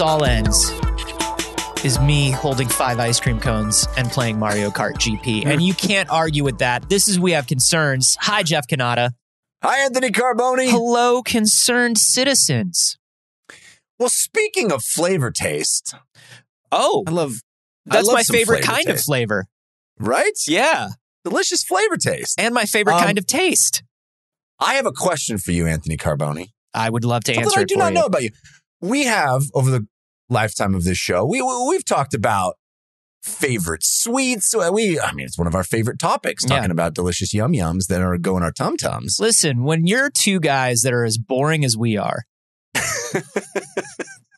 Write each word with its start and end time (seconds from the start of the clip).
this 0.00 0.06
all 0.08 0.24
ends 0.24 0.70
is 1.84 2.00
me 2.00 2.30
holding 2.30 2.66
five 2.68 2.98
ice 2.98 3.20
cream 3.20 3.38
cones 3.38 3.86
and 3.98 4.08
playing 4.10 4.38
Mario 4.38 4.70
Kart 4.70 4.94
GP. 4.94 5.44
And 5.44 5.60
you 5.62 5.74
can't 5.74 6.08
argue 6.10 6.42
with 6.42 6.58
that. 6.58 6.88
This 6.88 7.06
is 7.06 7.20
We 7.20 7.32
Have 7.32 7.46
Concerns. 7.46 8.16
Hi, 8.22 8.42
Jeff 8.42 8.66
Cannata. 8.66 9.10
Hi, 9.62 9.84
Anthony 9.84 10.10
Carboni. 10.10 10.70
Hello, 10.70 11.22
concerned 11.22 11.98
citizens. 11.98 12.96
Well, 13.98 14.08
speaking 14.08 14.72
of 14.72 14.82
flavor 14.82 15.30
taste, 15.30 15.94
Oh, 16.72 17.04
I 17.06 17.10
love 17.10 17.34
I 17.90 17.96
that's 17.96 18.06
love 18.06 18.14
my 18.14 18.22
favorite 18.22 18.62
kind 18.62 18.88
of 18.88 19.00
flavor. 19.00 19.46
right? 19.98 20.32
Yeah. 20.48 20.88
Delicious 21.24 21.62
flavor 21.62 21.98
taste. 21.98 22.40
And 22.40 22.54
my 22.54 22.64
favorite 22.64 22.94
Um, 22.94 23.04
kind 23.04 23.18
of 23.18 23.26
taste. 23.26 23.82
I 24.58 24.74
have 24.76 24.86
a 24.86 24.92
question 24.92 25.36
for 25.36 25.52
you, 25.52 25.66
Anthony 25.66 25.96
Carboni. 25.98 26.48
I 26.72 26.88
would 26.88 27.04
love 27.04 27.24
to 27.24 27.34
Something 27.34 27.44
answer 27.44 27.60
I 27.60 27.64
do 27.64 27.76
not 27.76 27.88
you. 27.88 27.94
know 27.98 28.04
about 28.06 28.22
you. 28.22 28.30
We 28.82 29.04
have 29.04 29.42
over 29.52 29.70
the 29.70 29.86
lifetime 30.30 30.74
of 30.74 30.84
this 30.84 30.98
show, 30.98 31.24
we 31.24 31.42
we- 31.42 31.66
we've 31.68 31.84
talked 31.84 32.14
about 32.14 32.54
favorite 33.22 33.82
sweets. 33.84 34.54
We, 34.72 34.98
I 34.98 35.12
mean, 35.12 35.26
it's 35.26 35.36
one 35.38 35.46
of 35.46 35.54
our 35.54 35.64
favorite 35.64 35.98
topics. 35.98 36.44
Yeah. 36.44 36.56
Talking 36.56 36.70
about 36.70 36.94
delicious 36.94 37.34
yum 37.34 37.52
yums 37.52 37.86
that 37.88 38.00
are 38.00 38.16
going 38.16 38.42
our 38.42 38.52
tum 38.52 38.76
tums. 38.76 39.18
Listen, 39.20 39.62
when 39.64 39.86
you're 39.86 40.10
two 40.10 40.40
guys 40.40 40.82
that 40.82 40.92
are 40.92 41.04
as 41.04 41.18
boring 41.18 41.64
as 41.64 41.76
we 41.76 41.96
are, 41.98 42.22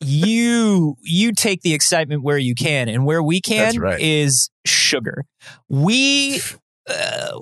you 0.00 0.96
you 1.02 1.32
take 1.32 1.62
the 1.62 1.74
excitement 1.74 2.22
where 2.22 2.38
you 2.38 2.54
can, 2.54 2.88
and 2.88 3.06
where 3.06 3.22
we 3.22 3.40
can 3.40 3.78
right. 3.78 4.00
is 4.00 4.50
sugar. 4.64 5.24
We. 5.68 6.40
Uh, 6.90 7.38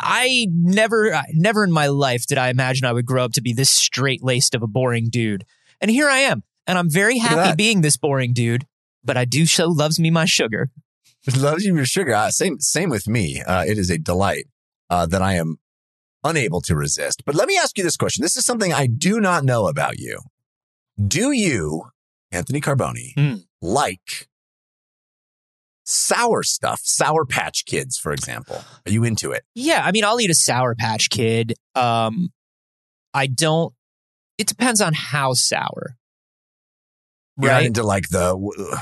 I 0.00 0.46
never, 0.50 1.20
never 1.34 1.64
in 1.64 1.70
my 1.70 1.88
life 1.88 2.24
did 2.26 2.38
I 2.38 2.48
imagine 2.48 2.86
I 2.86 2.92
would 2.94 3.04
grow 3.04 3.26
up 3.26 3.32
to 3.32 3.42
be 3.42 3.52
this 3.52 3.68
straight 3.68 4.24
laced 4.24 4.54
of 4.54 4.62
a 4.62 4.66
boring 4.66 5.10
dude, 5.10 5.44
and 5.82 5.90
here 5.90 6.08
I 6.08 6.20
am, 6.20 6.42
and 6.70 6.78
I'm 6.78 6.88
very 6.90 7.18
happy 7.18 7.56
being 7.56 7.80
this 7.82 7.96
boring 7.96 8.32
dude. 8.32 8.64
But 9.04 9.16
I 9.16 9.24
do 9.24 9.46
so 9.46 9.68
loves 9.68 9.98
me 9.98 10.10
my 10.10 10.24
sugar. 10.26 10.70
Loves 11.36 11.64
you 11.64 11.74
your 11.76 11.84
sugar. 11.86 12.14
Uh, 12.14 12.30
same 12.30 12.60
same 12.60 12.88
with 12.90 13.06
me. 13.08 13.42
Uh, 13.42 13.64
it 13.66 13.76
is 13.78 13.90
a 13.90 13.98
delight 13.98 14.46
uh, 14.88 15.04
that 15.06 15.20
I 15.22 15.34
am 15.34 15.58
unable 16.24 16.60
to 16.62 16.74
resist. 16.74 17.22
But 17.26 17.34
let 17.34 17.46
me 17.48 17.56
ask 17.58 17.76
you 17.78 17.84
this 17.84 17.96
question. 17.98 18.22
This 18.22 18.36
is 18.38 18.44
something 18.46 18.72
I 18.72 18.86
do 18.86 19.20
not 19.20 19.44
know 19.44 19.66
about 19.68 19.98
you. 19.98 20.20
Do 21.02 21.30
you, 21.30 21.84
Anthony 22.32 22.60
Carboni, 22.60 23.12
Hmm. 23.16 23.36
like 23.62 24.28
sour 25.84 26.42
stuff? 26.42 26.80
Sour 26.84 27.24
Patch 27.26 27.64
Kids, 27.66 27.98
for 27.98 28.12
example. 28.12 28.62
Are 28.86 28.90
you 28.92 29.04
into 29.04 29.32
it? 29.32 29.44
Yeah, 29.54 29.82
I 29.84 29.92
mean, 29.92 30.04
I'll 30.04 30.20
eat 30.20 30.30
a 30.30 30.34
Sour 30.34 30.74
Patch 30.74 31.10
Kid. 31.10 31.54
Um, 31.74 32.30
I 33.14 33.26
don't. 33.26 33.74
It 34.38 34.46
depends 34.46 34.80
on 34.80 34.94
how 34.94 35.34
sour. 35.34 35.96
You're 37.42 37.50
not 37.50 37.56
Right. 37.58 37.66
into 37.66 37.82
like 37.82 38.08
the 38.08 38.34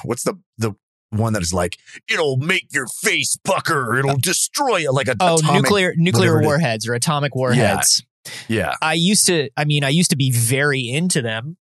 what's 0.04 0.22
the 0.24 0.34
the 0.58 0.72
one 1.10 1.32
that 1.32 1.42
is 1.42 1.52
like 1.54 1.78
it'll 2.08 2.36
make 2.36 2.66
your 2.72 2.86
face 3.02 3.36
pucker. 3.44 3.98
It'll 3.98 4.16
destroy 4.18 4.82
it 4.84 4.92
like 4.92 5.08
a 5.08 5.16
Oh, 5.20 5.38
atomic- 5.38 5.62
nuclear 5.62 5.94
nuclear 5.96 6.32
whatever 6.34 6.38
it 6.38 6.42
is. 6.42 6.46
warheads 6.46 6.88
or 6.88 6.94
atomic 6.94 7.34
warheads. 7.34 8.02
Yeah. 8.48 8.74
I 8.82 8.92
used 8.94 9.24
to. 9.26 9.48
I 9.56 9.64
mean, 9.64 9.84
I 9.84 9.88
used 9.88 10.10
to 10.10 10.16
be 10.16 10.30
very 10.30 10.80
into 10.88 11.22
them 11.22 11.56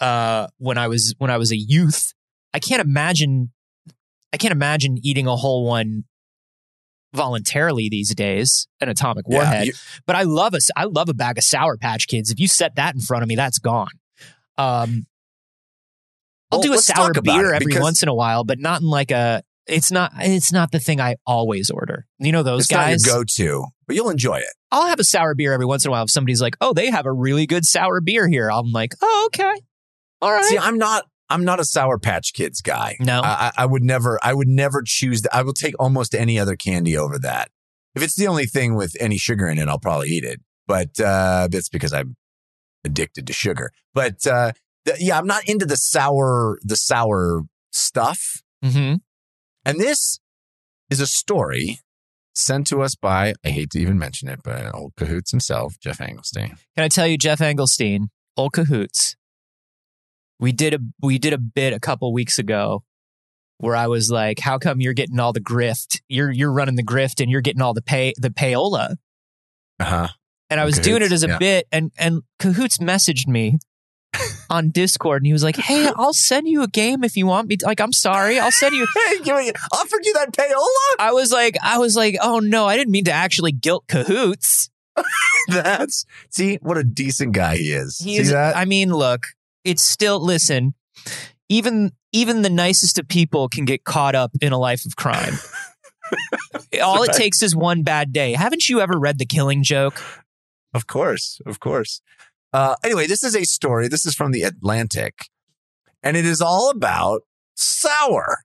uh, 0.00 0.48
when 0.58 0.76
I 0.76 0.88
was 0.88 1.14
when 1.18 1.30
I 1.30 1.38
was 1.38 1.52
a 1.52 1.56
youth. 1.56 2.12
I 2.52 2.58
can't 2.58 2.82
imagine. 2.82 3.50
I 4.32 4.36
can't 4.36 4.52
imagine 4.52 4.98
eating 5.02 5.26
a 5.26 5.36
whole 5.36 5.66
one 5.66 6.04
voluntarily 7.14 7.88
these 7.90 8.14
days. 8.14 8.66
An 8.80 8.88
atomic 8.88 9.24
Yeah, 9.28 9.36
warhead. 9.38 9.66
you- 9.68 9.72
but 10.06 10.16
I 10.16 10.22
love 10.22 10.54
a 10.54 10.58
I 10.76 10.84
love 10.84 11.08
a 11.08 11.14
bag 11.14 11.38
of 11.38 11.44
Sour 11.44 11.76
Patch 11.76 12.08
Kids. 12.08 12.30
If 12.30 12.40
you 12.40 12.48
set 12.48 12.76
that 12.76 12.94
in 12.94 13.00
front 13.00 13.22
of 13.22 13.28
me, 13.28 13.36
that's 13.36 13.58
gone. 13.58 13.88
Um, 14.58 15.06
I'll 16.52 16.58
Well, 16.60 16.68
do 16.68 16.74
a 16.74 16.78
sour 16.78 17.12
beer 17.12 17.52
every 17.54 17.66
because- 17.66 17.82
once 17.82 18.02
in 18.02 18.08
a 18.08 18.14
while, 18.14 18.44
but 18.44 18.58
not 18.60 18.80
in 18.82 18.88
like 18.88 19.10
a. 19.10 19.42
It's 19.66 19.90
not. 19.92 20.12
It's 20.18 20.52
not 20.52 20.72
the 20.72 20.80
thing 20.80 21.00
I 21.00 21.16
always 21.26 21.70
order. 21.70 22.04
You 22.18 22.32
know 22.32 22.42
those 22.42 22.62
it's 22.62 22.70
guys. 22.70 23.02
go-to, 23.04 23.66
but 23.86 23.94
you'll 23.94 24.10
enjoy 24.10 24.38
it. 24.38 24.52
I'll 24.72 24.88
have 24.88 24.98
a 24.98 25.04
sour 25.04 25.34
beer 25.36 25.52
every 25.52 25.66
once 25.66 25.84
in 25.84 25.88
a 25.88 25.92
while. 25.92 26.02
If 26.04 26.10
somebody's 26.10 26.42
like, 26.42 26.56
"Oh, 26.60 26.72
they 26.72 26.90
have 26.90 27.06
a 27.06 27.12
really 27.12 27.46
good 27.46 27.64
sour 27.64 28.00
beer 28.00 28.26
here," 28.28 28.50
I'm 28.50 28.72
like, 28.72 28.92
"Oh, 29.00 29.28
okay, 29.32 29.54
all 30.20 30.32
right." 30.32 30.44
See, 30.44 30.58
I'm 30.58 30.78
not. 30.78 31.04
I'm 31.30 31.44
not 31.44 31.60
a 31.60 31.64
Sour 31.64 31.98
Patch 31.98 32.34
Kids 32.34 32.60
guy. 32.60 32.96
No. 33.00 33.22
I, 33.22 33.52
I- 33.56 33.64
would 33.66 33.82
never. 33.84 34.18
I 34.22 34.34
would 34.34 34.48
never 34.48 34.82
choose. 34.84 35.22
I 35.32 35.42
will 35.42 35.54
take 35.54 35.74
almost 35.78 36.14
any 36.14 36.38
other 36.38 36.56
candy 36.56 36.94
over 36.98 37.18
that. 37.20 37.48
If 37.94 38.02
it's 38.02 38.16
the 38.16 38.26
only 38.26 38.44
thing 38.46 38.74
with 38.74 38.94
any 39.00 39.16
sugar 39.16 39.46
in 39.48 39.58
it, 39.58 39.68
I'll 39.68 39.78
probably 39.78 40.08
eat 40.08 40.24
it. 40.24 40.40
But 40.66 40.98
uh, 41.00 41.48
that's 41.50 41.68
because 41.70 41.92
I'm 41.94 42.16
addicted 42.84 43.26
to 43.28 43.32
sugar. 43.32 43.70
But 43.94 44.26
uh, 44.26 44.52
the, 44.84 44.96
yeah, 44.98 45.18
I'm 45.18 45.26
not 45.26 45.48
into 45.48 45.66
the 45.66 45.76
sour. 45.76 46.58
The 46.62 46.76
sour 46.76 47.42
stuff. 47.72 48.42
hmm 48.62 48.94
And 49.64 49.78
this 49.78 50.20
is 50.90 51.00
a 51.00 51.06
story 51.06 51.80
sent 52.34 52.66
to 52.68 52.82
us 52.82 52.94
by. 52.94 53.34
I 53.44 53.50
hate 53.50 53.70
to 53.70 53.80
even 53.80 53.98
mention 53.98 54.28
it, 54.28 54.40
but 54.42 54.74
old 54.74 54.94
cahoots 54.96 55.30
himself, 55.30 55.78
Geoff 55.80 55.98
Engelstein. 55.98 56.58
Can 56.76 56.84
I 56.84 56.88
tell 56.88 57.06
you, 57.06 57.18
Geoff 57.18 57.40
Engelstein, 57.40 58.08
old 58.36 58.52
cahoots? 58.52 59.16
We 60.38 60.52
did 60.52 60.74
a 60.74 60.78
we 61.00 61.18
did 61.18 61.32
a 61.32 61.38
bit 61.38 61.72
a 61.72 61.80
couple 61.80 62.12
weeks 62.12 62.38
ago 62.38 62.82
where 63.58 63.76
I 63.76 63.86
was 63.86 64.10
like, 64.10 64.40
"How 64.40 64.58
come 64.58 64.80
you're 64.80 64.92
getting 64.92 65.20
all 65.20 65.32
the 65.32 65.40
grift? 65.40 66.00
You're 66.08 66.32
you're 66.32 66.52
running 66.52 66.74
the 66.74 66.82
grift 66.82 67.20
and 67.20 67.30
you're 67.30 67.40
getting 67.40 67.62
all 67.62 67.74
the 67.74 67.82
pay 67.82 68.12
the 68.18 68.30
payola." 68.30 68.96
Uh 69.78 69.84
huh. 69.84 70.08
And 70.50 70.60
I 70.60 70.64
was 70.64 70.78
doing 70.78 71.00
it 71.00 71.12
as 71.12 71.24
a 71.24 71.28
yeah. 71.28 71.38
bit, 71.38 71.66
and 71.72 71.92
and 71.96 72.22
Cahoots 72.38 72.78
messaged 72.78 73.26
me 73.26 73.58
on 74.50 74.70
Discord, 74.70 75.22
and 75.22 75.26
he 75.26 75.32
was 75.32 75.42
like, 75.42 75.56
"Hey, 75.56 75.88
I'll 75.96 76.12
send 76.12 76.48
you 76.48 76.62
a 76.62 76.68
game 76.68 77.04
if 77.04 77.16
you 77.16 77.26
want 77.26 77.48
me." 77.48 77.56
To. 77.56 77.66
Like, 77.66 77.80
I'm 77.80 77.92
sorry, 77.92 78.38
I'll 78.38 78.52
send 78.52 78.74
you. 78.74 78.86
Hey, 78.94 79.18
give 79.20 79.36
me, 79.36 79.52
offered 79.72 80.04
you 80.04 80.12
that 80.14 80.32
payola. 80.32 80.96
I 80.98 81.12
was 81.12 81.32
like, 81.32 81.56
I 81.62 81.78
was 81.78 81.96
like, 81.96 82.16
oh 82.22 82.38
no, 82.38 82.66
I 82.66 82.76
didn't 82.76 82.92
mean 82.92 83.04
to 83.04 83.12
actually 83.12 83.52
guilt 83.52 83.84
Cahoots. 83.88 84.70
That's 85.48 86.04
see 86.30 86.56
what 86.56 86.76
a 86.76 86.84
decent 86.84 87.32
guy 87.32 87.56
he 87.56 87.72
is. 87.72 87.98
He 87.98 88.16
see 88.16 88.22
is, 88.22 88.30
that? 88.30 88.56
I 88.56 88.64
mean, 88.64 88.92
look, 88.92 89.26
it's 89.64 89.82
still 89.82 90.20
listen. 90.20 90.74
Even 91.48 91.92
even 92.12 92.42
the 92.42 92.50
nicest 92.50 92.98
of 92.98 93.08
people 93.08 93.48
can 93.48 93.64
get 93.64 93.84
caught 93.84 94.14
up 94.14 94.32
in 94.40 94.52
a 94.52 94.58
life 94.58 94.84
of 94.84 94.96
crime. 94.96 95.34
All 96.82 97.02
it 97.04 97.12
takes 97.12 97.42
is 97.42 97.56
one 97.56 97.82
bad 97.82 98.12
day. 98.12 98.32
Haven't 98.32 98.68
you 98.68 98.80
ever 98.80 98.98
read 98.98 99.18
The 99.18 99.24
Killing 99.24 99.62
Joke? 99.62 100.02
Of 100.74 100.86
course, 100.86 101.40
of 101.46 101.60
course. 101.60 102.02
Uh, 102.52 102.76
anyway, 102.84 103.06
this 103.06 103.24
is 103.24 103.34
a 103.34 103.44
story. 103.44 103.88
This 103.88 104.04
is 104.04 104.14
from 104.14 104.32
the 104.32 104.42
Atlantic, 104.42 105.28
and 106.02 106.16
it 106.16 106.26
is 106.26 106.40
all 106.40 106.70
about 106.70 107.22
sour. 107.54 108.40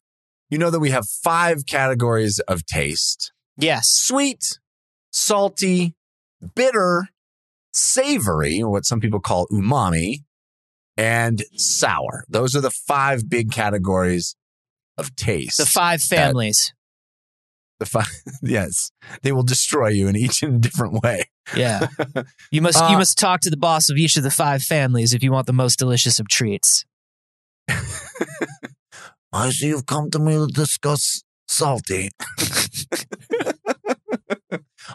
You 0.50 0.58
know 0.58 0.70
that 0.70 0.80
we 0.80 0.92
have 0.92 1.08
five 1.08 1.66
categories 1.66 2.40
of 2.48 2.66
taste: 2.66 3.34
Yes. 3.58 3.90
sweet, 3.90 4.60
salty, 5.12 5.96
bitter, 6.56 7.10
savory, 7.74 8.64
what 8.64 8.86
some 8.86 9.00
people 9.00 9.20
call 9.20 9.48
umami, 9.48 10.24
and 10.96 11.44
sour. 11.56 12.24
Those 12.30 12.56
are 12.56 12.62
the 12.62 12.72
five 12.72 13.30
big 13.30 13.52
categories 13.52 14.36
of 14.98 15.16
taste. 15.16 15.58
The 15.58 15.66
five 15.66 16.02
families. 16.02 16.74
The 17.80 17.86
five, 17.86 18.08
yes, 18.42 18.92
they 19.22 19.32
will 19.32 19.44
destroy 19.44 19.90
you 19.90 20.08
in 20.08 20.16
each 20.16 20.42
in 20.44 20.56
a 20.56 20.60
different 20.60 21.02
way. 21.04 21.26
Yeah. 21.56 21.88
You 22.52 22.62
must 22.62 22.82
Uh, 22.82 22.88
you 22.92 22.98
must 22.98 23.18
talk 23.18 23.42
to 23.42 23.50
the 23.50 23.58
boss 23.58 23.90
of 23.90 23.98
each 23.98 24.18
of 24.18 24.24
the 24.24 24.32
five 24.32 24.64
families 24.64 25.14
if 25.14 25.22
you 25.24 25.32
want 25.32 25.46
the 25.48 25.54
most 25.54 25.78
delicious 25.80 26.20
of 26.20 26.28
treats. 26.28 26.86
I 29.34 29.50
see 29.52 29.68
you've 29.68 29.86
come 29.86 30.10
to 30.12 30.20
me 30.20 30.34
to 30.34 30.48
discuss 30.48 31.24
salty. 31.48 32.10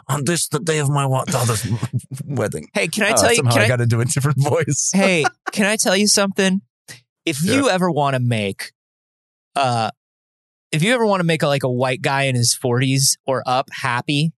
On 0.07 0.25
this, 0.25 0.47
the 0.47 0.59
day 0.59 0.79
of 0.79 0.89
my 0.89 1.03
daughter's 1.25 1.65
wedding. 2.25 2.67
Hey, 2.73 2.87
can 2.87 3.03
I 3.03 3.11
Oh, 3.11 3.15
tell 3.15 3.29
you 3.29 3.35
somehow 3.37 3.51
can 3.53 3.61
I, 3.61 3.65
I, 3.65 3.67
got 3.67 3.75
to 3.77 3.85
do 3.85 4.01
a 4.01 4.05
different 4.05 4.41
voice. 4.41 4.89
hey, 4.93 5.23
can 5.51 5.65
I 5.67 5.75
tell 5.75 5.95
you 5.95 6.07
something? 6.07 6.61
If 7.25 7.43
you 7.43 7.69
ever 7.69 7.89
want 7.91 8.15
to 8.15 8.19
make, 8.19 8.71
uh, 9.55 9.91
if 10.73 10.81
you 10.83 10.93
ever 10.93 11.05
want 11.05 11.21
to 11.21 11.23
make 11.23 11.43
a, 11.43 11.47
like 11.47 11.63
a 11.63 11.69
white 11.69 12.01
guy 12.01 12.23
in 12.23 12.35
his 12.35 12.53
forties 12.53 13.17
or 13.25 13.43
up 13.45 13.69
happy, 13.71 14.33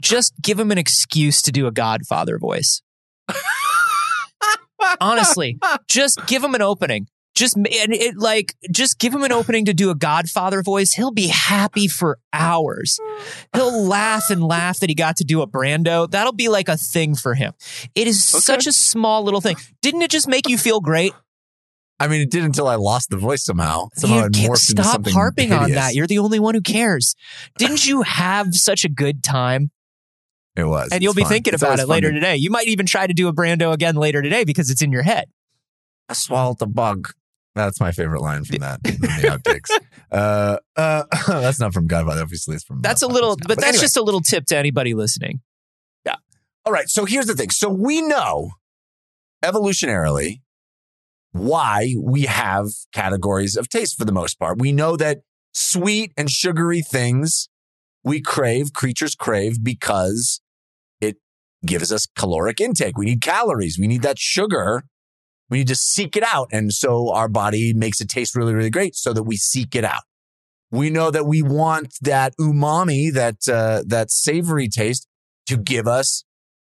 just 0.00 0.34
give 0.40 0.60
him 0.60 0.70
an 0.70 0.78
excuse 0.78 1.42
to 1.42 1.50
do 1.50 1.66
a 1.66 1.72
Godfather 1.72 2.38
voice. 2.38 2.82
Honestly, 5.00 5.58
just 5.88 6.24
give 6.26 6.44
him 6.44 6.54
an 6.54 6.62
opening. 6.62 7.06
Just 7.34 7.56
and 7.56 7.66
it 7.66 8.16
like 8.16 8.54
just 8.70 8.98
give 8.98 9.14
him 9.14 9.22
an 9.22 9.32
opening 9.32 9.64
to 9.66 9.72
do 9.72 9.90
a 9.90 9.94
Godfather 9.94 10.62
voice. 10.62 10.92
He'll 10.92 11.12
be 11.12 11.28
happy 11.28 11.86
for 11.86 12.18
hours. 12.32 12.98
He'll 13.54 13.84
laugh 13.84 14.30
and 14.30 14.42
laugh 14.42 14.80
that 14.80 14.90
he 14.90 14.94
got 14.94 15.16
to 15.18 15.24
do 15.24 15.40
a 15.40 15.46
Brando. 15.46 16.10
That'll 16.10 16.32
be 16.34 16.48
like 16.48 16.68
a 16.68 16.76
thing 16.76 17.14
for 17.14 17.34
him. 17.34 17.52
It 17.94 18.06
is 18.06 18.22
such 18.24 18.66
a 18.66 18.72
small 18.72 19.22
little 19.22 19.40
thing. 19.40 19.56
Didn't 19.80 20.02
it 20.02 20.10
just 20.10 20.28
make 20.28 20.48
you 20.48 20.58
feel 20.58 20.80
great? 20.80 21.12
I 22.00 22.08
mean, 22.08 22.22
it 22.22 22.30
did 22.30 22.42
until 22.44 22.66
I 22.66 22.76
lost 22.76 23.10
the 23.10 23.18
voice 23.18 23.44
somehow. 23.44 23.88
Somehow 23.94 24.24
You 24.24 24.30
can't 24.30 24.56
stop 24.56 25.06
harping 25.06 25.52
on 25.52 25.70
that. 25.72 25.94
You're 25.94 26.06
the 26.06 26.18
only 26.18 26.38
one 26.40 26.54
who 26.54 26.62
cares. 26.62 27.14
Didn't 27.58 27.86
you 27.86 28.02
have 28.02 28.54
such 28.54 28.84
a 28.84 28.88
good 28.88 29.22
time? 29.22 29.70
It 30.56 30.64
was. 30.64 30.88
And 30.92 31.02
you'll 31.02 31.10
It's 31.12 31.16
be 31.18 31.22
fun. 31.24 31.32
thinking 31.32 31.54
It's 31.54 31.62
about 31.62 31.78
it 31.78 31.86
later 31.88 32.08
to- 32.08 32.14
today. 32.14 32.36
You 32.36 32.50
might 32.50 32.66
even 32.68 32.86
try 32.86 33.06
to 33.06 33.12
do 33.14 33.28
a 33.28 33.32
Brando 33.34 33.72
again 33.72 33.94
later 33.96 34.22
today 34.22 34.44
because 34.44 34.70
it's 34.70 34.80
in 34.82 34.90
your 34.92 35.02
head. 35.02 35.26
I 36.08 36.14
swallowed 36.14 36.58
the 36.58 36.66
bug. 36.66 37.10
That's 37.54 37.80
my 37.80 37.92
favorite 37.92 38.22
line 38.22 38.44
from 38.44 38.56
that. 38.60 38.80
from 38.82 38.96
the 38.96 39.38
outtakes. 39.38 39.70
Uh, 40.10 40.56
uh, 40.76 41.04
that's 41.40 41.60
not 41.60 41.72
from 41.74 41.86
Godfather. 41.86 42.22
Obviously, 42.22 42.54
it's 42.54 42.64
from. 42.64 42.80
That's 42.80 43.02
a 43.02 43.06
little, 43.08 43.36
Now. 43.36 43.44
but 43.46 43.58
that's 43.58 43.68
anyway. 43.68 43.80
just 43.82 43.96
a 43.96 44.02
little 44.02 44.20
tip 44.22 44.46
to 44.46 44.56
anybody 44.56 44.94
listening. 44.94 45.40
Yeah. 46.06 46.16
All 46.64 46.72
right. 46.72 46.88
So 46.88 47.04
here's 47.04 47.26
the 47.26 47.34
thing. 47.34 47.50
So 47.50 47.68
we 47.68 48.00
know 48.02 48.52
evolutionarily 49.44 50.40
why 51.32 51.94
we 52.00 52.22
have 52.22 52.66
categories 52.92 53.56
of 53.56 53.68
taste 53.68 53.96
for 53.96 54.04
the 54.04 54.12
most 54.12 54.38
part. 54.38 54.58
We 54.58 54.72
know 54.72 54.96
that 54.96 55.18
sweet 55.52 56.12
and 56.16 56.30
sugary 56.30 56.80
things 56.80 57.48
we 58.02 58.20
crave, 58.20 58.72
creatures 58.72 59.14
crave 59.14 59.62
because 59.62 60.40
it 61.00 61.16
gives 61.64 61.92
us 61.92 62.06
caloric 62.16 62.60
intake. 62.60 62.96
We 62.96 63.06
need 63.06 63.20
calories. 63.20 63.78
We 63.78 63.86
need 63.86 64.02
that 64.02 64.18
sugar. 64.18 64.84
We 65.48 65.58
need 65.58 65.68
to 65.68 65.76
seek 65.76 66.16
it 66.16 66.22
out. 66.22 66.48
And 66.52 66.72
so 66.72 67.12
our 67.12 67.28
body 67.28 67.74
makes 67.74 68.00
it 68.00 68.08
taste 68.08 68.34
really, 68.34 68.54
really 68.54 68.70
great 68.70 68.94
so 68.94 69.12
that 69.12 69.24
we 69.24 69.36
seek 69.36 69.74
it 69.74 69.84
out. 69.84 70.02
We 70.70 70.88
know 70.88 71.10
that 71.10 71.26
we 71.26 71.42
want 71.42 71.94
that 72.00 72.34
umami, 72.40 73.12
that, 73.12 73.48
uh, 73.52 73.82
that 73.86 74.10
savory 74.10 74.68
taste 74.68 75.08
to 75.46 75.56
give 75.56 75.88
us 75.88 76.24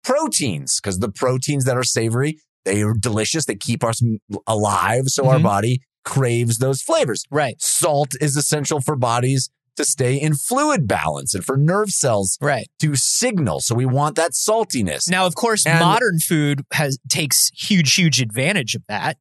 proteins 0.03 0.79
because 0.79 0.99
the 0.99 1.11
proteins 1.11 1.65
that 1.65 1.75
are 1.75 1.83
savory, 1.83 2.39
they 2.69 2.83
are 2.83 2.93
delicious. 2.93 3.45
They 3.45 3.55
keep 3.55 3.83
us 3.83 4.01
alive. 4.47 5.05
So 5.07 5.27
our 5.27 5.39
Mhm. 5.39 5.43
body 5.43 5.81
craves 6.05 6.59
those 6.59 6.81
flavors. 6.81 7.23
Right. 7.31 7.55
Salt 7.61 8.11
is 8.21 8.35
essential 8.35 8.79
for 8.81 8.95
bodies 8.95 9.49
to 9.75 9.85
stay 9.85 10.15
in 10.19 10.35
fluid 10.35 10.87
balance 10.87 11.33
and 11.33 11.43
for 11.43 11.55
nerve 11.57 11.89
cells 11.89 12.37
Right. 12.41 12.67
to 12.81 12.95
signal. 12.95 13.61
So 13.61 13.75
we 13.75 13.85
want 13.85 14.15
that 14.17 14.31
saltiness. 14.33 15.09
Now, 15.09 15.25
of 15.25 15.35
course, 15.35 15.65
And- 15.65 15.79
modern 15.79 16.19
food 16.19 16.63
has 16.73 16.97
takes 17.09 17.49
huge, 17.55 17.93
huge 17.95 18.21
advantage 18.21 18.75
of 18.75 18.83
that 18.87 19.17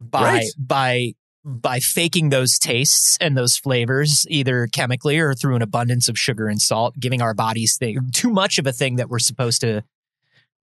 by 0.00 0.22
Right. 0.22 0.50
by 0.58 1.12
by 1.44 1.80
faking 1.80 2.28
those 2.28 2.58
tastes 2.58 3.16
and 3.22 3.34
those 3.36 3.56
flavors, 3.56 4.26
either 4.28 4.66
chemically 4.66 5.18
or 5.18 5.32
through 5.34 5.56
an 5.56 5.62
abundance 5.62 6.06
of 6.06 6.18
sugar 6.18 6.46
and 6.46 6.60
salt, 6.60 6.94
giving 7.00 7.22
our 7.22 7.32
bodies 7.32 7.76
thing, 7.78 7.96
too 8.12 8.28
much 8.28 8.58
of 8.58 8.66
a 8.66 8.72
thing 8.72 8.96
that 8.96 9.08
we're 9.08 9.18
supposed 9.18 9.62
to. 9.62 9.82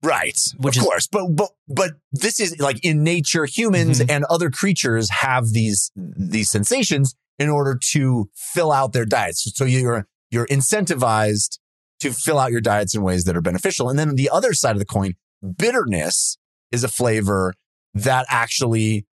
Right. 0.02 0.38
Which 0.58 0.76
of 0.76 0.82
is- 0.82 0.86
course. 0.86 1.06
But 1.06 1.34
but 1.34 1.50
but 1.68 1.92
this 2.12 2.38
is 2.40 2.58
like 2.58 2.78
in 2.84 3.02
nature, 3.02 3.46
humans 3.46 4.00
Mhm. 4.00 4.10
and 4.10 4.24
other 4.30 4.50
creatures 4.50 5.08
have 5.10 5.48
these 5.52 5.90
these 5.96 6.50
sensations 6.50 7.14
in 7.38 7.48
order 7.48 7.78
to 7.92 8.30
fill 8.34 8.72
out 8.72 8.92
their 8.92 9.04
diets. 9.06 9.50
So 9.54 9.64
you're 9.64 10.06
you're 10.30 10.46
incentivized 10.46 11.58
to 12.00 12.12
fill 12.12 12.38
out 12.38 12.52
your 12.52 12.60
diets 12.60 12.94
in 12.94 13.02
ways 13.02 13.24
that 13.24 13.36
are 13.36 13.40
beneficial. 13.42 13.88
And 13.88 13.98
then 13.98 14.16
the 14.16 14.28
other 14.30 14.52
side 14.52 14.72
of 14.72 14.78
the 14.78 14.84
coin, 14.84 15.14
bitterness 15.56 16.36
is 16.72 16.84
a 16.84 16.88
flavor 16.88 17.54
that 17.94 18.26
actually 18.28 19.06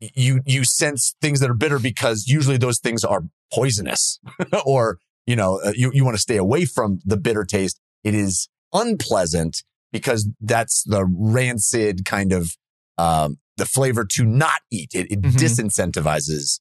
you 0.00 0.40
you 0.46 0.64
sense 0.64 1.14
things 1.20 1.40
that 1.40 1.50
are 1.50 1.54
bitter 1.54 1.78
because 1.78 2.26
usually 2.28 2.56
those 2.56 2.78
things 2.78 3.04
are 3.04 3.22
poisonous 3.52 4.20
or 4.64 4.98
you 5.26 5.34
know 5.34 5.60
uh, 5.64 5.72
you 5.74 5.90
you 5.92 6.04
want 6.04 6.14
to 6.16 6.20
stay 6.20 6.36
away 6.36 6.64
from 6.64 7.00
the 7.04 7.16
bitter 7.16 7.44
taste 7.44 7.80
it 8.04 8.14
is 8.14 8.48
unpleasant 8.72 9.62
because 9.92 10.28
that's 10.40 10.82
the 10.84 11.04
rancid 11.06 12.04
kind 12.04 12.32
of 12.32 12.52
um, 12.98 13.36
the 13.56 13.64
flavor 13.66 14.04
to 14.04 14.24
not 14.24 14.60
eat 14.70 14.90
it, 14.94 15.10
it 15.10 15.22
Mhm. 15.22 15.32
disincentivizes 15.32 16.60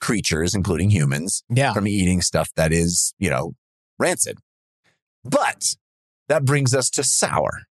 creatures 0.00 0.54
including 0.54 0.90
humans 0.90 1.42
Yeah. 1.48 1.72
from 1.72 1.86
eating 1.86 2.22
stuff 2.22 2.50
that 2.56 2.72
is 2.72 3.12
you 3.18 3.28
know 3.30 3.52
rancid 3.98 4.38
but 5.24 5.74
that 6.28 6.44
brings 6.44 6.74
us 6.74 6.88
to 6.90 7.02
sour 7.04 7.62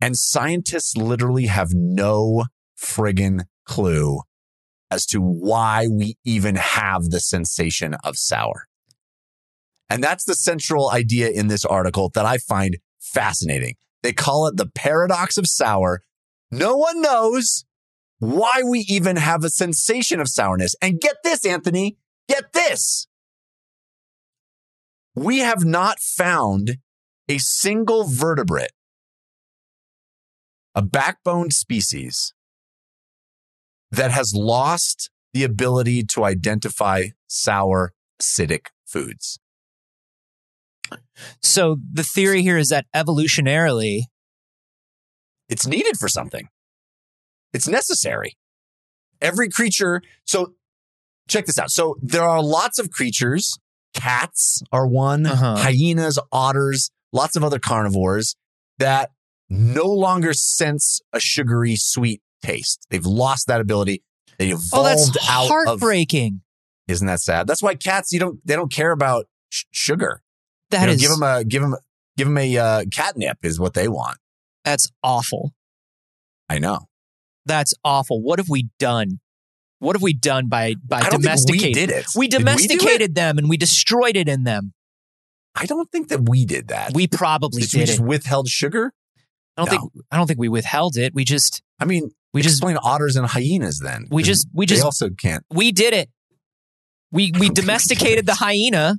and 0.00 0.16
scientists 0.16 0.96
literally 0.96 1.46
have 1.46 1.68
no 1.72 2.46
friggin' 2.78 3.44
clue 3.66 4.20
as 4.90 5.06
to 5.06 5.20
why 5.20 5.86
we 5.86 6.16
even 6.24 6.56
have 6.56 7.10
the 7.10 7.20
sensation 7.20 7.94
of 8.02 8.16
sour. 8.16 8.66
And 9.90 10.02
that's 10.02 10.24
the 10.24 10.36
central 10.36 10.90
idea 10.90 11.28
in 11.28 11.48
this 11.48 11.64
article 11.64 12.10
that 12.14 12.24
I 12.24 12.38
find 12.38 12.78
fascinating. 13.00 13.74
They 14.02 14.12
call 14.12 14.46
it 14.46 14.56
the 14.56 14.70
paradox 14.72 15.36
of 15.36 15.48
sour. 15.48 16.02
No 16.50 16.76
one 16.76 17.02
knows 17.02 17.64
why 18.20 18.62
we 18.64 18.86
even 18.88 19.16
have 19.16 19.42
a 19.42 19.50
sensation 19.50 20.20
of 20.20 20.28
sourness. 20.28 20.76
And 20.80 21.00
get 21.00 21.16
this, 21.24 21.44
Anthony, 21.44 21.98
get 22.28 22.52
this. 22.52 23.08
We 25.16 25.40
have 25.40 25.64
not 25.64 25.98
found 25.98 26.78
a 27.28 27.38
single 27.38 28.04
vertebrate, 28.04 28.72
a 30.74 30.82
backbone 30.82 31.50
species 31.50 32.32
that 33.90 34.12
has 34.12 34.32
lost 34.34 35.10
the 35.32 35.42
ability 35.42 36.04
to 36.04 36.24
identify 36.24 37.06
sour 37.26 37.92
acidic 38.20 38.66
foods. 38.86 39.40
So 41.42 41.76
the 41.92 42.02
theory 42.02 42.42
here 42.42 42.56
is 42.58 42.68
that 42.68 42.86
evolutionarily, 42.94 44.02
It's 45.48 45.66
needed 45.66 45.96
for 45.98 46.08
something. 46.08 46.48
It's 47.52 47.66
necessary. 47.66 48.36
Every 49.20 49.48
creature. 49.48 50.00
So 50.24 50.54
check 51.28 51.46
this 51.46 51.58
out. 51.58 51.70
So 51.70 51.96
there 52.00 52.22
are 52.22 52.42
lots 52.42 52.78
of 52.78 52.90
creatures. 52.90 53.58
Cats 53.92 54.62
are 54.70 54.86
one, 54.86 55.26
Uh-huh. 55.26 55.56
hyenas, 55.56 56.18
otters, 56.30 56.90
lots 57.12 57.34
of 57.36 57.42
other 57.42 57.58
carnivores 57.58 58.36
that 58.78 59.10
no 59.48 59.86
longer 59.86 60.32
sense 60.32 61.00
a 61.12 61.18
sugary 61.18 61.74
sweet 61.76 62.22
taste. 62.42 62.86
They've 62.90 63.04
lost 63.04 63.48
that 63.48 63.60
ability. 63.60 64.02
They 64.38 64.50
evolved 64.50 64.70
oh, 64.72 64.82
that's 64.84 65.08
out 65.28 65.42
of 65.42 65.48
heartbreaking. 65.48 66.42
Isn't 66.86 67.08
that 67.08 67.20
sad? 67.20 67.46
That's 67.48 67.62
why 67.62 67.74
cats 67.74 68.12
you 68.12 68.20
don't 68.20 68.38
they 68.46 68.54
don't 68.54 68.72
care 68.72 68.92
about 68.92 69.26
sh- 69.50 69.64
sugar. 69.72 70.22
That 70.70 70.80
you 70.82 70.86
know, 70.86 70.92
is 70.92 71.00
give 71.00 71.10
them 71.10 71.22
a 71.22 71.44
give 71.44 71.62
them 71.62 71.74
give 72.16 72.26
them 72.28 72.38
a 72.38 72.56
uh, 72.56 72.84
catnip 72.92 73.38
is 73.44 73.58
what 73.60 73.74
they 73.74 73.88
want. 73.88 74.18
that's 74.64 74.90
awful. 75.02 75.52
I 76.48 76.58
know. 76.58 76.86
That's 77.46 77.74
awful. 77.84 78.20
What 78.22 78.38
have 78.38 78.48
we 78.48 78.68
done? 78.78 79.20
What 79.78 79.96
have 79.96 80.02
we 80.02 80.12
done 80.12 80.48
by 80.48 80.74
by 80.84 81.00
we 81.02 81.08
domesticating? 81.10 81.72
did 81.74 81.90
it. 81.90 82.06
We 82.14 82.28
Did 82.28 82.36
it? 82.42 82.44
domesticated 82.44 83.14
them 83.14 83.38
and 83.38 83.48
we 83.48 83.56
destroyed 83.56 84.16
it 84.16 84.28
in 84.28 84.44
them. 84.44 84.74
I 85.54 85.66
don't 85.66 85.90
think 85.90 86.08
that 86.08 86.28
we 86.28 86.44
did 86.44 86.68
that. 86.68 86.92
We 86.94 87.06
probably 87.06 87.62
Did 87.62 87.72
we 87.74 87.84
just 87.86 87.98
it. 88.00 88.04
withheld 88.04 88.48
sugar? 88.48 88.92
I 89.56 89.62
don't 89.64 89.70
think 89.70 89.92
I 90.10 90.16
don't 90.16 90.26
think 90.26 90.38
we 90.38 90.48
withheld 90.48 90.96
it. 90.96 91.14
We 91.14 91.24
just 91.24 91.62
I 91.80 91.84
mean, 91.86 92.10
we 92.34 92.42
just 92.42 92.56
explain 92.56 92.76
otters 92.82 93.16
and 93.16 93.26
hyenas 93.26 93.78
then. 93.80 94.06
we 94.10 94.22
just 94.22 94.46
we 94.52 94.66
just 94.66 94.84
also 94.84 95.08
can't. 95.10 95.44
we 95.50 95.72
did 95.72 95.94
it. 95.94 96.10
We 97.10 97.32
we 97.38 97.48
domesticated 97.62 98.26
the 98.26 98.34
hyena. 98.34 98.98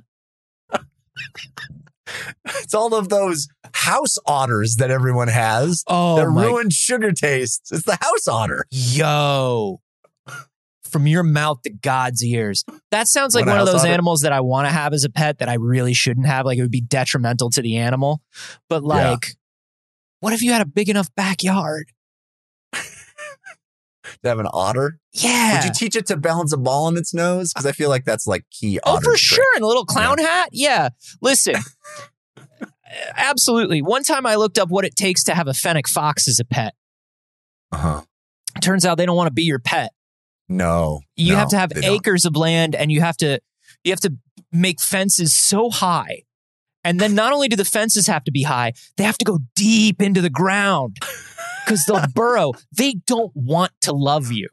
It's 2.56 2.74
all 2.74 2.94
of 2.94 3.08
those 3.08 3.48
house 3.74 4.16
otters 4.26 4.76
that 4.76 4.90
everyone 4.90 5.28
has 5.28 5.82
Oh 5.86 6.16
that 6.16 6.28
my 6.30 6.44
ruined 6.46 6.72
sugar 6.72 7.12
tastes. 7.12 7.70
It's 7.72 7.84
the 7.84 7.96
house 8.00 8.28
otter. 8.28 8.64
yo. 8.70 9.80
From 10.90 11.06
your 11.06 11.22
mouth 11.22 11.62
to 11.62 11.70
God's 11.70 12.22
ears. 12.22 12.64
That 12.90 13.08
sounds 13.08 13.34
like 13.34 13.46
one 13.46 13.58
of 13.58 13.64
those 13.64 13.84
animals 13.84 14.20
that 14.22 14.32
I 14.32 14.40
want 14.40 14.66
to 14.68 14.72
have 14.72 14.92
as 14.92 15.04
a 15.04 15.10
pet 15.10 15.38
that 15.38 15.48
I 15.48 15.54
really 15.54 15.94
shouldn't 15.94 16.26
have. 16.26 16.44
Like 16.44 16.58
it 16.58 16.62
would 16.62 16.70
be 16.70 16.82
detrimental 16.82 17.48
to 17.50 17.62
the 17.62 17.78
animal. 17.78 18.20
But 18.68 18.82
Yeah. 18.82 19.10
like, 19.12 19.28
what 20.20 20.34
if 20.34 20.42
you 20.42 20.52
had 20.52 20.60
a 20.60 20.66
big 20.66 20.90
enough 20.90 21.08
backyard? 21.16 21.86
To 24.22 24.28
have 24.28 24.38
an 24.38 24.48
otter. 24.52 24.98
Yeah. 25.12 25.56
Would 25.56 25.64
you 25.64 25.72
teach 25.72 25.96
it 25.96 26.06
to 26.06 26.16
balance 26.16 26.52
a 26.52 26.56
ball 26.56 26.86
on 26.86 26.96
its 26.96 27.12
nose? 27.14 27.52
Because 27.52 27.66
I 27.66 27.72
feel 27.72 27.88
like 27.88 28.04
that's 28.04 28.26
like 28.26 28.44
key. 28.50 28.78
Oh, 28.84 28.96
for 28.96 29.10
trick. 29.10 29.18
sure. 29.18 29.44
And 29.54 29.64
a 29.64 29.66
little 29.66 29.84
clown 29.84 30.18
hat. 30.18 30.50
Yeah. 30.52 30.90
Listen, 31.20 31.56
absolutely. 33.16 33.82
One 33.82 34.02
time 34.02 34.26
I 34.26 34.36
looked 34.36 34.58
up 34.58 34.68
what 34.68 34.84
it 34.84 34.96
takes 34.96 35.24
to 35.24 35.34
have 35.34 35.48
a 35.48 35.54
fennec 35.54 35.88
fox 35.88 36.28
as 36.28 36.38
a 36.38 36.44
pet. 36.44 36.74
Uh-huh. 37.72 38.02
Turns 38.60 38.84
out 38.84 38.98
they 38.98 39.06
don't 39.06 39.16
want 39.16 39.28
to 39.28 39.32
be 39.32 39.44
your 39.44 39.58
pet. 39.58 39.92
No. 40.48 41.00
You 41.16 41.32
no, 41.32 41.38
have 41.38 41.48
to 41.48 41.58
have 41.58 41.70
they 41.70 41.80
don't. 41.80 41.94
acres 41.94 42.24
of 42.24 42.36
land 42.36 42.74
and 42.74 42.92
you 42.92 43.00
have 43.00 43.16
to 43.18 43.40
you 43.84 43.92
have 43.92 44.00
to 44.00 44.14
make 44.52 44.80
fences 44.80 45.34
so 45.34 45.70
high. 45.70 46.22
And 46.84 46.98
then 47.00 47.14
not 47.14 47.32
only 47.32 47.48
do 47.48 47.56
the 47.56 47.64
fences 47.64 48.08
have 48.08 48.24
to 48.24 48.32
be 48.32 48.42
high, 48.42 48.72
they 48.96 49.04
have 49.04 49.16
to 49.18 49.24
go 49.24 49.38
deep 49.54 50.02
into 50.02 50.20
the 50.20 50.30
ground 50.30 50.96
because 51.64 51.84
they'll 51.86 52.04
burrow. 52.14 52.52
They 52.76 52.94
don't 53.06 53.32
want 53.34 53.72
to 53.82 53.92
love 53.92 54.30
you. 54.32 54.48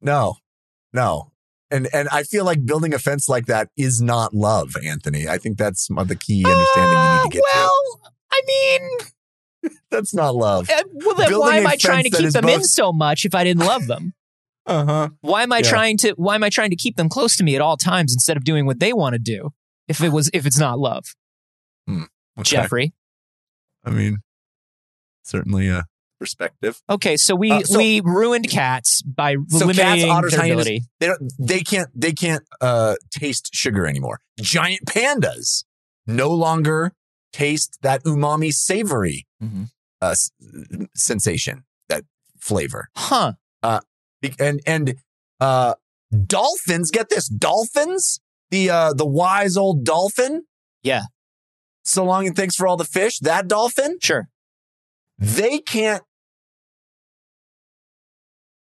No, 0.00 0.36
no. 0.92 1.32
And 1.70 1.88
and 1.92 2.08
I 2.10 2.22
feel 2.22 2.44
like 2.44 2.64
building 2.64 2.94
a 2.94 2.98
fence 2.98 3.28
like 3.28 3.46
that 3.46 3.70
is 3.76 4.00
not 4.00 4.32
love, 4.34 4.76
Anthony. 4.84 5.26
I 5.28 5.38
think 5.38 5.58
that's 5.58 5.88
the 5.88 6.16
key 6.16 6.44
understanding 6.46 6.98
you 6.98 7.12
need 7.14 7.22
to 7.22 7.28
get 7.30 7.42
Uh, 7.42 7.52
well, 7.54 8.12
I 8.30 8.42
mean. 8.46 8.90
That's 9.90 10.14
not 10.14 10.36
love. 10.36 10.70
uh, 10.70 10.82
well, 10.92 11.16
then 11.16 11.28
Building 11.28 11.40
why 11.48 11.56
am 11.56 11.66
I 11.66 11.74
trying 11.76 12.04
to 12.04 12.10
keep 12.10 12.30
them 12.30 12.48
in 12.48 12.62
so 12.62 12.92
much 12.92 13.24
if 13.24 13.34
I 13.34 13.42
didn't 13.42 13.64
love 13.66 13.86
them? 13.86 14.14
Uh-huh. 14.66 15.08
Why 15.20 15.44
am 15.44 15.52
I 15.52 15.58
Yeah. 15.58 15.70
trying 15.70 15.96
to 15.98 16.10
why 16.16 16.34
am 16.34 16.42
I 16.42 16.50
trying 16.50 16.70
to 16.70 16.76
keep 16.76 16.96
them 16.96 17.08
close 17.08 17.36
to 17.36 17.44
me 17.44 17.54
at 17.54 17.60
all 17.60 17.76
times 17.76 18.12
instead 18.12 18.36
of 18.36 18.42
doing 18.42 18.66
what 18.66 18.80
they 18.80 18.92
want 18.92 19.12
to 19.12 19.20
do? 19.20 19.50
If 19.86 20.00
it 20.02 20.08
was 20.10 20.28
if 20.34 20.44
it's 20.44 20.58
not 20.58 20.80
love, 20.80 21.04
Okay. 21.88 22.02
Jeffrey. 22.42 22.92
I 23.84 23.90
mean, 23.90 24.18
certainly 25.22 25.68
a 25.68 25.84
perspective. 26.18 26.80
Okay, 26.88 27.16
so 27.16 27.34
we 27.34 27.50
Uh, 27.52 27.60
so- 27.62 27.78
we 27.78 28.00
ruined 28.00 28.48
cats 28.50 29.02
by 29.02 29.36
So 29.48 29.70
cats, 29.72 30.04
otters, 30.04 30.32
their 30.32 30.40
hyenas, 30.40 30.66
ability. 30.66 30.84
they 31.00 31.06
don't, 31.06 31.32
they 31.38 31.60
can't 31.60 31.88
they 31.94 32.12
can't 32.12 32.42
uh, 32.60 32.94
taste 33.10 33.50
sugar 33.52 33.86
anymore. 33.86 34.20
Giant 34.40 34.84
pandas 34.86 35.64
no 36.06 36.30
longer 36.30 36.92
taste 37.32 37.78
that 37.82 38.02
umami 38.04 38.52
savory 38.52 39.26
Mhm. 39.42 39.70
uh, 40.00 40.14
sensation, 40.94 41.64
that 41.88 42.04
flavor. 42.40 42.88
Huh. 42.96 43.32
Be- 44.22 44.34
And 44.40 44.60
and 44.66 44.94
uh, 45.40 45.74
dolphins, 46.26 46.90
get 46.90 47.10
this, 47.10 47.28
dolphins, 47.28 48.20
the 48.50 48.70
uh, 48.70 48.92
the 48.94 49.04
wise 49.06 49.56
old 49.56 49.84
dolphin. 49.84 50.44
Yeah. 50.82 51.02
So 51.84 52.04
long 52.04 52.26
and 52.26 52.34
thanks 52.34 52.56
for 52.56 52.66
all 52.66 52.76
the 52.78 52.84
fish. 52.86 53.18
That 53.18 53.46
dolphin, 53.48 53.98
Sure. 54.00 54.28
they 55.18 55.58
can't 55.58 56.02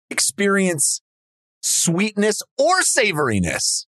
experience 0.10 1.02
sweetness 1.62 2.42
or 2.58 2.82
savoriness. 2.82 3.86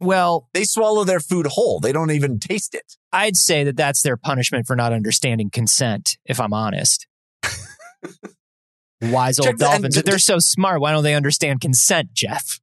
Well, 0.00 0.48
They 0.54 0.64
swallow 0.64 1.04
their 1.04 1.20
food 1.20 1.46
whole. 1.46 1.78
They 1.78 1.92
don't 1.92 2.10
even 2.10 2.38
taste 2.38 2.74
it. 2.74 2.96
I'd 3.12 3.36
say 3.36 3.64
that 3.64 3.76
that's 3.76 4.02
their 4.02 4.16
punishment 4.16 4.66
for 4.66 4.74
not 4.74 4.92
understanding 4.92 5.50
consent, 5.50 6.16
if 6.24 6.40
I'm 6.40 6.54
honest. 6.54 7.06
Wise 9.02 9.38
old 9.38 9.46
Check 9.48 9.56
dolphins. 9.56 9.94
The- 9.96 10.02
they're 10.02 10.18
so 10.18 10.38
smart, 10.38 10.80
why 10.80 10.92
don't 10.92 11.04
they 11.04 11.14
understand 11.14 11.60
consent, 11.60 12.12
Jeff? 12.14 12.60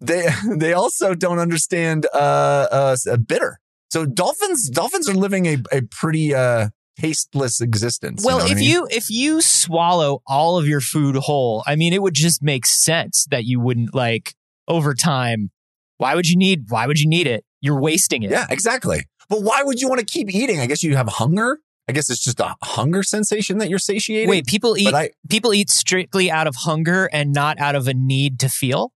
They 0.00 0.28
they 0.56 0.72
also 0.72 1.14
don't 1.14 1.38
understand 1.38 2.06
uh, 2.14 2.96
uh, 3.06 3.16
bitter. 3.26 3.58
So 3.90 4.04
dolphins 4.06 4.68
dolphins 4.68 5.08
are 5.08 5.14
living 5.14 5.46
a, 5.46 5.58
a 5.72 5.82
pretty 5.82 6.34
uh, 6.34 6.68
tasteless 6.98 7.60
existence. 7.60 8.24
Well, 8.24 8.38
know 8.38 8.46
if 8.46 8.52
I 8.52 8.54
mean? 8.54 8.64
you 8.64 8.88
if 8.90 9.10
you 9.10 9.40
swallow 9.40 10.22
all 10.26 10.58
of 10.58 10.66
your 10.66 10.80
food 10.80 11.16
whole, 11.16 11.62
I 11.66 11.76
mean, 11.76 11.92
it 11.92 12.02
would 12.02 12.14
just 12.14 12.42
make 12.42 12.66
sense 12.66 13.26
that 13.30 13.44
you 13.44 13.60
wouldn't 13.60 13.94
like 13.94 14.34
over 14.66 14.94
time. 14.94 15.50
Why 15.98 16.14
would 16.14 16.28
you 16.28 16.36
need? 16.36 16.66
Why 16.68 16.86
would 16.86 16.98
you 16.98 17.08
need 17.08 17.26
it? 17.26 17.44
You're 17.60 17.80
wasting 17.80 18.22
it. 18.22 18.30
yeah, 18.30 18.46
exactly. 18.50 19.00
But 19.28 19.42
why 19.42 19.62
would 19.62 19.80
you 19.80 19.88
want 19.88 20.00
to 20.00 20.06
keep 20.06 20.32
eating? 20.32 20.60
I 20.60 20.66
guess 20.66 20.82
you 20.82 20.96
have 20.96 21.08
hunger. 21.08 21.58
I 21.88 21.92
guess 21.92 22.10
it's 22.10 22.22
just 22.22 22.38
a 22.38 22.54
hunger 22.62 23.02
sensation 23.02 23.58
that 23.58 23.70
you're 23.70 23.78
satiating. 23.78 24.28
Wait, 24.28 24.46
people 24.46 24.76
eat 24.76 24.92
I 24.94 25.10
people 25.28 25.54
eat 25.54 25.70
strictly 25.70 26.30
out 26.30 26.46
of 26.46 26.54
hunger 26.56 27.08
and 27.12 27.32
not 27.32 27.58
out 27.58 27.74
of 27.74 27.88
a 27.88 27.94
need 27.94 28.38
to 28.40 28.48
feel. 28.48 28.92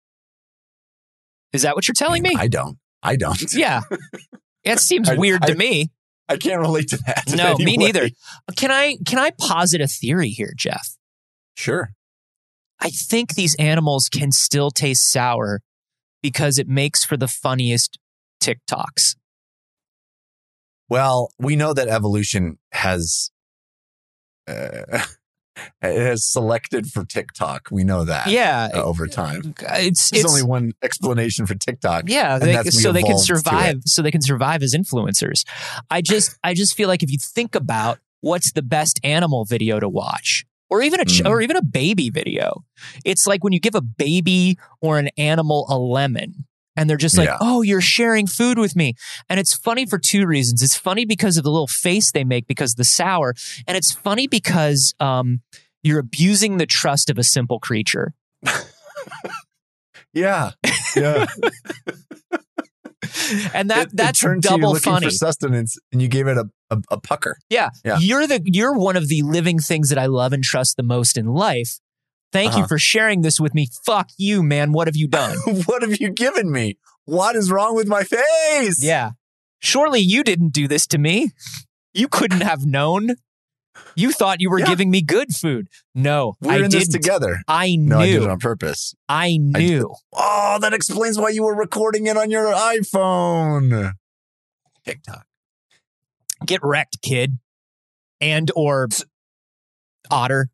Is 1.52 1.62
that 1.62 1.74
what 1.74 1.88
you're 1.88 1.94
telling 1.94 2.22
me? 2.22 2.34
I 2.36 2.48
don't. 2.48 2.78
I 3.02 3.16
don't. 3.16 3.52
yeah, 3.54 3.80
it 4.64 4.78
seems 4.78 5.08
I- 5.08 5.14
weird 5.14 5.42
to 5.42 5.54
me. 5.54 5.90
I 6.32 6.36
can't 6.36 6.60
relate 6.60 6.88
to 6.88 6.96
that. 7.06 7.24
No, 7.34 7.56
me 7.58 7.72
way. 7.72 7.76
neither. 7.76 8.10
Can 8.56 8.70
I 8.70 8.96
can 9.06 9.18
I 9.18 9.32
posit 9.38 9.80
a 9.80 9.86
theory 9.86 10.30
here, 10.30 10.52
Jeff? 10.56 10.96
Sure. 11.54 11.90
I 12.80 12.90
think 12.90 13.34
these 13.34 13.54
animals 13.58 14.08
can 14.08 14.32
still 14.32 14.70
taste 14.70 15.10
sour 15.10 15.60
because 16.22 16.58
it 16.58 16.66
makes 16.66 17.04
for 17.04 17.16
the 17.16 17.28
funniest 17.28 17.98
TikToks. 18.42 19.16
Well, 20.88 21.32
we 21.38 21.54
know 21.56 21.72
that 21.72 21.88
evolution 21.88 22.58
has 22.72 23.30
uh, 24.48 25.04
has 25.80 26.24
selected 26.24 26.86
for 26.86 27.04
TikTok. 27.04 27.68
We 27.70 27.84
know 27.84 28.04
that. 28.04 28.28
Yeah, 28.28 28.68
uh, 28.74 28.82
over 28.82 29.06
time. 29.06 29.54
it's 29.72 30.10
There's 30.10 30.24
it's 30.24 30.30
only 30.32 30.42
one 30.42 30.72
explanation 30.82 31.46
for 31.46 31.54
TikTok. 31.54 32.04
yeah, 32.06 32.34
and 32.34 32.42
they, 32.42 32.70
so 32.70 32.92
they 32.92 33.02
can 33.02 33.18
survive. 33.18 33.82
So 33.86 34.02
they 34.02 34.10
can 34.10 34.22
survive 34.22 34.62
as 34.62 34.74
influencers. 34.74 35.44
I 35.90 36.00
just 36.00 36.38
I 36.42 36.54
just 36.54 36.76
feel 36.76 36.88
like 36.88 37.02
if 37.02 37.10
you 37.10 37.18
think 37.18 37.54
about 37.54 37.98
what's 38.20 38.52
the 38.52 38.62
best 38.62 39.00
animal 39.04 39.44
video 39.44 39.80
to 39.80 39.88
watch. 39.88 40.44
Or 40.70 40.80
even 40.80 41.00
a 41.00 41.04
ch- 41.04 41.20
Mm. 41.22 41.28
or 41.28 41.42
even 41.42 41.56
a 41.56 41.62
baby 41.62 42.08
video. 42.08 42.64
It's 43.04 43.26
like 43.26 43.44
when 43.44 43.52
you 43.52 43.60
give 43.60 43.74
a 43.74 43.82
baby 43.82 44.56
or 44.80 44.98
an 44.98 45.10
animal 45.18 45.66
a 45.68 45.76
lemon 45.76 46.46
and 46.76 46.88
they're 46.88 46.96
just 46.96 47.16
like, 47.18 47.28
Yeah. 47.28 47.38
"Oh, 47.40 47.62
you're 47.62 47.80
sharing 47.80 48.26
food 48.26 48.58
with 48.58 48.74
me." 48.76 48.94
And 49.28 49.38
it's 49.40 49.54
funny 49.54 49.86
for 49.86 49.98
two 49.98 50.26
reasons. 50.26 50.62
It's 50.62 50.76
funny 50.76 51.04
because 51.04 51.36
of 51.36 51.44
the 51.44 51.50
little 51.50 51.66
face 51.66 52.12
they 52.12 52.24
make 52.24 52.46
because 52.46 52.72
of 52.72 52.76
the 52.78 52.84
sour, 52.84 53.34
and 53.66 53.76
it's 53.76 53.92
funny 53.92 54.26
because 54.26 54.94
um, 55.00 55.42
you're 55.82 55.98
abusing 56.00 56.56
the 56.58 56.66
trust 56.66 57.10
of 57.10 57.18
a 57.18 57.24
simple 57.24 57.58
creature. 57.58 58.14
Yeah. 60.14 60.50
Yeah. 60.94 61.26
And 63.54 63.68
that 63.70 63.86
It- 63.88 63.92
it 63.92 63.96
that's 63.96 64.22
you 64.22 64.40
double 64.40 64.72
looking 64.72 64.92
funny. 64.92 65.06
for 65.06 65.10
sustenance 65.10 65.76
and 65.90 66.00
you 66.00 66.08
gave 66.08 66.26
it 66.28 66.36
a, 66.36 66.48
a, 66.70 66.78
a 66.92 67.00
pucker. 67.00 67.36
Yeah. 67.50 67.70
Yeah. 67.84 67.98
You're 67.98 68.26
the 68.26 68.40
you're 68.44 68.74
one 68.76 68.96
of 68.96 69.08
the 69.08 69.22
living 69.22 69.58
things 69.58 69.88
that 69.88 69.98
I 69.98 70.06
love 70.06 70.32
and 70.32 70.44
trust 70.44 70.76
the 70.76 70.82
most 70.82 71.16
in 71.16 71.26
life. 71.26 71.78
Thank 72.32 72.52
you 72.52 72.60
Uh-huh. 72.60 72.66
for 72.68 72.78
sharing 72.78 73.20
this 73.22 73.38
with 73.38 73.54
me. 73.54 73.68
Fuck 73.84 74.10
you, 74.16 74.42
man. 74.42 74.72
What 74.72 74.88
have 74.88 74.96
you 74.96 75.06
done? 75.08 75.36
what 75.66 75.82
have 75.82 76.00
you 76.00 76.10
given 76.10 76.50
me? 76.50 76.78
What 77.04 77.36
is 77.36 77.50
wrong 77.50 77.74
with 77.74 77.86
my 77.86 78.04
face? 78.04 78.82
yeah. 78.82 79.10
Surely 79.60 80.00
you 80.00 80.24
didn't 80.24 80.52
do 80.52 80.66
this 80.66 80.86
to 80.88 80.98
me. 80.98 81.30
You 81.94 82.08
couldn't 82.08 82.40
have 82.40 82.64
known. 82.66 83.16
You 83.94 84.12
thought 84.12 84.40
you 84.40 84.50
were 84.50 84.58
Yeah. 84.60 84.66
giving 84.66 84.90
me 84.90 85.02
good 85.02 85.34
food. 85.34 85.68
No, 85.94 86.34
We're 86.40 86.52
I 86.52 86.56
in 86.56 86.62
this 86.70 86.88
didn't. 86.88 86.92
together. 87.02 87.40
I 87.46 87.76
No, 87.76 88.00
I 88.00 88.06
did 88.06 88.22
it 88.22 88.28
on 88.28 88.38
purpose. 88.38 88.94
I 89.08 89.36
knew. 89.38 89.94
Oh, 90.12 90.58
that 90.60 90.72
explains 90.74 91.18
why 91.18 91.28
you 91.30 91.42
were 91.44 91.54
recording 91.54 92.06
it 92.06 92.16
on 92.16 92.30
your 92.30 92.46
iPhone. 92.52 93.92
TikTok. 94.84 95.26
Get 96.44 96.60
wrecked, 96.62 97.00
kid. 97.02 97.38
And 98.20 98.50
or 98.56 98.88
otter. 100.10 100.50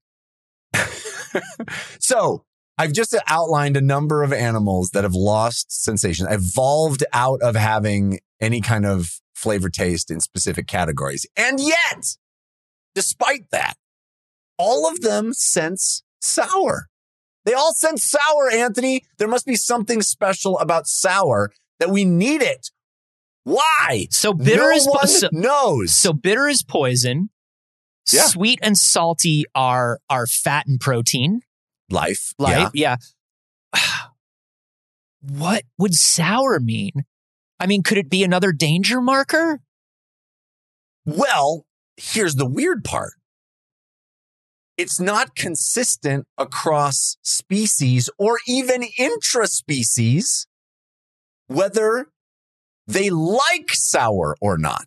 So 2.01 2.45
I've 2.79 2.93
just 2.93 3.15
outlined 3.27 3.77
a 3.77 3.81
number 3.81 4.23
of 4.23 4.33
animals 4.33 4.91
that 4.91 5.05
have 5.05 5.15
lost 5.15 5.73
sensation, 5.73 6.27
evolved 6.31 7.05
out 7.13 7.43
of 7.43 7.57
having 7.57 8.21
any 8.41 8.61
kind 8.61 8.87
of 8.87 9.21
flavor 9.35 9.69
taste 9.69 10.11
in 10.11 10.21
specific 10.21 10.67
categories. 10.67 11.27
And 11.37 11.61
yet, 11.61 12.17
despite 12.95 13.51
that, 13.51 13.75
all 14.59 14.89
of 14.89 15.01
them 15.01 15.33
sense 15.33 16.03
sour. 16.21 16.89
They 17.45 17.53
all 17.55 17.73
sense 17.73 18.05
sour, 18.05 18.51
Anthony. 18.51 19.03
There 19.19 19.29
must 19.29 19.47
be 19.47 19.57
something 19.57 20.03
special 20.03 20.59
about 20.59 20.87
sour 20.87 21.51
that 21.81 21.91
we 21.91 22.05
need 22.05 22.43
it. 22.43 22.71
Why? 23.45 24.09
So 24.11 24.35
bitter 24.35 24.71
no 24.71 24.77
is 24.77 24.87
one 24.87 25.07
so, 25.07 25.29
knows. 25.33 25.95
so 25.95 26.13
bitter 26.13 26.47
is 26.49 26.63
poison. 26.63 27.31
Yeah. 28.13 28.23
Sweet 28.23 28.59
and 28.63 28.77
salty 28.77 29.45
are 29.55 30.01
are 30.09 30.27
fat 30.27 30.67
and 30.67 30.81
protein. 30.81 31.41
life. 31.91 32.33
Life. 32.39 32.71
yeah. 32.75 32.97
yeah. 33.75 33.81
what 35.21 35.65
would 35.79 35.95
sour 35.95 36.61
mean? 36.61 37.05
I 37.61 37.67
mean, 37.67 37.83
could 37.83 37.99
it 37.99 38.09
be 38.09 38.23
another 38.23 38.53
danger 38.53 39.01
marker? 39.01 39.61
Well, 41.05 41.65
here's 41.97 42.37
the 42.37 42.47
weird 42.47 42.85
part. 42.85 43.15
It's 44.77 45.01
not 45.01 45.35
consistent 45.35 46.27
across 46.39 47.17
species 47.23 48.09
or 48.17 48.39
even 48.47 48.85
intraspecies 48.97 50.47
whether 51.49 52.07
they 52.87 53.11
like 53.11 53.71
sour 53.73 54.37
or 54.41 54.57
not. 54.57 54.87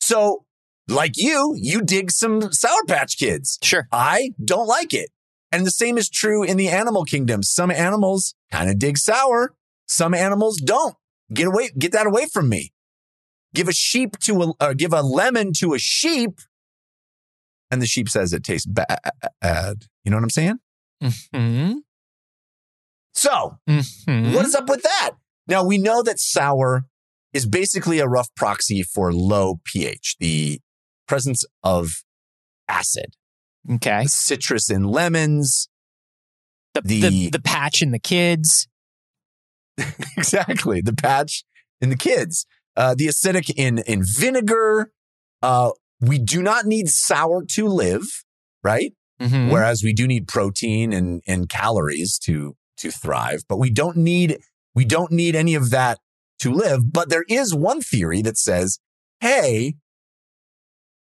So, 0.00 0.44
like 0.90 1.12
you, 1.16 1.54
you 1.56 1.82
dig 1.82 2.10
some 2.10 2.52
Sour 2.52 2.84
Patch 2.86 3.16
Kids. 3.18 3.58
Sure. 3.62 3.88
I 3.92 4.32
don't 4.44 4.66
like 4.66 4.92
it. 4.92 5.10
And 5.52 5.66
the 5.66 5.70
same 5.70 5.98
is 5.98 6.08
true 6.08 6.42
in 6.44 6.56
the 6.56 6.68
animal 6.68 7.04
kingdom. 7.04 7.42
Some 7.42 7.70
animals 7.70 8.34
kind 8.52 8.70
of 8.70 8.78
dig 8.78 8.98
sour. 8.98 9.54
Some 9.86 10.14
animals 10.14 10.58
don't. 10.58 10.94
Get 11.32 11.46
away, 11.46 11.70
get 11.78 11.92
that 11.92 12.06
away 12.06 12.26
from 12.32 12.48
me. 12.48 12.72
Give 13.54 13.68
a 13.68 13.72
sheep 13.72 14.16
to 14.20 14.42
a, 14.42 14.52
uh, 14.60 14.74
give 14.74 14.92
a 14.92 15.02
lemon 15.02 15.52
to 15.54 15.74
a 15.74 15.78
sheep. 15.78 16.38
And 17.70 17.82
the 17.82 17.86
sheep 17.86 18.08
says 18.08 18.32
it 18.32 18.44
tastes 18.44 18.66
bad. 18.66 18.98
You 20.04 20.10
know 20.10 20.16
what 20.16 20.24
I'm 20.24 20.30
saying? 20.30 20.58
hmm 21.34 21.72
So 23.14 23.58
hmm 23.66 23.80
what 24.32 24.44
is 24.44 24.54
up 24.54 24.68
with 24.68 24.82
that? 24.82 25.12
Now 25.48 25.64
we 25.64 25.78
know 25.78 26.02
that 26.02 26.20
sour 26.20 26.84
is 27.32 27.46
basically 27.46 27.98
a 27.98 28.06
rough 28.08 28.28
proxy 28.36 28.82
for 28.82 29.12
low 29.12 29.60
pH, 29.64 30.16
the 30.20 30.60
presence 31.10 31.44
of 31.62 31.82
acid, 32.68 33.10
Okay. 33.76 34.04
citrus 34.06 34.70
in 34.70 34.84
lemons, 34.84 35.68
The, 36.74 36.80
the, 36.82 37.00
The- 37.00 37.30
the 37.30 37.40
patch 37.40 37.82
in 37.82 37.90
the 37.90 37.98
kids. 37.98 38.68
exactly. 40.16 40.80
The 40.80 40.92
patch 40.92 41.44
in 41.80 41.88
the 41.90 41.96
kids. 41.96 42.46
Uh, 42.76 42.94
the 42.96 43.06
acidic 43.06 43.50
in 43.56 43.78
in 43.78 44.02
vinegar. 44.04 44.92
Uh, 45.42 45.70
we 46.00 46.18
do 46.18 46.42
not 46.42 46.66
need 46.66 46.88
sour 46.88 47.44
to 47.56 47.66
live 47.66 48.04
right? 48.62 48.92
Mhm. 49.20 49.50
whereas 49.50 49.82
we 49.82 49.92
do 49.92 50.06
need 50.06 50.26
protein 50.28 50.92
and 50.94 51.22
and 51.26 51.48
calories 51.50 52.18
to 52.26 52.56
to 52.78 52.90
thrive 52.90 53.40
but 53.50 53.58
we 53.58 53.68
don't 53.70 53.96
need 53.96 54.38
we 54.74 54.84
don't 54.86 55.12
need 55.12 55.34
any 55.36 55.54
of 55.54 55.68
that 55.70 55.98
to 56.38 56.50
live. 56.52 56.80
But 56.92 57.08
there 57.10 57.24
is 57.28 57.54
one 57.54 57.80
theory 57.82 58.22
that 58.22 58.38
says 58.38 58.78
hey 59.20 59.74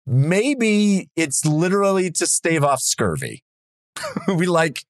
maybe 0.06 1.08
it's 1.16 1.44
literally 1.44 2.10
to 2.12 2.26
stave 2.26 2.64
off 2.64 2.80
scurvy. 2.80 3.42
we 4.28 4.46
like 4.46 4.84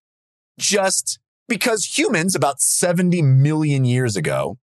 just 0.59 1.18
because 1.49 1.99
humans 1.99 2.35
about 2.35 2.61
70 2.61 3.23
million 3.23 3.85
years 3.85 4.16
ago, 4.16 4.59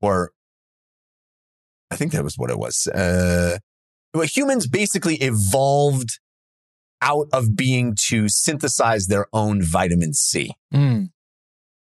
or 0.00 0.32
I 1.90 1.96
think 1.96 2.12
that 2.12 2.24
was 2.24 2.36
what 2.36 2.50
it 2.50 2.58
was. 2.58 2.86
Uh, 2.86 3.58
well, 4.14 4.26
humans 4.26 4.66
basically 4.66 5.16
evolved 5.16 6.18
out 7.00 7.28
of 7.32 7.54
being 7.54 7.94
to 8.08 8.28
synthesize 8.28 9.06
their 9.06 9.26
own 9.32 9.62
vitamin 9.62 10.12
C. 10.12 10.52
Mm. 10.74 11.10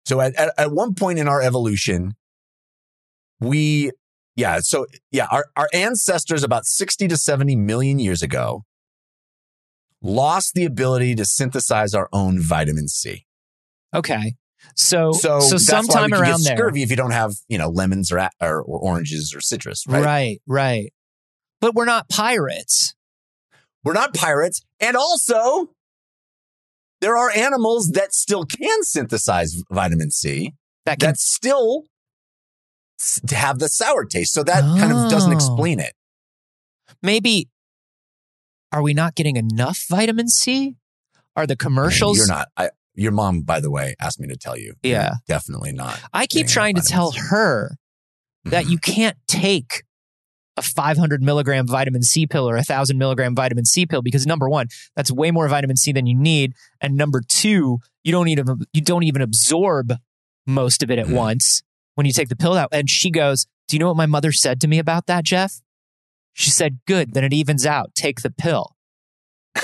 So 0.05 0.21
at, 0.21 0.35
at, 0.35 0.53
at 0.57 0.71
one 0.71 0.93
point 0.93 1.19
in 1.19 1.27
our 1.27 1.41
evolution, 1.41 2.15
we, 3.39 3.91
yeah, 4.37 4.59
so 4.61 4.85
yeah, 5.11 5.27
our, 5.31 5.47
our 5.57 5.67
ancestors 5.73 6.43
about 6.43 6.65
60 6.65 7.07
to 7.07 7.17
70 7.17 7.55
million 7.55 7.97
years 7.97 8.21
ago 8.21 8.63
lost 10.01 10.53
the 10.53 10.63
ability 10.63 11.15
to 11.15 11.25
synthesize 11.25 11.95
our 11.95 12.07
own 12.13 12.39
vitamin 12.39 12.87
C. 12.87 13.25
Okay. 13.95 14.35
So 14.75 15.11
So, 15.11 15.39
so 15.39 15.55
that's 15.55 15.69
why 15.69 15.79
we 15.81 15.87
sometime 15.89 16.13
around 16.13 16.41
get 16.41 16.49
there. 16.49 16.57
scurvy 16.57 16.83
if 16.83 16.91
you 16.91 16.95
don't 16.95 17.11
have, 17.11 17.33
you 17.49 17.57
know, 17.57 17.69
lemons 17.69 18.11
or, 18.11 18.19
or, 18.39 18.61
or 18.61 18.79
oranges 18.79 19.33
or 19.35 19.41
citrus, 19.41 19.85
right? 19.87 20.03
Right, 20.03 20.41
right. 20.45 20.93
But 21.59 21.73
we're 21.73 21.85
not 21.85 22.07
pirates. 22.07 22.93
We're 23.83 23.93
not 23.93 24.13
pirates. 24.13 24.61
And 24.79 24.95
also, 24.95 25.71
there 27.01 27.17
are 27.17 27.31
animals 27.31 27.91
that 27.95 28.13
still 28.13 28.45
can 28.45 28.83
synthesize 28.83 29.55
vitamin 29.71 30.11
C 30.11 30.53
That 30.85 30.99
can 30.99 31.09
that 31.09 31.17
still 31.17 31.85
s- 32.99 33.21
have 33.31 33.59
the 33.59 33.69
sour 33.69 34.05
taste. 34.05 34.33
So 34.33 34.43
that 34.43 34.61
kind 34.61 34.91
of 34.93 35.09
doesn't 35.09 35.31
Oh. 35.31 35.35
explain 35.35 35.79
it. 35.79 35.93
maybe 37.03 37.47
are 38.71 38.81
we 38.81 38.93
not 38.93 39.15
getting 39.15 39.35
enough 39.37 39.85
vitamin 39.89 40.27
C? 40.27 40.75
Are 41.35 41.45
the 41.47 41.55
commercials 41.55 42.17
You're 42.17 42.27
not. 42.27 42.47
I, 42.57 42.69
your 42.95 43.11
mom, 43.11 43.41
by 43.41 43.59
the 43.59 43.69
way, 43.69 43.95
asked 43.99 44.19
me 44.19 44.27
to 44.29 44.35
tell 44.37 44.57
you. 44.57 44.73
Yeah. 44.83 45.15
definitely 45.27 45.71
not. 45.71 45.99
I 46.13 46.25
keep 46.25 46.47
trying 46.47 46.75
to 46.75 46.81
tell 46.81 47.11
C. 47.11 47.19
her 47.29 47.77
that 48.45 48.65
Mhm. 48.65 48.69
you 48.71 48.77
can't 48.79 49.17
take 49.27 49.83
a 50.57 50.61
500 50.63 51.21
milligram 51.21 51.67
vitamin 51.67 52.01
C 52.01 52.25
pill 52.25 52.49
or 52.49 52.57
a 52.57 52.63
thousand 52.63 52.97
milligram 52.97 53.35
vitamin 53.35 53.65
C 53.65 53.85
pill 53.85 54.01
because 54.01 54.25
number 54.25 54.49
one, 54.49 54.67
that's 54.95 55.11
way 55.11 55.29
more 55.29 55.47
vitamin 55.47 55.77
C 55.77 55.91
than 55.91 56.07
you 56.07 56.17
need, 56.17 56.53
and 56.81 56.95
number 56.95 57.21
two, 57.27 57.77
you 58.03 58.11
don't 58.11 58.27
even 58.29 58.65
you 58.73 58.81
don't 58.81 59.03
even 59.03 59.21
absorb 59.21 59.93
most 60.47 60.81
of 60.81 60.89
it 60.89 60.97
at 60.97 61.05
Mhm. 61.07 61.13
once 61.13 61.61
when 61.97 62.05
you 62.05 62.13
take 62.13 62.29
the 62.29 62.35
pill 62.35 62.53
out. 62.53 62.69
And 62.71 62.89
she 62.89 63.09
goes, 63.11 63.47
"Do 63.67 63.75
you 63.75 63.79
know 63.79 63.87
what 63.87 63.97
my 63.97 64.05
mother 64.05 64.31
said 64.31 64.61
to 64.61 64.67
me 64.67 64.77
about 64.79 65.07
that, 65.07 65.23
Jeff?" 65.25 65.61
She 66.33 66.49
said, 66.51 66.79
"Good, 66.85 67.13
then 67.13 67.23
it 67.23 67.33
evens 67.33 67.65
out. 67.65 67.95
Take 67.95 68.21
the 68.21 68.29
pill." 68.31 68.75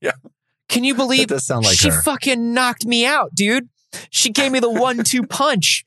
Yeah. 0.00 0.12
Can 0.68 0.84
you 0.84 0.94
believe 0.94 1.28
That 1.28 1.34
does 1.34 1.46
sound 1.46 1.64
like 1.64 1.76
she 1.76 1.88
her. 1.90 2.02
fucking 2.02 2.54
knocked 2.54 2.86
me 2.86 3.04
out, 3.04 3.34
dude. 3.34 3.68
She 4.10 4.30
gave 4.30 4.52
me 4.52 4.60
the 4.60 4.70
one-two 4.70 5.24
punch. 5.26 5.84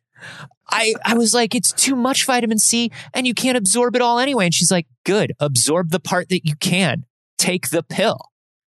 I 0.70 0.94
I 1.06 1.16
was 1.16 1.34
like, 1.34 1.56
it's 1.56 1.72
too 1.72 1.96
much 1.96 2.26
vitamin 2.26 2.58
C, 2.60 2.92
and 3.14 3.26
you 3.26 3.34
can't 3.34 3.58
absorb 3.58 3.96
it 3.96 4.02
all 4.02 4.20
anyway. 4.20 4.46
And 4.46 4.54
she's 4.54 4.72
like, 4.72 4.88
good, 5.06 5.34
absorb 5.40 5.92
the 5.92 6.00
part 6.00 6.30
that 6.30 6.42
you 6.46 6.56
can. 6.58 7.06
Take 7.38 7.70
the 7.70 7.84
pill. 7.84 8.20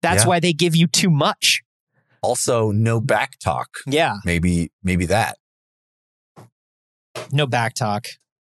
That's 0.02 0.23
Yeah. 0.23 0.28
why 0.28 0.40
they 0.40 0.52
give 0.52 0.76
you 0.76 0.87
too 0.87 1.11
much. 1.11 1.62
Also, 2.23 2.70
no 2.73 3.00
back 3.00 3.38
talk. 3.38 3.68
Yeah, 3.87 4.16
Maybe, 4.25 4.70
maybe 4.82 5.06
that. 5.06 5.38
No 7.33 7.47
back 7.47 7.75
talk. 7.75 8.07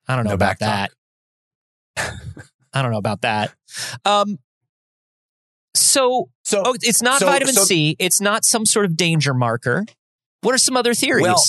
I 0.07 0.17
don't 0.17 0.25
know 0.25 0.31
No 0.31 0.35
about 0.35 0.59
that. 0.61 0.91
I 1.97 2.83
don't 2.83 2.93
know 2.93 2.99
about 2.99 3.23
that. 3.23 3.53
Um. 4.05 4.39
So, 5.75 6.31
So, 6.45 6.63
oh, 6.65 6.75
it's 6.81 7.03
not 7.03 7.21
So- 7.21 7.27
vitamin 7.27 7.55
so- 7.55 7.65
C. 7.65 7.97
It's 7.99 8.21
not 8.21 8.45
some 8.45 8.67
sort 8.67 8.85
of 8.87 8.97
danger 8.97 9.33
marker. 9.35 9.85
What 10.41 10.55
are 10.55 10.59
some 10.59 10.77
other 10.77 10.95
theories? 10.95 11.23
Well, 11.23 11.43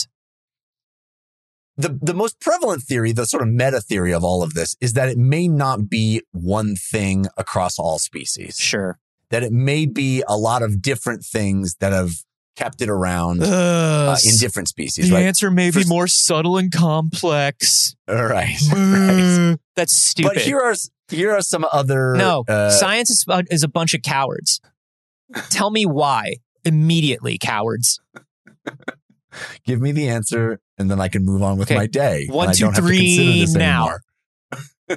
the, 1.77 1.97
the 2.01 2.13
most 2.13 2.39
prevalent 2.41 2.83
theory, 2.83 3.13
the 3.13 3.25
sort 3.25 3.41
of 3.41 3.49
meta 3.49 3.79
theory 3.79 4.13
of 4.13 4.23
all 4.23 4.43
of 4.43 4.53
this 4.53 4.75
is 4.81 4.93
that 4.93 5.07
it 5.07 5.17
may 5.17 5.47
not 5.47 5.89
be 5.89 6.21
one 6.31 6.75
thing 6.75 7.27
across 7.37 7.79
all 7.79 7.99
species, 7.99 8.57
sure. 8.57 8.99
that 9.29 9.43
it 9.43 9.53
may 9.53 9.85
be 9.85 10.21
a 10.27 10.35
lot 10.35 10.61
of 10.61 10.81
different 10.81 11.23
things 11.23 11.75
that 11.79 11.93
have 11.93 12.15
kept 12.55 12.81
it 12.81 12.89
around 12.89 13.41
Ugh, 13.41 13.49
uh, 13.49 14.15
in 14.25 14.37
different 14.37 14.67
species, 14.67 15.09
the 15.09 15.15
right? 15.15 15.23
answer 15.25 15.49
may 15.49 15.67
be 15.67 15.71
First- 15.79 15.89
more 15.89 16.07
subtle 16.07 16.57
and 16.57 16.71
complex. 16.71 17.95
All 18.07 18.25
right. 18.25 18.55
right. 18.73 19.55
That's 19.75 19.95
stupid. 19.95 20.33
But 20.35 20.41
here 20.43 20.59
are 20.59 20.75
here 21.09 21.31
are 21.35 21.41
some 21.41 21.65
other 21.71 22.15
no, 22.15 22.43
uh, 22.47 22.69
science 22.69 23.09
is, 23.09 23.25
uh, 23.27 23.43
is 23.49 23.63
a 23.63 23.67
bunch 23.67 23.93
of 23.93 24.01
cowards. 24.01 24.59
Tell 25.49 25.71
me 25.71 25.85
why 25.85 26.37
immediately, 26.65 27.37
cowards. 27.37 27.99
give 29.65 29.79
me 29.81 29.91
the 29.91 30.07
answer 30.09 30.59
and 30.77 30.89
then 30.89 30.99
I 30.99 31.07
can 31.07 31.23
move 31.25 31.41
on 31.43 31.57
with 31.57 31.69
Okay. 31.69 31.77
my 31.77 31.87
day. 31.87 32.27
One, 32.27 32.53
two, 32.53 32.65
don't 32.65 32.75
have 32.75 32.83
to 32.83 32.87
three, 32.87 33.45
now. 33.53 33.97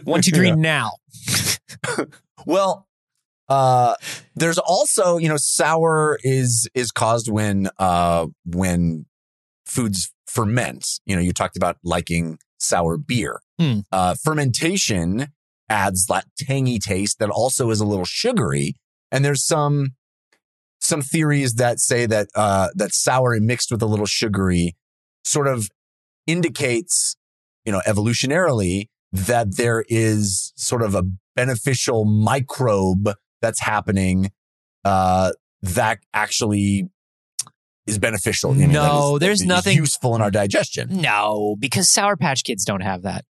One, 0.04 0.22
two, 0.22 0.30
three, 0.32 0.50
now. 0.56 0.92
Well, 2.44 2.88
uh, 3.52 3.94
there's 4.34 4.56
also, 4.56 5.18
you 5.18 5.28
know, 5.28 5.36
sour 5.36 6.18
is 6.22 6.66
is 6.74 6.90
caused 6.90 7.30
when 7.30 7.68
uh 7.78 8.26
when 8.46 9.04
foods 9.66 10.10
ferment. 10.26 10.86
You 11.04 11.16
know, 11.16 11.22
you 11.22 11.34
talked 11.34 11.58
about 11.58 11.76
liking 11.84 12.38
sour 12.58 12.96
beer. 12.96 13.40
Hmm. 13.60 13.80
Uh, 13.90 14.14
fermentation 14.24 15.28
adds 15.68 16.06
that 16.06 16.24
tangy 16.38 16.78
taste 16.78 17.18
that 17.18 17.28
also 17.28 17.68
is 17.68 17.80
a 17.80 17.84
little 17.86 18.06
sugary. 18.06 18.74
And 19.10 19.22
there's 19.22 19.44
some 19.46 19.90
some 20.80 21.02
theories 21.02 21.54
that 21.54 21.78
say 21.78 22.06
that 22.06 22.28
uh 22.34 22.68
that 22.74 22.94
sour 22.94 23.38
mixed 23.38 23.70
with 23.70 23.82
a 23.82 23.86
little 23.86 24.06
sugary 24.06 24.76
sort 25.24 25.46
of 25.46 25.68
indicates, 26.26 27.16
you 27.66 27.72
know, 27.72 27.82
evolutionarily 27.86 28.86
that 29.12 29.58
there 29.58 29.84
is 29.88 30.54
sort 30.56 30.80
of 30.80 30.94
a 30.94 31.02
beneficial 31.36 32.06
microbe 32.06 33.14
that's 33.42 33.60
happening 33.60 34.32
uh, 34.84 35.32
that 35.62 35.98
actually 36.14 36.88
is 37.86 37.98
beneficial. 37.98 38.56
you 38.56 38.66
know, 38.68 38.86
No, 38.86 39.14
is- 39.16 39.20
there's 39.20 39.42
nothing- 39.44 39.76
useful 39.76 40.14
in 40.16 40.22
our 40.22 40.30
digestion. 40.30 41.00
No, 41.00 41.56
because 41.58 41.90
Sour 41.90 42.16
Patch 42.16 42.44
Kids 42.44 42.64
don't 42.64 42.80
have 42.80 43.02
that. 43.02 43.24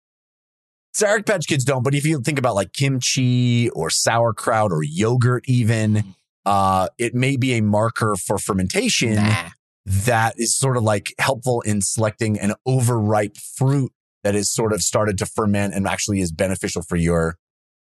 Sour 0.94 1.24
Patch 1.24 1.48
Kids 1.48 1.64
don't, 1.64 1.84
but 1.84 1.96
if 1.96 2.06
you 2.06 2.22
think 2.22 2.38
about 2.38 2.54
like 2.56 2.74
kimchi 2.74 3.70
or 3.70 3.90
sauerkraut 3.90 4.72
or 4.74 4.84
yogurt, 4.84 5.46
even, 5.48 6.16
uh, 6.46 6.90
it 6.98 7.16
may 7.16 7.38
be 7.38 7.54
a 7.54 7.62
marker 7.62 8.16
for 8.18 8.38
fermentation 8.38 9.16
Nah. 9.16 9.50
that 9.86 10.36
is 10.38 10.56
sort 10.58 10.76
of 10.76 10.84
like 10.84 11.14
helpful 11.18 11.62
in 11.62 11.82
selecting 11.82 12.38
an 12.38 12.54
overripe 12.66 13.38
fruit 13.38 13.92
that 14.24 14.36
is 14.36 14.52
sort 14.54 14.74
of 14.74 14.82
started 14.82 15.18
to 15.20 15.26
ferment 15.26 15.74
and 15.74 15.88
actually 15.88 16.20
is 16.20 16.32
beneficial 16.34 16.82
for 16.82 16.98
your 16.98 17.38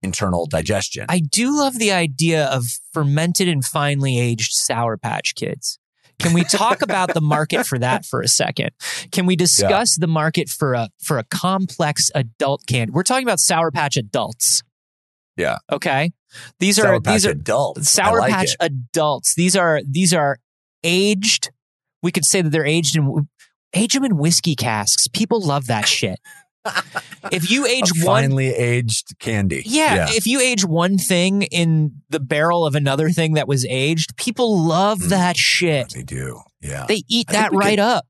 internal 0.02 0.46
digestion. 0.46 1.06
I 1.10 1.20
do 1.20 1.58
love 1.58 1.78
the 1.78 1.92
idea 1.92 2.46
of 2.46 2.66
fermented 2.94 3.48
and 3.48 3.64
finely 3.64 4.20
aged 4.20 4.54
Sour 4.54 4.98
Patch 4.98 5.36
Kids. 5.36 5.80
Can 6.20 6.34
we 6.34 6.44
talk 6.44 6.82
about 6.82 7.14
the 7.14 7.22
market 7.22 7.66
for 7.66 7.80
that 7.80 8.06
for 8.06 8.22
a 8.22 8.28
second? 8.28 8.72
Can 9.12 9.26
we 9.26 9.36
discuss 9.36 9.96
the 9.98 10.08
market 10.08 10.50
for 10.50 10.74
a 10.74 10.90
for 11.02 11.18
a 11.18 11.24
complex 11.24 12.12
adult 12.14 12.66
candy? 12.68 12.92
We're 12.92 13.04
talking 13.04 13.26
about 13.26 13.40
Sour 13.40 13.72
Patch 13.72 13.96
adults. 13.96 14.62
Yeah. 15.38 15.58
Okay. 15.72 16.12
These 16.60 16.78
are 16.78 16.84
Sour 16.84 17.02
Patch 17.02 17.14
these 17.14 17.26
are 17.26 17.32
adults. 17.32 17.90
Sour 17.90 18.20
like 18.20 18.34
Patch 18.34 18.54
it. 18.54 18.58
adults. 18.60 19.34
These 19.36 19.56
are 19.56 19.82
these 19.90 20.14
are 20.14 20.40
aged. 20.84 21.52
We 22.04 22.12
could 22.12 22.26
say 22.26 22.42
that 22.42 22.50
they're 22.50 22.66
aged 22.66 22.98
in 22.98 23.30
age 23.74 23.94
them 23.94 24.04
in 24.04 24.18
whiskey 24.18 24.56
casks. 24.56 25.08
People 25.08 25.42
love 25.42 25.68
that 25.68 25.88
shit. 25.88 26.20
If 27.32 27.50
you 27.50 27.66
age 27.66 27.90
one 28.04 28.06
finely 28.24 28.48
aged 28.48 29.18
candy. 29.20 29.64
yeah, 29.66 30.08
if 30.10 30.28
you 30.28 30.40
age 30.40 30.66
one 30.66 30.98
thing 30.98 31.44
in 31.44 31.92
the 32.10 32.20
barrel 32.20 32.66
of 32.66 32.76
another 32.76 33.10
thing 33.10 33.34
that 33.34 33.48
was 33.48 33.66
aged, 33.70 34.16
people 34.18 34.64
love 34.66 35.00
Mm. 35.00 35.10
that 35.10 35.38
shit. 35.38 35.90
they 35.94 36.04
do. 36.04 36.42
Yeah. 36.62 36.86
They 36.88 37.04
eat 37.08 37.28
that 37.30 37.52
right 37.54 37.72
could- 37.72 37.80
up. 37.80 38.06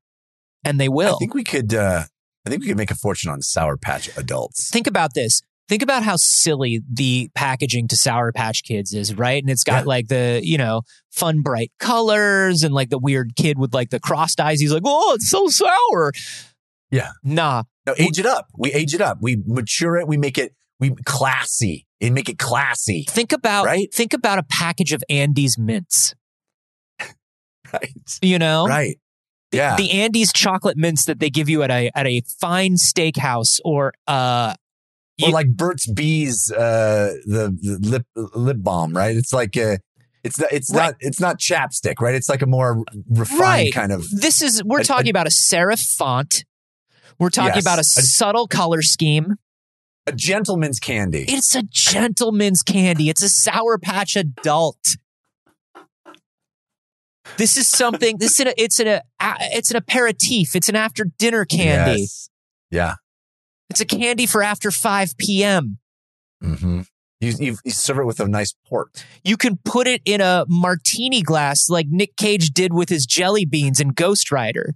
And 0.65 0.79
they 0.79 0.89
will. 0.89 1.15
I 1.15 1.17
think 1.19 1.33
we 1.33 1.43
could. 1.43 1.73
uh 1.73 2.03
I 2.45 2.49
think 2.49 2.61
we 2.61 2.67
could 2.67 2.77
make 2.77 2.91
a 2.91 2.95
fortune 2.95 3.29
on 3.31 3.41
Sour 3.41 3.77
Patch 3.77 4.09
adults. 4.17 4.69
Think 4.69 4.87
about 4.87 5.13
this. 5.13 5.41
Think 5.67 5.83
about 5.83 6.01
how 6.03 6.15
silly 6.15 6.81
the 6.91 7.29
packaging 7.35 7.87
to 7.89 7.97
Sour 7.97 8.31
Patch 8.31 8.63
Kids 8.63 8.91
is, 8.93 9.13
right? 9.13 9.41
And 9.43 9.51
it's 9.51 9.63
got 9.63 9.83
Yeah. 9.83 9.87
like 9.89 10.07
the, 10.07 10.39
you 10.43 10.57
know, 10.57 10.81
fun, 11.11 11.41
bright 11.41 11.71
colors 11.79 12.63
and 12.63 12.73
like 12.73 12.89
the 12.89 12.97
weird 12.97 13.35
kid 13.35 13.59
with 13.59 13.73
like 13.73 13.89
the 13.91 13.99
crossed 13.99 14.39
eyes. 14.39 14.59
He's 14.59 14.73
like, 14.73 14.81
oh, 14.85 15.13
it's 15.13 15.29
so 15.29 15.47
sour. 15.47 16.11
Yeah. 16.91 17.11
Nah. 17.23 17.63
No, 17.97 18.05
age 18.05 18.19
it 18.19 18.25
up. 18.25 18.47
We 18.57 18.71
age 18.73 18.93
it 18.93 19.01
up. 19.01 19.19
We 19.21 19.41
mature 19.45 19.97
it. 19.97 20.07
We 20.07 20.17
make 20.17 20.37
it. 20.37 20.53
We 20.79 20.91
classy 21.05 21.85
and 21.99 22.13
make 22.13 22.29
it 22.29 22.37
classy. 22.39 23.05
Think 23.09 23.33
about, 23.33 23.65
Right? 23.65 23.93
think 23.93 24.13
about 24.13 24.39
a 24.39 24.43
package 24.43 24.93
of 24.93 25.03
Andes 25.09 25.57
mints, 25.57 26.15
Right. 27.73 27.89
you 28.21 28.39
know? 28.39 28.65
Right. 28.67 28.97
Yeah. 29.51 29.75
The 29.75 29.91
Andes 29.91 30.31
chocolate 30.31 30.77
mints 30.77 31.05
that 31.05 31.19
they 31.19 31.29
give 31.29 31.49
you 31.49 31.63
at 31.63 31.71
a 31.71 31.89
at 31.95 32.05
a 32.07 32.21
fine 32.39 32.75
steakhouse 32.75 33.59
or 33.65 33.93
uh 34.07 34.53
or 35.21 35.29
like 35.31 35.49
Burt's 35.49 35.85
Bees, 35.91 36.49
uh, 36.49 37.13
the, 37.25 37.49
the 37.61 37.77
lip 37.81 38.05
lip 38.15 38.57
balm, 38.61 38.95
right? 38.95 39.17
It's 39.17 39.33
like 39.33 39.57
a, 39.57 39.79
it's 40.23 40.39
not, 40.39 40.53
it's 40.53 40.71
Right. 40.73 40.85
not, 40.85 40.95
it's 41.01 41.19
not 41.19 41.39
chapstick, 41.39 41.95
right? 41.99 42.15
It's 42.15 42.29
like 42.29 42.41
a 42.41 42.45
more 42.45 42.85
refined 43.09 43.39
Right. 43.41 43.73
kind 43.73 43.91
of. 43.91 44.09
This 44.11 44.41
is 44.41 44.63
we're 44.63 44.79
A- 44.79 44.83
talking 44.85 45.07
a- 45.07 45.09
about 45.09 45.27
a 45.27 45.29
serif 45.31 45.81
font. 45.97 46.45
We're 47.19 47.29
talking 47.29 47.55
Yes. 47.55 47.63
about 47.63 47.77
a, 47.77 47.81
A- 47.81 47.83
subtle 47.83 48.47
color 48.47 48.81
scheme. 48.81 49.35
A 50.07 50.11
gentleman's 50.13 50.79
candy. 50.79 51.25
It's 51.27 51.53
a 51.55 51.63
gentleman's 51.63 52.63
candy. 52.63 53.09
It's 53.09 53.21
a 53.21 53.29
Sour 53.29 53.77
Patch 53.77 54.15
Adult. 54.15 54.79
This 57.37 57.57
is 57.57 57.67
something. 57.67 58.17
This 58.17 58.39
is 58.39 58.47
a, 58.47 58.61
it's 58.61 58.79
an 58.79 58.87
a, 58.87 59.01
it's 59.19 59.69
an 59.69 59.77
aperitif. 59.77 60.55
It's 60.55 60.67
an 60.69 60.75
after 60.75 61.05
dinner 61.19 61.45
candy. 61.45 62.01
Yes. 62.01 62.29
Yeah. 62.71 62.95
It's 63.69 63.81
a 63.81 63.85
candy 63.85 64.25
for 64.25 64.41
after 64.41 64.71
five 64.71 65.15
p.m. 65.17 65.77
Mm-hmm. 66.43 66.81
You, 67.21 67.33
you, 67.37 67.57
you 67.65 67.71
serve 67.71 67.99
it 67.99 68.05
with 68.05 68.19
a 68.21 68.27
nice 68.27 68.55
port. 68.67 69.05
You 69.23 69.35
can 69.37 69.59
put 69.63 69.85
it 69.87 70.01
in 70.05 70.21
a 70.21 70.45
martini 70.47 71.21
glass 71.21 71.69
like 71.69 71.87
Nick 71.89 72.15
Cage 72.15 72.49
did 72.51 72.73
with 72.73 72.89
his 72.89 73.05
jelly 73.05 73.45
beans 73.45 73.79
in 73.79 73.89
Ghost 73.89 74.31
Rider. 74.31 74.73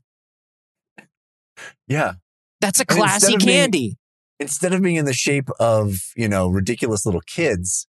Yeah. 1.87 2.13
That's 2.63 2.79
a 2.79 2.85
And 2.89 2.97
instead 2.99 3.19
classy 3.19 3.37
being- 3.37 3.39
candy. 3.39 3.97
Instead 4.39 4.73
of 4.73 4.81
being 4.81 4.95
in 4.95 5.05
the 5.05 5.13
shape 5.13 5.49
of, 5.59 5.95
you 6.15 6.27
know, 6.27 6.47
ridiculous 6.47 7.05
little 7.05 7.21
kids, 7.21 7.87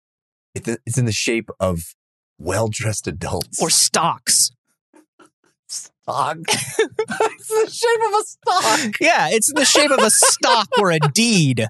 it's 0.55 0.97
in 0.97 1.05
the 1.05 1.11
shape 1.11 1.49
of 1.59 1.95
well 2.37 2.67
dressed 2.69 3.07
adults. 3.07 3.61
or 3.61 3.69
stocks. 3.69 4.51
stock. 5.67 6.37
it's 6.47 7.47
the 7.47 7.69
shape 7.69 8.01
of 8.07 8.13
a 8.13 8.23
stock. 8.25 8.95
Yeah, 9.01 9.29
it's 9.31 9.49
in 9.49 9.55
the 9.55 9.65
shape 9.65 9.91
of 9.91 9.99
a 9.99 10.09
stock 10.11 10.67
or 10.79 10.91
a 10.91 10.99
deed. 10.99 11.65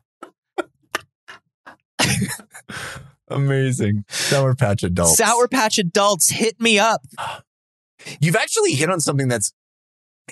Amazing. 3.30 4.06
Sour 4.10 4.56
Patch 4.56 4.84
Adults. 4.84 5.18
Sour 5.18 5.48
Patch 5.48 5.78
Adults 5.78 6.30
hit 6.30 6.60
me 6.62 6.80
up. 6.80 7.02
You've 8.22 8.36
actually 8.36 8.74
hit 8.74 8.90
on 8.90 9.00
something 9.02 9.28
that's 9.28 9.54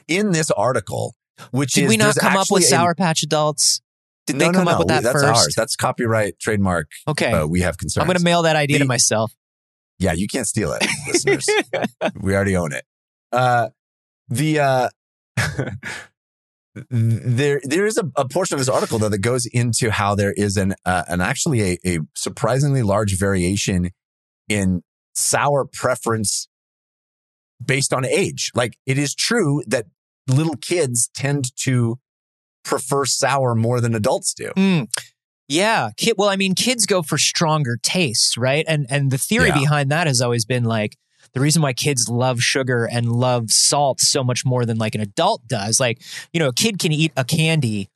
in 0.08 0.32
this 0.32 0.50
article, 0.52 1.16
which 1.52 1.74
Did 1.74 1.86
is 1.86 1.90
we 1.90 1.98
not 1.98 2.16
come 2.16 2.36
up 2.38 2.48
with 2.50 2.64
a- 2.64 2.68
Sour 2.68 2.96
Patch 2.96 3.24
Adults? 3.24 3.82
Did 4.28 4.38
No, 4.38 4.40
they 4.46 4.52
no, 4.52 4.60
come 4.60 4.68
up 4.68 4.80
with 4.80 4.88
that 4.88 5.04
That's 5.04 5.14
first? 5.22 5.26
ours. 5.46 5.54
That's 5.56 5.76
copyright, 5.76 6.40
trademark. 6.40 6.88
okay. 7.08 7.32
Uh, 7.32 7.46
we 7.46 7.62
have 7.62 7.78
concerns. 7.78 8.02
I'm 8.02 8.08
going 8.08 8.18
to 8.18 8.24
mail 8.24 8.42
that 8.44 8.56
idea 8.56 8.80
to 8.80 8.86
myself. 8.86 9.32
Yeah, 10.00 10.14
you 10.14 10.28
can't 10.28 10.48
steal 10.48 10.74
it, 10.74 10.84
listeners. 11.08 11.46
we 12.20 12.36
already 12.36 12.56
own 12.58 12.74
it. 12.74 12.84
Uh, 13.32 13.70
the 14.30 14.60
uh, 14.60 14.90
there 16.90 17.62
there 17.64 17.86
is 17.86 17.98
a, 17.98 18.04
a 18.18 18.28
portion 18.28 18.56
of 18.56 18.60
this 18.60 18.68
article 18.70 19.00
though 19.00 19.10
that 19.10 19.20
goes 19.20 19.46
into 19.46 19.92
how 19.92 20.16
there 20.16 20.34
is 20.34 20.58
an 20.58 20.74
uh, 20.86 21.04
an 21.08 21.22
actually 21.22 21.62
a, 21.62 21.78
a 21.86 22.00
surprisingly 22.16 22.82
large 22.82 23.18
variation 23.18 23.92
in 24.50 24.82
sour 25.14 25.66
preference 25.72 26.48
based 27.64 27.94
on 27.94 28.04
age. 28.06 28.52
Like 28.54 28.78
it 28.86 28.98
is 28.98 29.16
true 29.16 29.62
that 29.68 29.86
little 30.28 30.56
kids 30.58 31.10
tend 31.14 31.56
to 31.58 32.00
prefer 32.64 33.06
sour 33.06 33.56
more 33.56 33.80
than 33.80 33.94
adults 33.96 34.34
do. 34.34 34.52
Mm. 34.56 34.88
Yeah, 35.48 35.92
kid. 35.98 36.16
Well, 36.18 36.30
I 36.30 36.36
mean, 36.36 36.56
kids 36.56 36.86
go 36.88 37.02
for 37.04 37.18
stronger 37.20 37.78
tastes, 37.82 38.36
right? 38.38 38.66
And 38.68 38.88
and 38.90 39.12
the 39.12 39.18
theory 39.18 39.50
Yeah. 39.50 39.60
behind 39.60 39.92
that 39.92 40.08
has 40.08 40.20
always 40.22 40.44
been 40.46 40.64
like 40.64 40.98
the 41.34 41.40
reason 41.40 41.62
why 41.62 41.74
kids 41.74 42.10
love 42.10 42.42
sugar 42.42 42.86
and 42.86 43.12
love 43.12 43.52
salt 43.52 44.00
so 44.00 44.24
much 44.24 44.44
more 44.46 44.66
than 44.66 44.78
like 44.78 44.96
an 44.96 45.02
adult 45.02 45.48
does. 45.48 45.80
Like, 45.80 46.02
you 46.34 46.40
know, 46.40 46.48
a 46.48 46.54
kid 46.54 46.80
can 46.80 46.92
eat 46.92 47.12
a 47.18 47.24
candy 47.26 47.90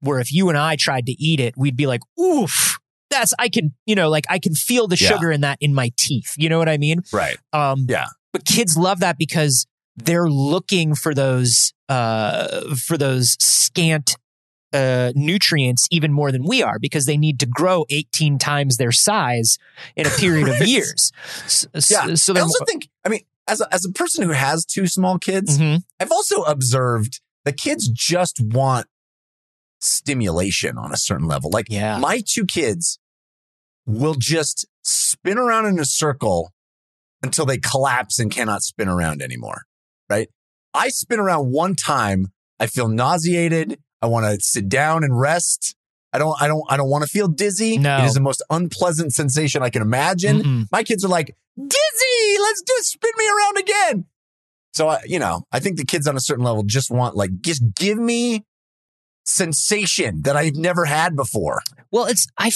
where 0.00 0.18
if 0.20 0.32
you 0.32 0.48
and 0.48 0.58
I 0.58 0.76
tried 0.76 1.06
to 1.06 1.12
eat 1.12 1.40
it, 1.40 1.54
we'd 1.56 1.76
be 1.76 1.86
like, 1.86 2.00
oof. 2.20 2.78
That's 3.10 3.34
I 3.40 3.48
can, 3.48 3.74
you 3.86 3.94
know, 3.96 4.08
like 4.08 4.24
I 4.28 4.38
can 4.38 4.54
feel 4.54 4.86
the 4.86 4.96
Yeah. 4.96 5.08
sugar 5.08 5.32
in 5.32 5.40
that 5.40 5.58
in 5.60 5.74
my 5.74 5.90
teeth. 5.96 6.34
You 6.36 6.48
know 6.48 6.58
what 6.58 6.68
I 6.68 6.76
mean? 6.78 7.02
Right. 7.12 7.36
Um, 7.52 7.86
Yeah. 7.88 8.06
But 8.32 8.44
kids 8.44 8.76
love 8.76 9.00
that 9.00 9.18
because 9.18 9.66
they're 10.04 10.28
looking 10.30 10.94
for 10.94 11.14
those 11.14 11.72
uh, 11.88 12.74
for 12.76 12.96
those 12.96 13.36
scant 13.40 14.16
uh, 14.72 15.12
nutrients 15.16 15.88
even 15.90 16.12
more 16.12 16.30
than 16.30 16.44
we 16.44 16.62
are 16.62 16.78
because 16.78 17.04
they 17.06 17.16
need 17.16 17.40
to 17.40 17.46
grow 17.46 17.84
18 17.90 18.38
times 18.38 18.76
their 18.76 18.92
size 18.92 19.58
in 19.96 20.06
a 20.06 20.10
period 20.10 20.48
of 20.48 20.60
years. 20.66 21.10
S- 21.44 21.66
s- 21.74 21.90
Yeah. 21.90 22.14
So 22.14 22.36
I 22.36 22.40
also 22.40 22.64
think, 22.64 22.88
I 23.04 23.08
mean, 23.08 23.20
as 23.48 23.60
a, 23.60 23.74
as 23.74 23.84
a 23.84 23.90
person 23.90 24.22
who 24.22 24.30
has 24.30 24.64
two 24.64 24.86
small 24.86 25.18
kids, 25.18 25.58
Mhm. 25.58 25.82
I've 25.98 26.12
also 26.12 26.42
observed 26.42 27.20
the 27.44 27.52
kids 27.52 27.88
just 27.88 28.38
want 28.40 28.86
stimulation 29.80 30.76
on 30.78 30.92
a 30.92 30.96
certain 30.96 31.26
level. 31.26 31.50
Like 31.50 31.66
Yeah. 31.68 31.98
my 31.98 32.22
two 32.24 32.44
kids 32.46 32.98
will 33.86 34.14
just 34.14 34.66
spin 34.82 35.38
around 35.38 35.66
in 35.66 35.78
a 35.78 35.84
circle 35.84 36.52
until 37.22 37.44
they 37.46 37.58
collapse 37.58 38.18
and 38.18 38.30
cannot 38.30 38.62
spin 38.62 38.88
around 38.88 39.20
anymore. 39.22 39.62
Right. 40.10 40.28
I 40.74 40.88
spin 40.88 41.20
around 41.20 41.52
one 41.52 41.76
time. 41.76 42.28
I 42.58 42.66
feel 42.66 42.88
nauseated. 42.88 43.80
I 44.02 44.06
want 44.06 44.26
to 44.26 44.44
sit 44.44 44.68
down 44.68 45.04
and 45.04 45.18
rest. 45.18 45.74
I 46.12 46.18
don't, 46.18 46.40
I 46.42 46.48
don't, 46.48 46.64
I 46.68 46.76
don't 46.76 46.90
want 46.90 47.04
to 47.04 47.08
feel 47.08 47.28
dizzy. 47.28 47.78
No. 47.78 47.98
It 47.98 48.06
is 48.06 48.14
the 48.14 48.20
most 48.20 48.42
unpleasant 48.50 49.12
sensation 49.14 49.62
I 49.62 49.70
can 49.70 49.82
imagine. 49.82 50.42
Mm-mm. 50.42 50.64
My 50.72 50.82
kids 50.82 51.04
are 51.04 51.08
like, 51.08 51.36
dizzy, 51.56 52.38
let's 52.40 52.62
do 52.62 52.74
spin 52.80 53.12
me 53.16 53.28
around 53.28 53.58
again. 53.58 54.04
So, 54.72 54.88
I, 54.88 55.00
you 55.06 55.18
know, 55.18 55.44
I 55.52 55.60
think 55.60 55.76
the 55.76 55.84
kids 55.84 56.06
on 56.06 56.16
a 56.16 56.20
certain 56.20 56.44
level 56.44 56.62
just 56.64 56.90
want 56.90 57.14
like, 57.16 57.40
just 57.40 57.62
give 57.76 57.98
me 57.98 58.44
sensation 59.24 60.22
that 60.22 60.36
I've 60.36 60.56
never 60.56 60.84
had 60.84 61.14
before. 61.14 61.60
Well, 61.90 62.06
it's 62.06 62.26
I 62.38 62.50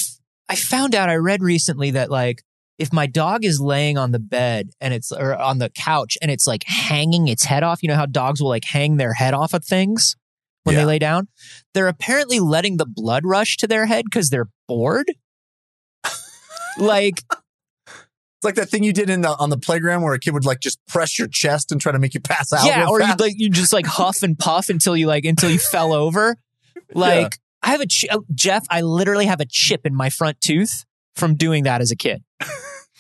I 0.49 0.57
found 0.57 0.95
out 0.95 1.09
I 1.09 1.17
read 1.17 1.43
recently 1.43 1.93
that 1.93 2.11
like 2.11 2.43
if 2.79 2.93
my 2.93 3.07
dog 3.07 3.45
is 3.45 3.61
laying 3.61 3.97
on 3.97 4.11
the 4.11 4.19
bed 4.19 4.71
and 4.81 4.93
it's 4.93 5.13
or 5.13 5.35
on 5.37 5.59
the 5.59 5.71
couch 5.71 6.19
and 6.21 6.31
it's 6.31 6.47
like 6.47 6.65
hanging 6.67 7.29
its 7.29 7.45
head 7.45 7.63
off, 7.63 7.83
you 7.83 7.89
know 7.89 7.95
how 7.97 8.07
dogs 8.07 8.41
will 8.43 8.49
like 8.49 8.65
hang 8.65 8.97
their 8.97 9.13
head 9.15 9.33
off 9.35 9.55
of 9.55 9.65
things 9.65 10.17
when 10.65 10.75
they 10.75 10.85
lay 10.85 10.99
down? 10.99 11.29
They're 11.73 11.89
apparently 11.89 12.41
letting 12.41 12.77
the 12.79 12.87
blood 12.87 13.25
rush 13.25 13.57
to 13.59 13.67
their 13.69 13.87
head 13.87 14.07
cuz 14.11 14.31
they're 14.31 14.49
bored. 14.67 15.13
like 16.79 17.23
It's 17.87 18.45
like 18.45 18.57
that 18.57 18.69
thing 18.69 18.83
you 18.83 18.93
did 18.93 19.09
in 19.09 19.21
the, 19.23 19.37
on 19.39 19.51
the 19.51 19.57
playground 19.59 20.03
where 20.03 20.15
a 20.15 20.19
kid 20.19 20.33
would 20.35 20.45
like 20.45 20.61
just 20.61 20.79
press 20.89 21.19
your 21.19 21.29
chest 21.29 21.71
and 21.71 21.81
try 21.81 21.93
to 21.93 21.99
make 21.99 22.15
you 22.15 22.21
pass 22.21 22.53
out. 22.53 22.67
yeah, 22.67 22.89
or 22.89 23.01
you 23.01 23.15
like 23.19 23.35
you 23.37 23.49
just 23.51 23.73
like 23.73 23.87
huff 23.87 24.23
and 24.23 24.39
puff 24.39 24.69
until 24.69 24.97
you 24.97 25.07
like 25.07 25.25
until 25.25 25.51
you 25.51 25.59
fell 25.59 25.93
over. 25.93 26.37
Like 26.93 27.39
I 27.63 27.71
have 27.71 27.81
a 27.81 27.87
chi- 27.87 28.09
oh, 28.13 28.25
Jeff, 28.35 28.67
I 28.69 28.83
literally 28.83 29.25
have 29.27 29.41
a 29.41 29.47
chip 29.49 29.87
in 29.87 29.95
my 29.95 30.11
front 30.11 30.41
tooth 30.41 30.85
from 31.17 31.35
doing 31.35 31.65
that 31.65 31.81
as 31.81 31.91
a 31.91 31.97
kid. 31.97 32.23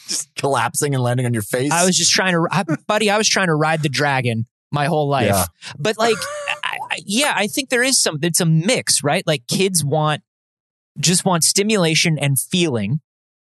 Just 0.08 0.34
collapsing 0.36 0.94
and 0.94 1.02
landing 1.02 1.26
on 1.26 1.32
your 1.32 1.42
face. 1.42 1.72
I 1.72 1.84
was 1.84 1.96
just 1.96 2.12
trying 2.12 2.32
to, 2.32 2.46
I, 2.50 2.64
buddy, 2.86 3.10
I 3.10 3.18
was 3.18 3.28
trying 3.28 3.48
to 3.48 3.54
ride 3.54 3.82
the 3.82 3.88
dragon 3.88 4.46
my 4.72 4.86
whole 4.86 5.08
life. 5.08 5.26
Yeah. 5.26 5.44
But 5.78 5.98
like, 5.98 6.16
I, 6.64 6.78
I, 6.90 6.98
yeah, 7.04 7.32
I 7.36 7.46
think 7.46 7.68
there 7.70 7.82
is 7.82 7.98
some, 7.98 8.18
it's 8.22 8.40
a 8.40 8.46
mix, 8.46 9.02
right? 9.04 9.24
Like 9.26 9.46
kids 9.46 9.84
want, 9.84 10.22
just 10.98 11.24
want 11.24 11.44
stimulation 11.44 12.18
and 12.18 12.38
feeling 12.38 13.00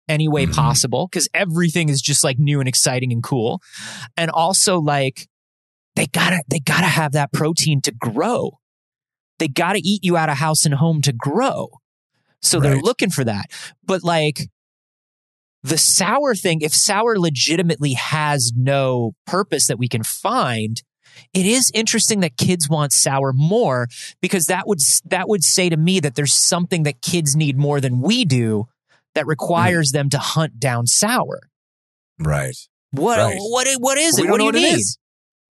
any 0.08 0.28
way 0.28 0.48
Mhm. 0.48 0.56
possible 0.56 1.08
because 1.08 1.28
everything 1.34 1.90
is 1.90 2.02
just 2.02 2.24
like 2.24 2.40
new 2.40 2.60
and 2.60 2.68
exciting 2.68 3.12
and 3.12 3.22
cool. 3.24 3.62
And 4.18 4.32
also 4.32 4.80
like, 4.80 5.28
they 5.96 6.08
gotta, 6.08 6.42
they 6.50 6.60
gotta 6.60 6.88
have 6.88 7.12
that 7.12 7.32
protein 7.32 7.82
to 7.82 7.92
grow. 7.92 8.60
They 9.38 9.48
gotta 9.48 9.80
eat 9.84 10.04
you 10.04 10.18
out 10.18 10.30
of 10.30 10.38
house 10.38 10.66
and 10.66 10.74
home 10.76 11.02
to 11.04 11.14
grow. 11.14 11.70
So 12.42 12.60
they're 12.60 12.78
looking 12.80 13.10
for 13.10 13.24
that. 13.26 13.48
But 13.86 14.04
like, 14.04 14.50
the 15.64 15.78
sour 15.78 16.36
thing, 16.36 16.62
if 16.62 16.74
sour 16.74 17.20
legitimately 17.20 17.94
has 17.94 18.52
no 18.56 19.14
purpose 19.26 19.68
that 19.68 19.78
we 19.78 19.88
can 19.88 20.04
find, 20.04 20.82
it 21.34 21.46
is 21.46 21.72
interesting 21.74 22.22
that 22.22 22.38
kids 22.38 22.70
want 22.70 22.94
sour 22.94 23.34
more 23.34 23.88
because 24.22 24.48
that 24.48 24.68
would 24.68 24.80
that 25.06 25.28
would 25.28 25.44
say 25.44 25.70
to 25.70 25.78
me 25.78 26.00
that 26.00 26.16
there's 26.16 26.34
something 26.34 26.84
that 26.84 27.02
kids 27.02 27.36
need 27.36 27.58
more 27.58 27.82
than 27.82 28.02
we 28.02 28.26
do 28.26 28.68
that 29.16 29.22
mm-hmm. 29.22 29.30
requires 29.30 29.92
them 29.92 30.10
to 30.10 30.18
hunt 30.18 30.60
down 30.60 30.88
sour. 30.88 31.42
right. 32.20 32.56
What 32.92 33.20
Right. 33.20 33.38
what 33.38 33.68
what 33.80 33.98
is 33.98 34.18
it? 34.18 34.30
What 34.30 34.38
do 34.38 34.46
you 34.46 34.50
it 34.50 34.56
need? 34.56 34.80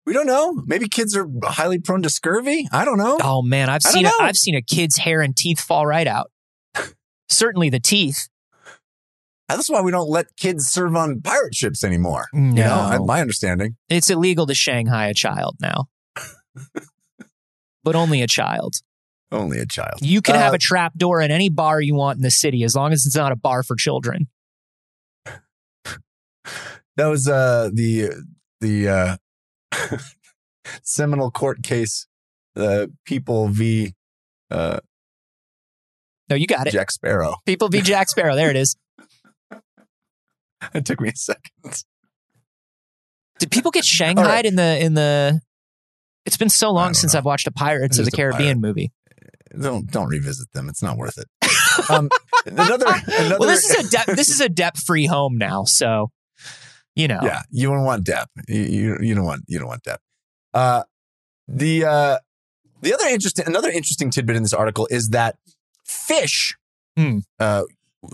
We 0.06 0.12
don't 0.14 0.26
know. 0.26 0.54
Maybe 0.66 0.88
kids 0.88 1.14
are 1.14 1.28
highly 1.44 1.78
prone 1.78 2.02
to 2.02 2.10
scurvy. 2.10 2.66
I 2.72 2.84
don't 2.84 2.98
know. 2.98 3.18
Oh 3.22 3.42
man, 3.42 3.68
I've 3.68 3.82
I 3.84 3.90
seen 3.90 4.06
a. 4.06 4.10
I've 4.20 4.36
seen 4.36 4.54
a 4.54 4.62
kid's 4.62 4.96
hair 4.96 5.20
and 5.20 5.36
teeth 5.36 5.60
fall 5.60 5.86
right 5.86 6.06
out. 6.06 6.30
Certainly 7.28 7.70
the 7.70 7.78
teeth. 7.78 8.28
That's 9.48 9.70
why 9.70 9.80
we 9.80 9.90
don't 9.90 10.10
let 10.10 10.36
kids 10.36 10.66
serve 10.66 10.94
on 10.94 11.20
pirate 11.22 11.54
ships 11.54 11.82
anymore. 11.82 12.26
No, 12.34 12.48
You 12.92 12.98
know, 12.98 13.04
my 13.06 13.20
understanding. 13.20 13.76
it's 13.88 14.10
illegal 14.10 14.46
to 14.46 14.54
Shanghai 14.54 15.06
a 15.08 15.14
child 15.14 15.56
now, 15.60 15.86
but 17.82 17.94
only 17.96 18.20
a 18.22 18.26
child. 18.26 18.76
Only 19.32 19.58
a 19.58 19.66
child. 19.66 20.00
You 20.00 20.20
can 20.22 20.34
have 20.36 20.52
Uh, 20.52 20.56
a 20.56 20.58
trap 20.58 20.94
door 20.96 21.20
in 21.20 21.30
any 21.30 21.48
bar 21.48 21.80
you 21.80 21.94
want 21.94 22.16
in 22.16 22.22
the 22.22 22.30
city 22.30 22.62
as 22.64 22.74
long 22.76 22.92
as 22.92 23.04
it's 23.06 23.16
not 23.16 23.32
a 23.32 23.36
bar 23.36 23.62
for 23.62 23.74
children. 23.76 24.28
That 26.96 27.06
was 27.06 27.28
uh, 27.28 27.70
the 27.72 28.10
the 28.60 28.88
uh, 28.88 29.16
seminal 30.82 31.30
court 31.30 31.62
case, 31.62 32.08
the 32.56 32.92
People 33.04 33.48
v. 33.48 33.94
Uh, 34.50 34.80
No, 36.28 36.34
you 36.34 36.46
got 36.48 36.66
it. 36.66 36.72
Jack 36.72 36.90
Sparrow. 36.90 37.36
People 37.46 37.68
be 37.68 37.82
Jack 37.82 38.08
Sparrow. 38.08 38.34
There 38.34 38.50
it 38.50 38.56
is. 38.56 38.74
It 40.74 40.84
took 40.84 41.00
me 41.00 41.08
a 41.10 41.16
second. 41.16 41.84
Did 43.38 43.50
people 43.50 43.70
get 43.70 43.84
shanghaied 43.84 44.44
in 44.44 44.56
the 44.56 44.78
in 44.84 44.94
the? 44.94 45.40
It's 46.26 46.36
been 46.36 46.48
so 46.50 46.70
long 46.72 46.94
since 46.94 47.14
know. 47.14 47.18
I've 47.18 47.24
watched 47.24 47.46
a 47.46 47.52
Pirates 47.52 47.98
of 47.98 48.04
the 48.04 48.10
Caribbean 48.10 48.60
movie. 48.60 48.92
Don't 49.58 49.90
don't 49.90 50.08
revisit 50.08 50.52
them. 50.52 50.68
It's 50.68 50.82
not 50.82 50.96
worth 50.96 51.18
it. 51.18 51.26
Um, 51.90 52.10
another 52.44 52.86
another. 52.86 53.36
Well, 53.38 53.48
this 53.48 53.70
is 53.70 53.86
a 53.86 53.96
de- 54.04 54.14
this 54.16 54.30
is 54.30 54.40
a 54.40 54.48
debt 54.48 54.76
free 54.76 55.06
home 55.06 55.38
now, 55.38 55.62
so 55.62 56.10
you 56.96 57.06
know. 57.06 57.20
yeah. 57.22 57.42
You 57.52 57.68
don't 57.68 57.84
want 57.84 58.02
depth. 58.04 58.32
You, 58.48 58.62
you 58.62 58.98
you 59.00 59.14
don't 59.14 59.24
want 59.24 59.42
you 59.46 59.60
don't 59.60 59.68
want 59.68 59.84
depth. 59.84 60.02
Uh, 60.52 60.82
the 61.46 61.84
uh, 61.84 62.18
the 62.82 62.92
other 62.94 63.06
interesting 63.06 63.46
another 63.46 63.70
interesting 63.70 64.10
tidbit 64.10 64.34
in 64.34 64.42
this 64.42 64.52
article 64.52 64.88
is 64.90 65.10
that 65.10 65.36
fish, 65.86 66.56
Hmm. 66.96 67.18
uh, 67.38 67.62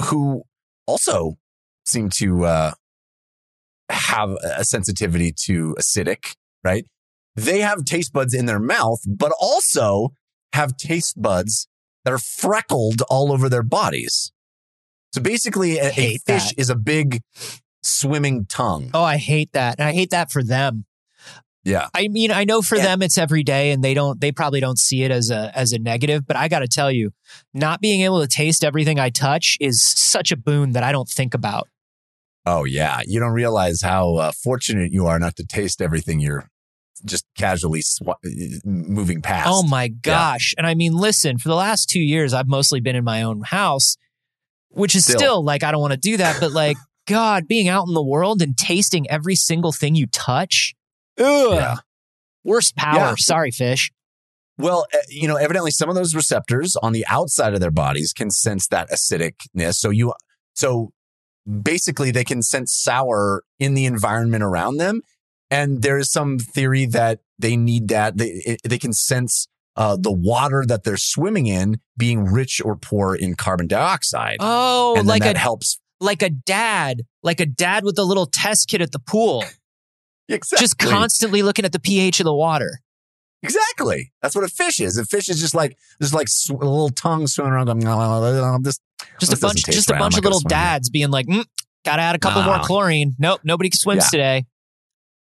who 0.09 0.43
also 0.87 1.37
seem 1.85 2.09
to 2.19 2.45
uh, 2.45 2.73
have 3.91 4.31
a 4.43 4.65
sensitivity 4.65 5.33
to 5.45 5.77
acidic, 5.79 6.35
right? 6.63 6.87
They 7.37 7.61
have 7.61 7.85
taste 7.85 8.13
buds 8.13 8.35
in 8.35 8.47
their 8.47 8.61
mouth, 8.61 9.01
but 9.07 9.33
also 9.41 10.11
have 10.53 10.77
taste 10.77 11.21
buds 11.21 11.69
that 12.05 12.13
are 12.13 12.19
freckled 12.19 13.03
all 13.09 13.33
over 13.33 13.49
their 13.49 13.63
bodies. 13.63 14.33
So 15.13 15.21
basically, 15.21 15.79
a, 15.79 15.89
a 15.89 16.19
fish 16.19 16.25
that. 16.27 16.55
is 16.57 16.71
a 16.71 16.77
big 16.77 17.21
swimming 17.83 18.47
tongue. 18.47 18.91
Oh, 18.95 19.03
I 19.03 19.17
hate 19.17 19.53
that, 19.53 19.77
and 19.79 19.89
I 19.89 19.93
hate 19.93 20.11
that 20.11 20.31
for 20.31 20.43
them. 20.43 20.87
Yeah. 21.65 21.89
I 21.95 22.09
mean, 22.09 22.31
I 22.31 22.45
know 22.45 22.61
for 22.61 22.77
Yeah. 22.77 22.83
them 22.85 23.03
it's 23.03 23.17
every 23.17 23.43
day, 23.43 23.71
and 23.71 23.83
they 23.83 23.95
don't. 23.95 24.21
They 24.21 24.33
probably 24.33 24.61
don't 24.61 24.79
see 24.79 25.03
it 25.03 25.11
as 25.11 25.31
a 25.31 25.51
as 25.57 25.73
a 25.73 25.79
negative. 25.79 26.27
But 26.27 26.37
I 26.37 26.49
got 26.49 26.59
to 26.61 26.69
tell 26.69 26.91
you, 26.91 27.13
not 27.55 27.81
being 27.81 28.03
able 28.03 28.21
to 28.21 28.27
taste 28.29 28.65
everything 28.65 28.99
I 29.01 29.09
touch 29.11 29.57
is 29.61 29.83
such 29.83 30.31
a 30.31 30.37
boon 30.37 30.73
that 30.73 30.83
I 30.83 30.93
don't 30.93 31.09
think 31.09 31.33
about. 31.33 31.69
Oh 32.47 32.65
yeah, 32.65 33.01
you 33.07 33.21
don't 33.21 33.33
realize 33.33 33.81
how 33.83 34.17
uh, 34.17 34.33
fortunate 34.33 34.93
you 34.93 35.07
are 35.07 35.19
not 35.19 35.37
to 35.37 35.47
taste 35.47 35.81
everything 35.81 36.21
you're 36.21 36.49
just 37.05 37.25
casually 37.37 37.81
sw- 37.83 38.03
moving 38.65 39.23
past. 39.23 39.49
Oh 39.51 39.63
my 39.63 39.89
gosh! 39.89 40.55
And 40.59 40.67
I 40.67 40.75
mean, 40.75 40.95
listen, 40.95 41.39
for 41.39 41.49
the 41.49 41.55
last 41.55 41.89
two 41.89 42.01
years, 42.01 42.33
I've 42.35 42.49
mostly 42.49 42.81
been 42.81 42.97
in 42.97 43.05
my 43.05 43.23
own 43.23 43.43
house, 43.43 43.97
which 44.69 44.95
is 44.95 45.05
Still. 45.05 45.19
still, 45.19 45.45
like 45.45 45.63
I 45.63 45.71
don't 45.73 45.81
want 45.81 45.93
to 45.95 45.99
do 45.99 46.17
that, 46.19 46.39
but 46.41 46.53
like 46.53 46.77
God, 47.07 47.47
being 47.49 47.69
out 47.69 47.87
in 47.89 47.95
the 47.95 48.03
world 48.05 48.41
and 48.43 48.57
tasting 48.57 49.09
every 49.11 49.35
single 49.35 49.73
thing 49.73 49.95
you 49.95 50.07
touch, 50.07 50.75
ugh, 51.19 51.55
Yeah. 51.55 51.77
worst 52.45 52.77
power. 52.77 52.97
Yeah. 52.99 53.15
Sorry, 53.19 53.51
fish. 53.51 53.91
Well, 54.57 54.87
uh, 54.95 54.99
you 55.09 55.27
know, 55.29 55.37
evidently 55.37 55.71
some 55.73 55.89
of 55.89 55.97
those 55.97 56.15
receptors 56.15 56.77
on 56.77 56.93
the 56.93 57.05
outside 57.09 57.55
of 57.55 57.61
their 57.61 57.71
bodies 57.73 58.13
can 58.13 58.31
sense 58.31 58.69
that 58.69 58.89
acidicness. 58.89 59.75
So 59.75 59.91
you, 59.91 60.15
so 60.55 60.93
basically 61.63 62.11
they 62.11 62.25
can 62.25 62.43
sense 62.43 62.73
sour 62.73 63.43
in 63.59 63.75
the 63.75 63.85
environment 63.87 64.43
around 64.43 64.77
them. 64.79 65.03
And 65.51 65.83
there 65.83 65.99
is 65.99 66.11
some 66.11 66.39
theory 66.39 66.87
that 66.87 67.21
they 67.39 67.57
need 67.57 67.89
that. 67.89 68.17
They, 68.17 68.57
they 68.65 68.79
can 68.79 68.93
sense 68.93 69.47
uh, 69.77 69.97
the 70.01 70.13
water 70.13 70.65
that 70.67 70.85
they're 70.85 70.97
swimming 70.97 71.47
in 71.47 71.81
being 71.97 72.25
rich 72.25 72.61
or 72.65 72.77
poor 72.77 73.15
in 73.15 73.35
carbon 73.35 73.67
dioxide. 73.67 74.37
Oh, 74.41 74.95
and 74.97 75.07
like 75.07 75.23
that 75.23 75.37
a 75.37 75.39
helps. 75.39 75.79
like 76.01 76.23
a 76.23 76.31
dad, 76.31 77.03
like 77.23 77.41
a 77.41 77.47
dad 77.47 77.85
with 77.85 77.99
a 77.99 78.05
little 78.05 78.27
test 78.27 78.69
kit 78.69 78.81
at 78.81 78.93
the 78.93 78.99
pool, 78.99 79.45
Exactly. 80.29 80.63
just 80.65 80.79
constantly 80.79 81.43
looking 81.43 81.65
at 81.65 81.73
the 81.73 81.81
pH 81.81 82.21
of 82.21 82.25
the 82.25 82.35
water. 82.35 82.81
Exactly. 83.43 84.11
That's 84.23 84.35
what 84.35 84.45
a 84.45 84.49
fish 84.49 84.81
is. 84.81 84.97
A 84.97 85.05
fish 85.05 85.29
is 85.29 85.39
just 85.41 85.55
like 85.55 85.77
just 86.01 86.15
like 86.15 86.29
sw- 86.29 86.51
a 86.51 86.55
little 86.55 86.89
tongue 86.89 87.27
swimming 87.27 87.53
around. 87.53 87.67
Going, 87.67 87.87
"Oh, 87.87 88.59
this 88.63 88.81
Just 89.21 89.33
a 89.33 89.37
bunch, 89.39 89.65
just 89.65 89.91
a 89.91 89.95
bunch 89.95 90.17
of 90.19 90.25
little 90.25 90.41
dads 90.41 90.91
being 90.91 91.11
like, 91.11 91.27
mm, 91.27 91.45
"Got 91.85 91.97
to 91.97 92.03
add 92.03 92.15
a 92.15 92.19
couple 92.19 92.43
more 92.43 92.59
chlorine." 92.61 93.15
Nope, 93.19 93.41
nobody 93.45 93.71
swims 93.73 94.05
Yeah. 94.05 94.09
today. 94.11 94.45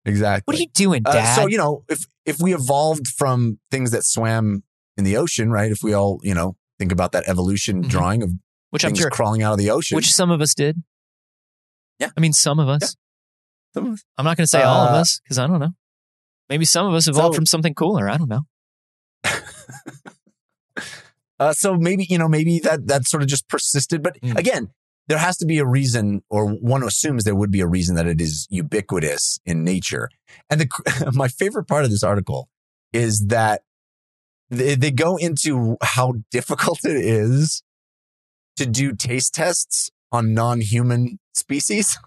exactly. 0.07 0.42
What 0.46 0.57
are 0.59 0.61
you 0.61 0.68
doing, 0.74 1.02
Uh, 1.07 1.12
Dad? 1.12 1.35
so 1.37 1.46
you 1.46 1.57
know, 1.57 1.85
if 1.88 2.04
if 2.26 2.40
we 2.40 2.54
evolved 2.54 3.07
from 3.09 3.59
things 3.70 3.90
that 3.92 4.04
swam 4.04 4.62
in 4.96 5.04
the 5.04 5.16
ocean, 5.16 5.50
right? 5.50 5.70
If 5.72 5.83
we 5.83 5.92
all 5.94 6.20
you 6.22 6.35
know 6.35 6.57
think 6.78 6.92
about 6.92 7.12
that 7.12 7.24
evolution 7.28 7.83
Mhm. 7.85 7.88
drawing 7.88 8.22
of 8.22 8.30
which 8.70 8.85
I'm 8.85 8.90
things 8.90 8.98
sure, 9.00 9.11
crawling 9.11 9.42
out 9.42 9.52
of 9.52 9.59
the 9.59 9.70
ocean, 9.70 9.94
which 9.96 10.12
some 10.12 10.30
of 10.30 10.40
us 10.40 10.54
did. 10.54 10.83
Yeah. 12.00 12.11
I 12.16 12.20
mean, 12.20 12.33
some 12.33 12.59
of 12.59 12.68
us. 12.68 12.83
Yeah. 12.83 12.88
Some 13.80 13.87
of 13.87 13.92
us- 13.94 14.04
I'm 14.18 14.24
not 14.24 14.37
going 14.37 14.44
to 14.44 14.50
say 14.50 14.62
all 14.62 14.88
of 14.88 14.94
Uh, 14.94 14.98
us 14.98 15.20
because 15.22 15.38
I 15.38 15.46
don't 15.46 15.61
know. 15.61 15.70
Maybe 16.48 16.64
some 16.64 16.87
of 16.87 16.92
us 16.94 17.07
evolved 17.07 17.35
So- 17.35 17.37
from 17.38 17.46
something 17.46 17.74
cooler. 17.74 18.09
I 18.11 18.16
don't 18.16 18.28
know. 18.28 18.42
Uh, 21.40 21.53
so 21.53 21.77
maybe 21.77 22.07
you 22.09 22.18
know 22.18 22.29
maybe 22.29 22.59
that 22.61 22.87
that 22.87 23.07
sort 23.07 23.23
of 23.23 23.29
just 23.29 23.49
persisted. 23.49 24.03
But 24.03 24.20
Mm. 24.20 24.38
again, 24.38 24.68
there 25.09 25.18
has 25.18 25.37
to 25.38 25.47
be 25.47 25.59
a 25.59 25.66
reason, 25.66 26.23
or 26.31 26.47
one 26.53 26.83
assumes 26.83 27.25
there 27.25 27.35
would 27.35 27.51
be 27.51 27.61
a 27.61 27.66
reason 27.66 27.94
that 27.97 28.07
it 28.07 28.20
is 28.20 28.47
ubiquitous 28.51 29.38
in 29.44 29.64
nature. 29.64 30.09
And 30.49 30.61
the 30.61 31.11
my 31.14 31.29
favorite 31.29 31.64
part 31.66 31.85
of 31.85 31.90
this 31.90 32.03
article 32.03 32.49
is 32.92 33.27
that 33.29 33.62
they, 34.51 34.75
they 34.77 34.90
go 34.92 35.16
into 35.16 35.77
how 35.83 36.14
difficult 36.31 36.81
it 36.85 36.97
is 36.97 37.62
to 38.57 38.66
do 38.66 38.92
taste 38.94 39.35
tests 39.35 39.90
on 40.12 40.33
non-human 40.33 41.18
species. 41.35 41.99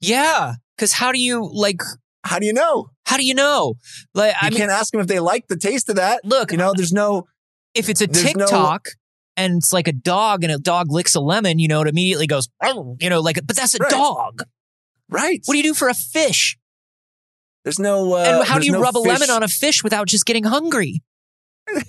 Yeah, 0.00 0.54
because 0.76 0.92
how 0.92 1.12
do 1.12 1.18
you 1.20 1.48
like? 1.52 1.80
How 2.24 2.38
do 2.38 2.46
you 2.46 2.52
know? 2.52 2.90
How 3.06 3.16
do 3.16 3.24
you 3.24 3.34
know? 3.34 3.74
Like, 4.14 4.32
You 4.34 4.38
I 4.46 4.50
mean, 4.50 4.58
can't 4.58 4.70
ask 4.70 4.92
them 4.92 5.00
if 5.00 5.06
they 5.06 5.20
like 5.20 5.46
the 5.48 5.56
taste 5.56 5.88
of 5.88 5.96
that. 5.96 6.20
look, 6.24 6.52
You 6.52 6.58
know, 6.58 6.72
there's 6.74 6.92
no 6.92 7.26
if 7.74 7.88
it's 7.88 8.00
a 8.00 8.06
there's 8.06 8.34
no- 8.34 8.46
TikTok 8.46 8.88
and 9.36 9.56
it's 9.58 9.72
like 9.72 9.88
a 9.88 9.92
dog 9.92 10.44
and 10.44 10.52
a 10.52 10.58
dog 10.58 10.90
licks 10.92 11.14
a 11.14 11.20
lemon, 11.20 11.58
you 11.58 11.68
know, 11.68 11.80
it 11.82 11.88
immediately 11.88 12.26
goes, 12.26 12.48
"Oh," 12.62 12.96
you 13.00 13.10
know, 13.10 13.20
like, 13.20 13.36
but 13.46 13.56
that's 13.56 13.74
a 13.74 13.78
Right. 13.78 13.90
dog. 13.90 14.42
right. 15.08 15.40
What 15.44 15.54
do 15.54 15.58
you 15.58 15.62
do 15.64 15.74
for 15.74 15.88
a 15.88 15.94
fish? 15.94 16.56
There's 17.64 17.78
no. 17.78 18.14
Uh, 18.14 18.18
and 18.40 18.48
how 18.48 18.58
do 18.58 18.66
you 18.66 18.72
no 18.72 18.80
rub 18.80 18.96
a 18.96 18.98
lemon 18.98 19.30
on 19.30 19.42
a 19.42 19.48
fish 19.48 19.82
without 19.82 20.06
just 20.08 20.24
getting 20.26 20.44
hungry? 20.44 21.02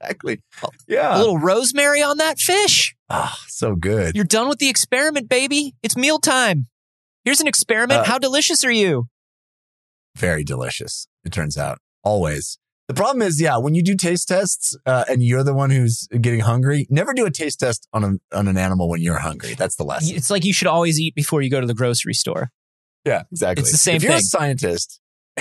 Exactly. 0.00 0.40
Yeah. 0.86 1.16
A 1.16 1.18
little 1.18 1.38
rosemary 1.38 2.02
on 2.02 2.18
that 2.18 2.38
fish. 2.38 2.94
Ah, 3.08 3.36
so 3.48 3.74
good. 3.74 4.14
You're 4.14 4.24
done 4.24 4.48
with 4.48 4.58
the 4.58 4.68
experiment, 4.68 5.28
baby. 5.28 5.74
It's 5.82 5.96
mealtime. 5.96 6.66
Here's 7.24 7.40
an 7.40 7.46
experiment. 7.46 8.00
Uh, 8.00 8.04
How 8.04 8.18
delicious 8.18 8.64
are 8.64 8.70
you? 8.70 9.06
Very 10.16 10.44
delicious. 10.44 11.08
It 11.24 11.32
turns 11.32 11.56
out 11.56 11.78
always. 12.04 12.58
The 12.88 12.94
problem 12.94 13.20
is, 13.20 13.38
yeah, 13.38 13.58
when 13.58 13.74
you 13.74 13.82
do 13.82 13.94
taste 13.94 14.28
tests 14.28 14.74
uh, 14.86 15.04
and 15.10 15.22
you're 15.22 15.44
the 15.44 15.52
one 15.52 15.68
who's 15.68 16.06
getting 16.06 16.40
hungry, 16.40 16.86
never 16.88 17.12
do 17.12 17.26
a 17.26 17.30
taste 17.30 17.60
test 17.60 17.86
on 17.92 18.02
a, 18.02 18.36
on 18.36 18.48
an 18.48 18.56
animal 18.56 18.88
when 18.88 19.02
you're 19.02 19.18
hungry. 19.18 19.54
That's 19.54 19.76
the 19.76 19.84
lesson. 19.84 20.16
It's 20.16 20.30
like 20.30 20.44
you 20.46 20.54
should 20.54 20.68
always 20.68 20.98
eat 20.98 21.14
before 21.14 21.42
you 21.42 21.50
go 21.50 21.60
to 21.60 21.66
the 21.66 21.74
grocery 21.74 22.14
store. 22.14 22.50
Yeah, 23.04 23.24
exactly. 23.30 23.62
It's 23.62 23.72
the 23.72 23.78
same 23.78 24.00
thing. 24.00 24.08
if 24.08 24.10
you're 24.10 24.18
a 24.18 24.22
scientist, 24.22 25.00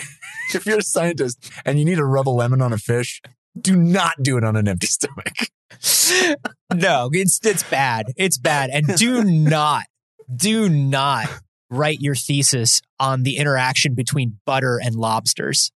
if 0.53 0.65
you're 0.65 0.79
a 0.79 0.83
scientist 0.83 1.49
and 1.65 1.79
you 1.79 1.85
need 1.85 1.95
to 1.95 2.05
rub 2.05 2.27
a 2.27 2.31
lemon 2.31 2.61
on 2.61 2.73
a 2.73 2.77
fish, 2.77 3.21
do 3.59 3.77
not 3.77 4.13
do 4.21 4.37
it 4.37 4.43
on 4.43 4.57
an 4.57 4.67
empty 4.67 4.87
stomach. 4.87 5.49
no, 6.73 7.09
it's 7.13 7.39
it's 7.45 7.63
bad. 7.63 8.13
It's 8.17 8.37
bad. 8.37 8.71
And 8.71 8.95
do 8.95 9.23
not, 9.23 9.85
do 10.33 10.67
not 10.69 11.29
write 11.69 11.99
your 12.01 12.15
thesis 12.15 12.81
on 12.99 13.23
the 13.23 13.37
interaction 13.37 13.93
between 13.95 14.39
butter 14.45 14.79
and 14.81 14.95
lobsters. 14.95 15.71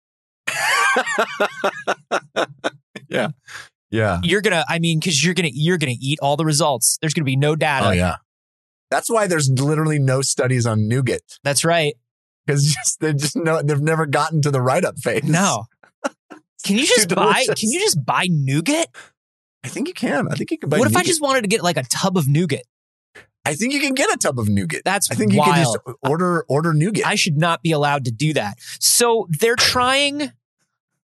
yeah. 3.09 3.29
Yeah. 3.91 4.21
You're 4.23 4.41
gonna, 4.41 4.65
I 4.69 4.79
mean, 4.79 5.01
because 5.01 5.25
you're 5.25 5.35
gonna 5.35 5.51
you're 5.53 5.79
gonna 5.79 5.95
eat 6.01 6.19
all 6.23 6.37
the 6.37 6.45
results. 6.45 6.99
There's 7.01 7.15
gonna 7.15 7.25
be 7.25 7.37
no 7.37 7.57
data. 7.57 7.89
Oh, 7.89 7.91
yeah. 7.93 8.17
That's 8.91 9.09
why 9.11 9.27
there's 9.27 9.49
literally 9.51 9.99
no 9.99 10.21
studies 10.21 10.67
on 10.67 10.89
nougat 10.89 11.23
That's 11.45 11.65
right. 11.65 11.95
because 12.47 12.65
just 12.75 13.01
they 13.01 13.13
just 13.15 13.37
no 13.37 13.63
they've 13.63 13.81
never 13.81 14.07
gotten 14.07 14.43
to 14.43 14.51
the 14.51 14.61
write 14.61 14.85
up 14.85 14.99
phase. 14.99 15.25
No. 15.25 15.65
Can 16.65 16.77
you 16.77 16.87
just 16.87 17.15
buy? 17.15 17.45
Can 17.57 17.71
you 17.71 17.81
just 17.81 18.05
buy 18.05 18.27
nougat? 18.29 18.89
I 19.65 19.69
think 19.69 19.89
you 19.89 19.95
can. 19.95 20.29
I 20.31 20.35
think 20.35 20.51
you 20.51 20.59
can 20.59 20.69
buy. 20.69 20.79
what 20.79 20.91
if 20.91 20.97
I 20.97 21.03
just 21.03 21.21
wanted 21.21 21.43
to 21.43 21.49
get 21.49 21.63
like 21.63 21.77
a 21.77 21.83
tub 21.83 22.17
of 22.17 22.29
nougat? 22.29 22.63
I 23.45 23.55
think 23.55 23.73
you 23.73 23.81
can 23.81 23.95
get 23.95 24.13
a 24.13 24.17
tub 24.17 24.39
of 24.39 24.49
nougat. 24.49 24.83
That's 24.85 25.11
I 25.11 25.15
think 25.15 25.33
you 25.33 25.43
can 25.43 25.57
just 25.57 25.79
order 26.03 26.45
order 26.49 26.73
nougat. 26.73 27.07
I 27.07 27.15
should 27.15 27.37
not 27.37 27.63
be 27.63 27.73
allowed 27.73 28.05
to 28.07 28.11
do 28.11 28.33
that. 28.35 28.59
So 28.79 29.27
they're 29.31 29.57
trying, 29.57 30.33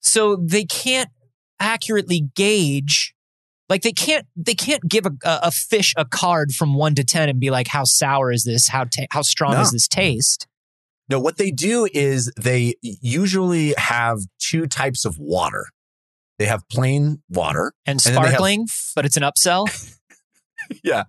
so 0.05 0.35
they 0.37 0.63
can't 0.65 1.09
accurately 1.59 2.29
gauge. 2.35 3.13
Like 3.67 3.81
they 3.81 3.91
can't, 3.93 4.25
they 4.35 4.53
can't 4.53 4.87
give 4.87 5.05
a, 5.07 5.11
a, 5.23 5.49
fish 5.51 5.93
a 5.97 6.05
card 6.05 6.51
from 6.51 6.75
one 6.75 6.93
to 6.95 7.03
ten 7.03 7.29
and 7.29 7.39
be 7.39 7.49
like, 7.49 7.67
"How 7.67 7.83
sour 7.83 8.31
is 8.31 8.43
this? 8.43 8.67
How 8.67 8.83
ta- 8.83 9.07
how 9.09 9.23
strong 9.23 9.53
No. 9.53 9.61
is 9.61 9.71
this 9.71 9.87
taste?" 9.87 10.47
no, 11.09 11.19
what 11.19 11.37
they 11.37 11.51
do 11.51 11.87
is 11.93 12.31
they 12.39 12.73
usually 12.81 13.73
have 13.77 14.19
two 14.39 14.65
types 14.67 15.05
of 15.05 15.17
water. 15.19 15.65
They 16.39 16.45
have 16.45 16.67
plain 16.69 17.21
water, 17.29 17.73
And 17.85 17.99
And 18.05 18.15
have- 18.15 18.25
sparkling, 18.25 18.67
but 18.95 19.05
it's 19.05 19.15
an 19.17 19.23
upsell. 19.23 19.67
yeah, 20.83 21.03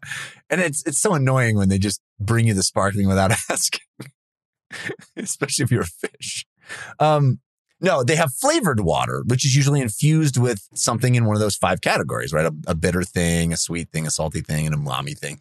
and 0.49 0.61
it's 0.61 0.83
it's 0.87 1.01
so 1.01 1.13
annoying 1.15 1.57
when 1.57 1.69
they 1.69 1.79
just 1.79 2.01
bring 2.19 2.47
you 2.47 2.55
the 2.55 2.63
sparkling 2.63 3.07
without 3.09 3.33
asking, 3.51 3.81
especially 5.17 5.65
if 5.65 5.71
you're 5.71 5.83
a 5.83 6.09
fish. 6.09 6.47
Um, 6.99 7.41
No, 7.81 8.03
they 8.03 8.17
have 8.17 8.33
flavored 8.33 8.81
water, 8.81 9.23
which 9.27 9.45
is 9.45 9.55
usually 9.55 9.81
infused 9.81 10.39
with 10.39 10.67
something 10.75 11.15
in 11.15 11.27
one 11.27 11.37
of 11.37 11.41
those 11.41 11.57
five 11.57 11.83
categories, 11.83 12.33
right? 12.33 12.47
A, 12.47 12.55
a 12.69 12.75
bitter 12.75 13.03
thing, 13.03 13.53
a 13.53 13.57
sweet 13.57 13.91
thing, 13.91 14.07
a 14.07 14.11
salty 14.11 14.41
thing, 14.41 14.67
and 14.67 14.75
a 14.75 14.79
umami 14.79 15.17
thing. 15.17 15.41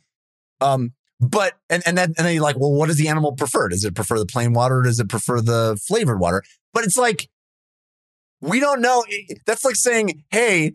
Um, 0.60 0.94
but 1.20 1.54
and 1.70 1.82
and 1.86 1.98
then 1.98 2.14
and 2.18 2.28
then 2.28 2.34
you're 2.34 2.44
like, 2.44 2.60
well, 2.60 2.74
what 2.74 2.88
does 2.88 2.98
the 2.98 3.08
animal 3.08 3.32
prefer? 3.34 3.70
Does 3.70 3.86
it 3.86 3.96
prefer 3.96 4.20
the 4.20 4.26
plain 4.26 4.54
water? 4.54 4.80
Or 4.80 4.84
does 4.84 5.00
it 5.00 5.08
prefer 5.08 5.40
the 5.40 5.80
flavored 5.82 6.20
water? 6.20 6.44
But 6.74 6.84
it's 6.84 6.98
like 6.98 7.30
we 8.42 8.60
don't 8.60 8.82
know. 8.82 9.04
That's 9.46 9.64
like 9.64 9.76
saying, 9.76 10.24
hey, 10.30 10.74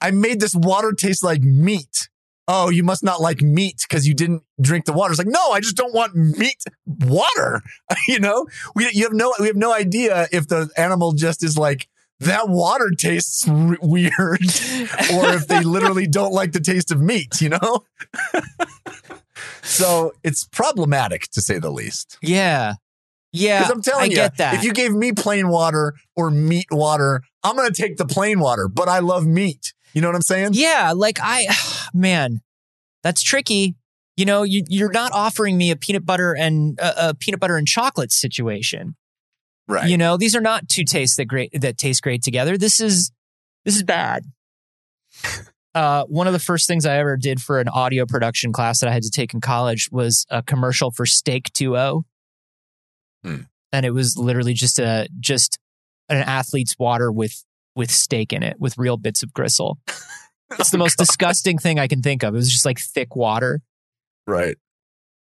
I 0.00 0.10
made 0.10 0.40
this 0.40 0.54
water 0.54 0.92
taste 0.92 1.22
like 1.22 1.42
meat. 1.42 2.08
Oh, 2.52 2.68
you 2.68 2.82
must 2.82 3.04
not 3.04 3.20
like 3.20 3.42
meat 3.42 3.86
because 3.88 4.08
you 4.08 4.12
didn't 4.12 4.42
drink 4.60 4.84
the 4.84 4.92
water. 4.92 5.12
It's 5.12 5.18
like, 5.18 5.28
no, 5.28 5.52
I 5.52 5.60
just 5.60 5.76
don't 5.76 5.94
want 5.94 6.16
meat 6.16 6.64
water. 6.84 7.62
you 8.08 8.18
know, 8.18 8.48
we 8.74 8.90
you 8.92 9.04
have 9.04 9.12
no 9.12 9.32
we 9.38 9.46
have 9.46 9.54
no 9.54 9.72
idea 9.72 10.26
if 10.32 10.48
the 10.48 10.68
animal 10.76 11.12
just 11.12 11.44
is 11.44 11.56
like 11.56 11.86
that 12.18 12.48
water 12.48 12.90
tastes 12.98 13.48
r- 13.48 13.78
weird, 13.80 14.12
or 15.14 15.32
if 15.32 15.46
they 15.46 15.60
literally 15.60 16.08
don't 16.08 16.32
like 16.32 16.50
the 16.50 16.60
taste 16.60 16.90
of 16.90 17.00
meat. 17.00 17.40
You 17.40 17.50
know, 17.50 17.84
so 19.62 20.12
it's 20.24 20.44
problematic 20.44 21.28
to 21.30 21.40
say 21.40 21.60
the 21.60 21.70
least. 21.70 22.18
Yeah. 22.20 22.74
Yeah. 23.32 23.60
Because 23.60 23.70
I'm 23.70 23.82
telling 23.82 24.02
I 24.02 24.06
you, 24.06 24.16
get 24.16 24.36
that. 24.38 24.54
if 24.54 24.64
you 24.64 24.72
gave 24.72 24.92
me 24.92 25.12
plain 25.12 25.50
water 25.50 25.94
or 26.16 26.32
meat 26.32 26.66
water, 26.72 27.22
I'm 27.44 27.54
going 27.54 27.72
to 27.72 27.82
take 27.82 27.96
the 27.96 28.06
plain 28.06 28.40
water, 28.40 28.66
but 28.66 28.88
I 28.88 28.98
love 28.98 29.24
meat. 29.24 29.72
You 29.92 30.00
know 30.00 30.08
what 30.08 30.16
I'm 30.16 30.22
saying? 30.22 30.50
Yeah, 30.52 30.92
like 30.94 31.18
I, 31.20 31.46
man, 31.94 32.40
that's 33.02 33.22
tricky. 33.22 33.74
You 34.16 34.26
know, 34.26 34.42
you, 34.42 34.64
you're 34.68 34.92
not 34.92 35.12
offering 35.12 35.56
me 35.56 35.70
a 35.70 35.76
peanut 35.76 36.04
butter 36.04 36.34
and 36.36 36.78
uh, 36.80 36.92
a 36.96 37.14
peanut 37.14 37.40
butter 37.40 37.56
and 37.56 37.66
chocolate 37.66 38.12
situation. 38.12 38.96
Right. 39.66 39.88
You 39.88 39.96
know, 39.96 40.16
these 40.16 40.34
are 40.34 40.40
not 40.40 40.68
two 40.68 40.84
tastes 40.84 41.16
that 41.16 41.26
great 41.26 41.58
that 41.60 41.78
taste 41.78 42.02
great 42.02 42.22
together. 42.22 42.58
This 42.58 42.80
is 42.80 43.12
this 43.64 43.76
is 43.76 43.82
bad. 43.82 44.24
Uh, 45.72 46.04
one 46.06 46.26
of 46.26 46.32
the 46.32 46.40
first 46.40 46.66
things 46.66 46.84
I 46.84 46.96
ever 46.96 47.16
did 47.16 47.40
for 47.40 47.60
an 47.60 47.68
audio 47.68 48.04
production 48.04 48.52
class 48.52 48.80
that 48.80 48.88
I 48.88 48.92
had 48.92 49.04
to 49.04 49.10
take 49.10 49.34
in 49.34 49.40
college 49.40 49.88
was 49.92 50.26
a 50.28 50.42
commercial 50.42 50.90
for 50.90 51.06
Steak 51.06 51.52
2O. 51.52 52.02
Hmm. 53.22 53.36
And 53.72 53.86
it 53.86 53.90
was 53.90 54.18
literally 54.18 54.52
just 54.52 54.80
a 54.80 55.08
just 55.20 55.60
an 56.08 56.16
athlete's 56.16 56.74
water 56.76 57.12
with 57.12 57.44
with 57.76 57.90
steak 57.90 58.32
in 58.32 58.42
it 58.42 58.56
with 58.58 58.76
real 58.78 58.96
bits 58.96 59.22
of 59.22 59.32
gristle. 59.32 59.78
It's 60.58 60.70
the 60.70 60.78
most 60.78 60.98
disgusting 60.98 61.58
thing 61.58 61.78
I 61.78 61.86
can 61.86 62.02
think 62.02 62.24
of. 62.24 62.34
It 62.34 62.36
was 62.36 62.50
just 62.50 62.64
like 62.64 62.80
thick 62.80 63.14
water. 63.14 63.62
right. 64.26 64.56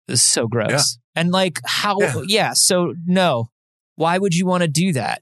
It 0.08 0.12
was 0.12 0.24
so 0.24 0.48
gross. 0.48 0.98
And 1.14 1.30
like 1.32 1.60
how 1.66 2.00
Yeah. 2.00 2.22
yeah, 2.26 2.54
so 2.54 2.94
no. 3.06 3.50
Why 3.96 4.18
would 4.18 4.34
you 4.34 4.46
want 4.46 4.62
to 4.64 4.70
do 4.70 4.94
that? 4.94 5.22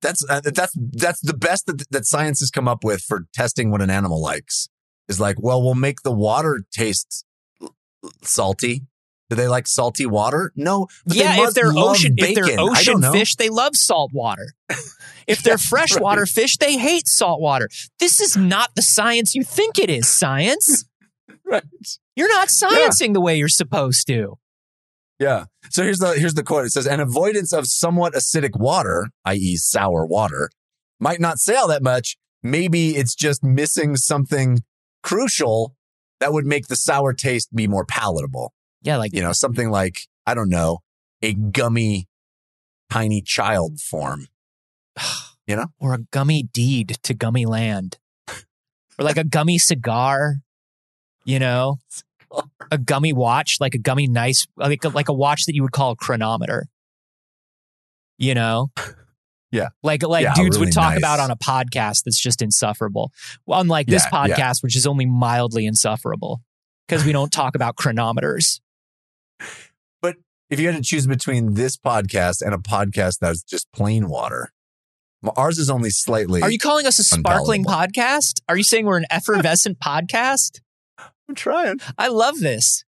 That's 0.00 0.24
uh, 0.30 0.40
that's 0.44 0.72
that's 0.76 1.20
the 1.20 1.34
best 1.34 1.66
that, 1.66 1.82
that 1.90 2.06
science 2.06 2.38
has 2.38 2.50
come 2.50 2.68
up 2.68 2.84
with 2.84 3.02
for 3.02 3.26
testing 3.34 3.72
what 3.72 3.82
an 3.82 3.90
animal 3.90 4.22
likes. 4.22 4.68
Is 5.08 5.18
like, 5.18 5.36
well, 5.40 5.60
we'll 5.60 5.74
make 5.74 6.02
the 6.02 6.12
water 6.12 6.62
taste 6.72 7.24
salty. 8.22 8.82
Do 9.34 9.42
they 9.42 9.48
like 9.48 9.66
salty 9.66 10.06
water? 10.06 10.52
No. 10.54 10.86
Yeah, 11.06 11.36
they 11.36 11.42
if 11.42 11.54
they're 11.54 11.72
ocean 11.74 12.14
if 12.16 12.34
they're 12.34 12.58
ocean 12.58 13.02
fish, 13.02 13.34
they 13.36 13.48
love 13.48 13.76
salt 13.76 14.12
water. 14.12 14.54
If 15.26 15.42
they're 15.42 15.56
freshwater 15.56 16.20
right. 16.20 16.28
fish, 16.28 16.58
they 16.58 16.76
hate 16.76 17.08
salt 17.08 17.40
water. 17.40 17.70
This 17.98 18.20
is 18.20 18.36
not 18.36 18.74
the 18.76 18.82
science 18.82 19.34
you 19.34 19.42
think 19.42 19.78
it 19.78 19.88
is, 19.88 20.06
science. 20.06 20.84
Right. 21.46 21.62
You're 22.16 22.28
not 22.28 22.48
sciencing 22.48 23.12
the 23.12 23.20
way 23.20 23.36
you're 23.36 23.48
supposed 23.48 24.06
to. 24.06 24.38
Yeah. 25.18 25.44
So 25.68 25.82
here's 25.82 25.98
the 25.98 26.12
here's 26.12 26.32
the 26.32 26.42
quote. 26.42 26.64
It 26.64 26.72
says 26.72 26.86
an 26.86 27.00
avoidance 27.00 27.52
of 27.52 27.66
somewhat 27.66 28.14
acidic 28.14 28.58
water, 28.58 29.10
i.e., 29.26 29.56
sour 29.56 30.06
water, 30.06 30.48
might 30.98 31.20
not 31.20 31.38
say 31.38 31.54
all 31.54 31.68
that 31.68 31.82
much. 31.82 32.16
Maybe 32.42 32.96
it's 32.96 33.14
just 33.14 33.44
missing 33.44 33.96
something 33.96 34.62
crucial 35.02 35.74
that 36.20 36.32
would 36.32 36.46
make 36.46 36.68
the 36.68 36.76
sour 36.76 37.12
taste 37.12 37.54
be 37.54 37.66
more 37.66 37.84
palatable. 37.84 38.54
Yeah, 38.84 38.98
like 38.98 39.12
You 39.14 39.22
know, 39.22 39.32
something 39.32 39.70
like 39.70 40.02
I 40.26 40.34
don't 40.34 40.48
know, 40.48 40.78
a 41.22 41.34
gummy, 41.34 42.06
tiny 42.90 43.20
child 43.20 43.80
form. 43.80 44.28
You 45.46 45.56
know, 45.56 45.66
or 45.78 45.92
a 45.92 45.98
gummy 46.10 46.42
deed 46.44 46.96
to 47.02 47.12
gummy 47.12 47.44
land. 47.44 47.98
Or 48.98 49.04
like 49.04 49.18
a 49.18 49.24
gummy 49.24 49.58
cigar, 49.58 50.36
you 51.26 51.38
know? 51.38 51.80
A 52.70 52.78
gummy 52.78 53.12
watch, 53.12 53.58
like 53.60 53.74
a 53.74 53.78
gummy 53.78 54.06
nice 54.06 54.46
like 54.56 54.82
a, 54.84 54.88
like 54.88 55.08
a 55.10 55.12
watch 55.12 55.44
that 55.44 55.54
you 55.54 55.60
would 55.62 55.72
call 55.72 55.90
a 55.90 55.96
chronometer. 55.96 56.66
You 58.18 58.34
know? 58.34 58.70
Yeah. 59.52 59.68
Like 59.84 60.02
like 60.02 60.22
Yeah, 60.24 60.34
dudes 60.34 60.56
really 60.56 60.66
would 60.68 60.74
talk 60.74 60.92
nice. 60.94 60.98
about 60.98 61.20
on 61.20 61.30
a 61.30 61.36
podcast 61.36 62.04
that's 62.04 62.18
just 62.18 62.40
insufferable. 62.42 63.12
Well, 63.46 63.60
unlike 63.60 63.86
this 63.86 64.04
Yeah, 64.10 64.26
yeah. 64.26 64.36
podcast, 64.36 64.62
which 64.64 64.74
is 64.76 64.84
only 64.86 65.06
mildly 65.06 65.64
insufferable 65.66 66.40
because 66.88 67.04
we 67.04 67.12
don't 67.12 67.30
talk 67.30 67.54
about 67.54 67.76
chronometers. 67.76 68.60
If 70.50 70.60
you 70.60 70.66
had 70.68 70.76
to 70.76 70.82
choose 70.82 71.06
between 71.06 71.54
this 71.54 71.76
podcast 71.76 72.42
and 72.42 72.54
a 72.54 72.58
podcast 72.58 73.18
that's 73.20 73.42
just 73.42 73.70
plain 73.72 74.08
water, 74.08 74.52
ours 75.36 75.58
is 75.58 75.70
only 75.70 75.90
slightly. 75.90 76.42
Are 76.42 76.50
you 76.50 76.58
calling 76.58 76.86
us 76.86 76.98
a 76.98 77.04
sparkling 77.04 77.62
Unpalatable. 77.62 78.02
podcast? 78.02 78.40
Are 78.48 78.56
you 78.56 78.64
saying 78.64 78.86
we're 78.86 78.98
an 78.98 79.06
effervescent 79.10 79.78
podcast? 79.80 80.60
I'm 81.28 81.34
trying. 81.34 81.80
I 81.96 82.08
love 82.08 82.38
this. 82.40 82.84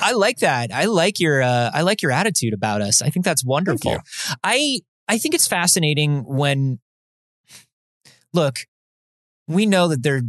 I 0.00 0.12
like 0.12 0.38
that. 0.38 0.72
I 0.72 0.86
like 0.86 1.20
your 1.20 1.42
uh, 1.42 1.70
I 1.72 1.82
like 1.82 2.02
your 2.02 2.10
attitude 2.10 2.52
about 2.52 2.80
us. 2.82 3.00
I 3.02 3.10
think 3.10 3.24
that's 3.24 3.44
wonderful. 3.44 3.98
I 4.42 4.80
I 5.08 5.18
think 5.18 5.34
it's 5.34 5.46
fascinating 5.46 6.24
when 6.26 6.80
look, 8.32 8.60
we 9.46 9.66
know 9.66 9.88
that 9.88 10.02
there 10.02 10.22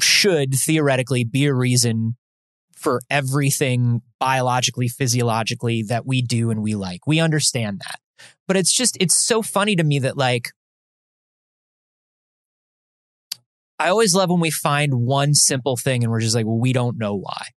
should 0.00 0.54
theoretically 0.54 1.24
be 1.24 1.44
a 1.46 1.54
reason 1.54 2.16
for 2.82 3.00
everything 3.10 4.02
biologically, 4.18 4.88
physiologically 4.88 5.82
that 5.84 6.06
we 6.06 6.22
do 6.22 6.50
and 6.50 6.62
we 6.62 6.74
like. 6.74 7.06
We 7.06 7.20
understand 7.20 7.80
that. 7.80 8.00
But 8.46 8.56
it's 8.56 8.72
just 8.72 8.96
it's 9.00 9.14
so 9.14 9.42
funny 9.42 9.76
to 9.76 9.84
me 9.84 10.00
that 10.00 10.16
like 10.16 10.50
I 13.78 13.88
always 13.88 14.14
love 14.14 14.30
when 14.30 14.40
we 14.40 14.50
find 14.50 14.94
one 14.94 15.34
simple 15.34 15.76
thing 15.76 16.04
and 16.04 16.12
we're 16.12 16.20
just 16.20 16.36
like, 16.36 16.46
well, 16.46 16.58
we 16.58 16.72
don't 16.72 16.98
know 16.98 17.16
why. 17.16 17.48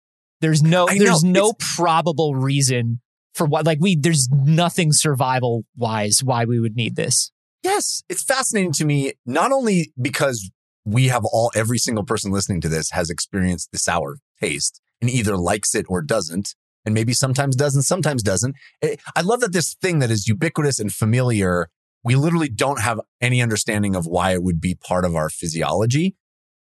There's 0.42 0.64
no 0.64 0.88
I 0.88 0.98
there's 0.98 1.24
know. 1.24 1.48
no 1.48 1.54
probable 1.76 2.36
reason 2.36 3.02
for 3.34 3.46
what 3.46 3.66
like 3.66 3.80
we 3.80 3.96
there's 3.96 4.30
nothing 4.32 4.92
survival 4.92 5.66
wise 5.76 6.24
why 6.24 6.46
we 6.46 6.60
would 6.60 6.76
need 6.76 6.96
this. 6.96 7.32
Yes, 7.64 8.04
it's 8.10 8.24
fascinating 8.24 8.74
to 8.74 8.86
me, 8.86 9.14
not 9.26 9.52
only 9.52 9.92
because 10.00 10.52
we 10.86 11.08
have 11.08 11.26
all, 11.26 11.52
every 11.56 11.80
single 11.80 12.04
person 12.04 12.32
listening 12.32 12.62
to 12.62 12.70
this 12.70 12.92
has 12.92 13.10
experienced 13.10 13.72
the 13.72 13.80
sour 13.80 14.18
taste 14.40 14.82
and 15.06 15.14
either 15.14 15.38
likes 15.38 15.76
it 15.76 15.86
or 15.88 16.02
doesn't, 16.02 16.56
and 16.84 16.96
maybe 16.96 17.14
sometimes 17.14 17.56
doesn't, 17.56 17.84
sometimes 17.84 18.24
doesn't. 18.24 18.56
Eh, 18.82 18.96
I 19.16 19.22
love 19.22 19.42
that 19.42 19.54
this 19.54 19.76
thing 19.76 20.00
that 20.00 20.10
is 20.10 20.28
ubiquitous 20.28 20.80
and 20.80 20.92
familiar, 20.92 21.70
we 22.04 22.16
literally 22.16 22.50
don't 22.50 22.82
have 22.82 23.00
any 23.22 23.40
understanding 23.40 23.96
of 23.96 24.08
why 24.08 24.34
it 24.34 24.42
would 24.42 24.60
be 24.60 24.74
part 24.74 25.06
of 25.06 25.16
our 25.16 25.30
physiology. 25.30 26.16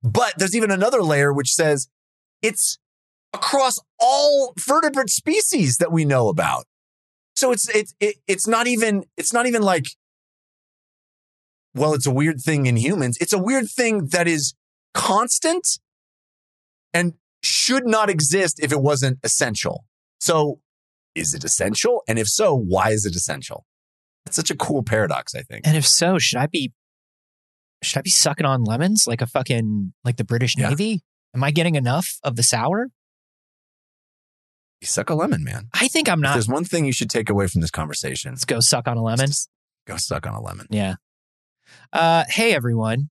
But 0.04 0.34
there's 0.38 0.56
even 0.56 0.69
another 0.69 1.02
layer 1.02 1.34
which 1.34 1.52
says 1.52 1.88
it's 2.43 2.78
across 3.34 3.80
all 4.00 4.54
vertebrate 4.60 5.10
species 5.10 5.78
that 5.78 5.91
we 5.91 6.06
know 6.06 6.30
about. 6.30 6.65
So 7.36 7.52
it's 7.52 7.67
it's 7.69 7.95
it, 8.00 8.17
it's 8.28 8.47
not 8.47 8.67
even 8.67 9.06
it's 9.17 9.34
not 9.34 9.47
even 9.47 9.63
like 9.63 9.88
well, 11.73 11.93
it's 11.93 12.08
a 12.08 12.12
weird 12.12 12.39
thing 12.41 12.67
in 12.67 12.78
humans. 12.78 13.17
It's 13.19 13.34
a 13.34 13.38
weird 13.38 13.69
thing 13.69 14.08
that 14.08 14.28
is 14.28 14.54
constant 14.93 15.79
and 16.94 17.13
should 17.44 17.85
not 17.85 18.10
exist 18.10 18.60
if 18.62 18.71
it 18.71 18.81
wasn't 18.81 19.19
essential. 19.23 19.85
So, 20.19 20.60
is 21.15 21.33
it 21.33 21.44
essential? 21.44 22.02
And 22.08 22.17
if 22.19 22.27
so, 22.27 22.56
why 22.56 22.90
is 22.92 23.06
it 23.06 23.15
essential? 23.15 23.65
It's 24.25 24.35
such 24.35 24.52
a 24.52 24.56
cool 24.56 24.83
paradox, 24.83 25.33
I 25.35 25.42
think. 25.42 25.65
And 25.65 25.77
if 25.77 25.85
so, 25.88 26.17
should 26.19 26.38
I 26.38 26.48
be 26.48 26.73
should 27.83 28.00
I 28.00 28.02
be 28.02 28.10
sucking 28.10 28.46
on 28.46 28.63
lemons 28.63 29.06
like 29.08 29.21
a 29.21 29.27
fucking 29.27 29.94
like 30.04 30.17
the 30.17 30.23
British 30.25 30.56
Yeah. 30.58 30.69
Navy? 30.69 31.02
Am 31.35 31.44
I 31.44 31.52
getting 31.52 31.75
enough 31.75 32.17
of 32.23 32.35
the 32.35 32.44
sour? 32.44 32.88
You 34.81 34.88
suck 34.88 35.10
a 35.10 35.15
lemon, 35.15 35.44
man. 35.44 35.69
I 35.73 35.88
think 35.88 36.08
I'm 36.10 36.19
If 36.19 36.23
not. 36.23 36.33
there's 36.33 36.48
one 36.48 36.63
thing 36.65 36.85
you 36.85 36.92
should 36.94 37.10
take 37.10 37.29
away 37.29 37.48
from 37.48 37.62
this 37.62 37.71
conversation, 37.71 38.31
Let's 38.31 38.46
go 38.46 38.60
suck 38.60 38.88
on 38.88 38.98
a 38.98 39.04
lemon. 39.04 39.29
go 39.88 39.98
suck 39.98 40.27
on 40.27 40.33
a 40.33 40.42
lemon. 40.42 40.67
Yeah. 40.69 40.96
Uh, 41.92 42.25
hey, 42.29 42.54
everyone. 42.54 43.10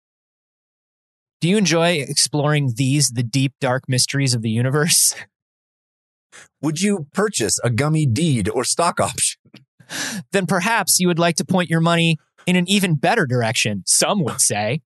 Do 1.40 1.48
you 1.48 1.56
enjoy 1.56 1.96
exploring 2.00 2.72
these, 2.76 3.10
the 3.10 3.22
deep, 3.22 3.52
dark 3.60 3.84
mysteries 3.88 4.34
of 4.34 4.42
the 4.42 4.50
universe? 4.50 5.14
Would 6.62 6.80
you 6.80 7.06
purchase 7.12 7.58
a 7.62 7.70
gummy 7.70 8.06
deed 8.06 8.48
or 8.48 8.64
stock 8.64 9.00
option? 9.00 9.40
then 10.32 10.46
perhaps 10.46 10.98
you 10.98 11.06
would 11.08 11.18
like 11.18 11.36
to 11.36 11.44
point 11.44 11.70
your 11.70 11.80
money 11.80 12.16
in 12.46 12.56
an 12.56 12.68
even 12.68 12.94
better 12.94 13.26
direction, 13.26 13.82
some 13.86 14.22
would 14.24 14.40
say. 14.40 14.80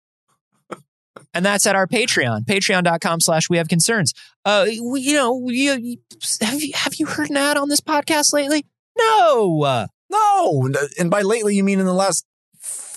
And 1.33 1.45
that's 1.45 1.67
at 1.67 1.77
our 1.77 1.87
Patreon, 1.87 2.45
patreon.com 2.45 3.21
slash 3.21 3.49
we 3.49 3.57
have 3.57 3.69
concerns. 3.69 4.13
Uh, 4.45 4.67
we, 4.83 5.01
you 5.01 5.15
know, 5.15 5.49
you, 5.49 5.73
you- 5.81 5.97
have, 6.41 6.61
you, 6.63 6.73
have 6.75 6.95
you 6.97 7.07
heard 7.07 7.31
an 7.31 7.37
ad 7.37 7.57
on 7.57 7.69
this 7.69 7.81
podcast 7.81 8.33
lately? 8.33 8.67
No. 8.99 9.63
Uh, 9.63 9.87
No. 10.11 10.69
And 10.99 11.11
by 11.11 11.23
lately, 11.23 11.55
you 11.55 11.63
mean 11.65 11.79
in 11.79 11.87
the 11.87 11.95
last 11.95 12.27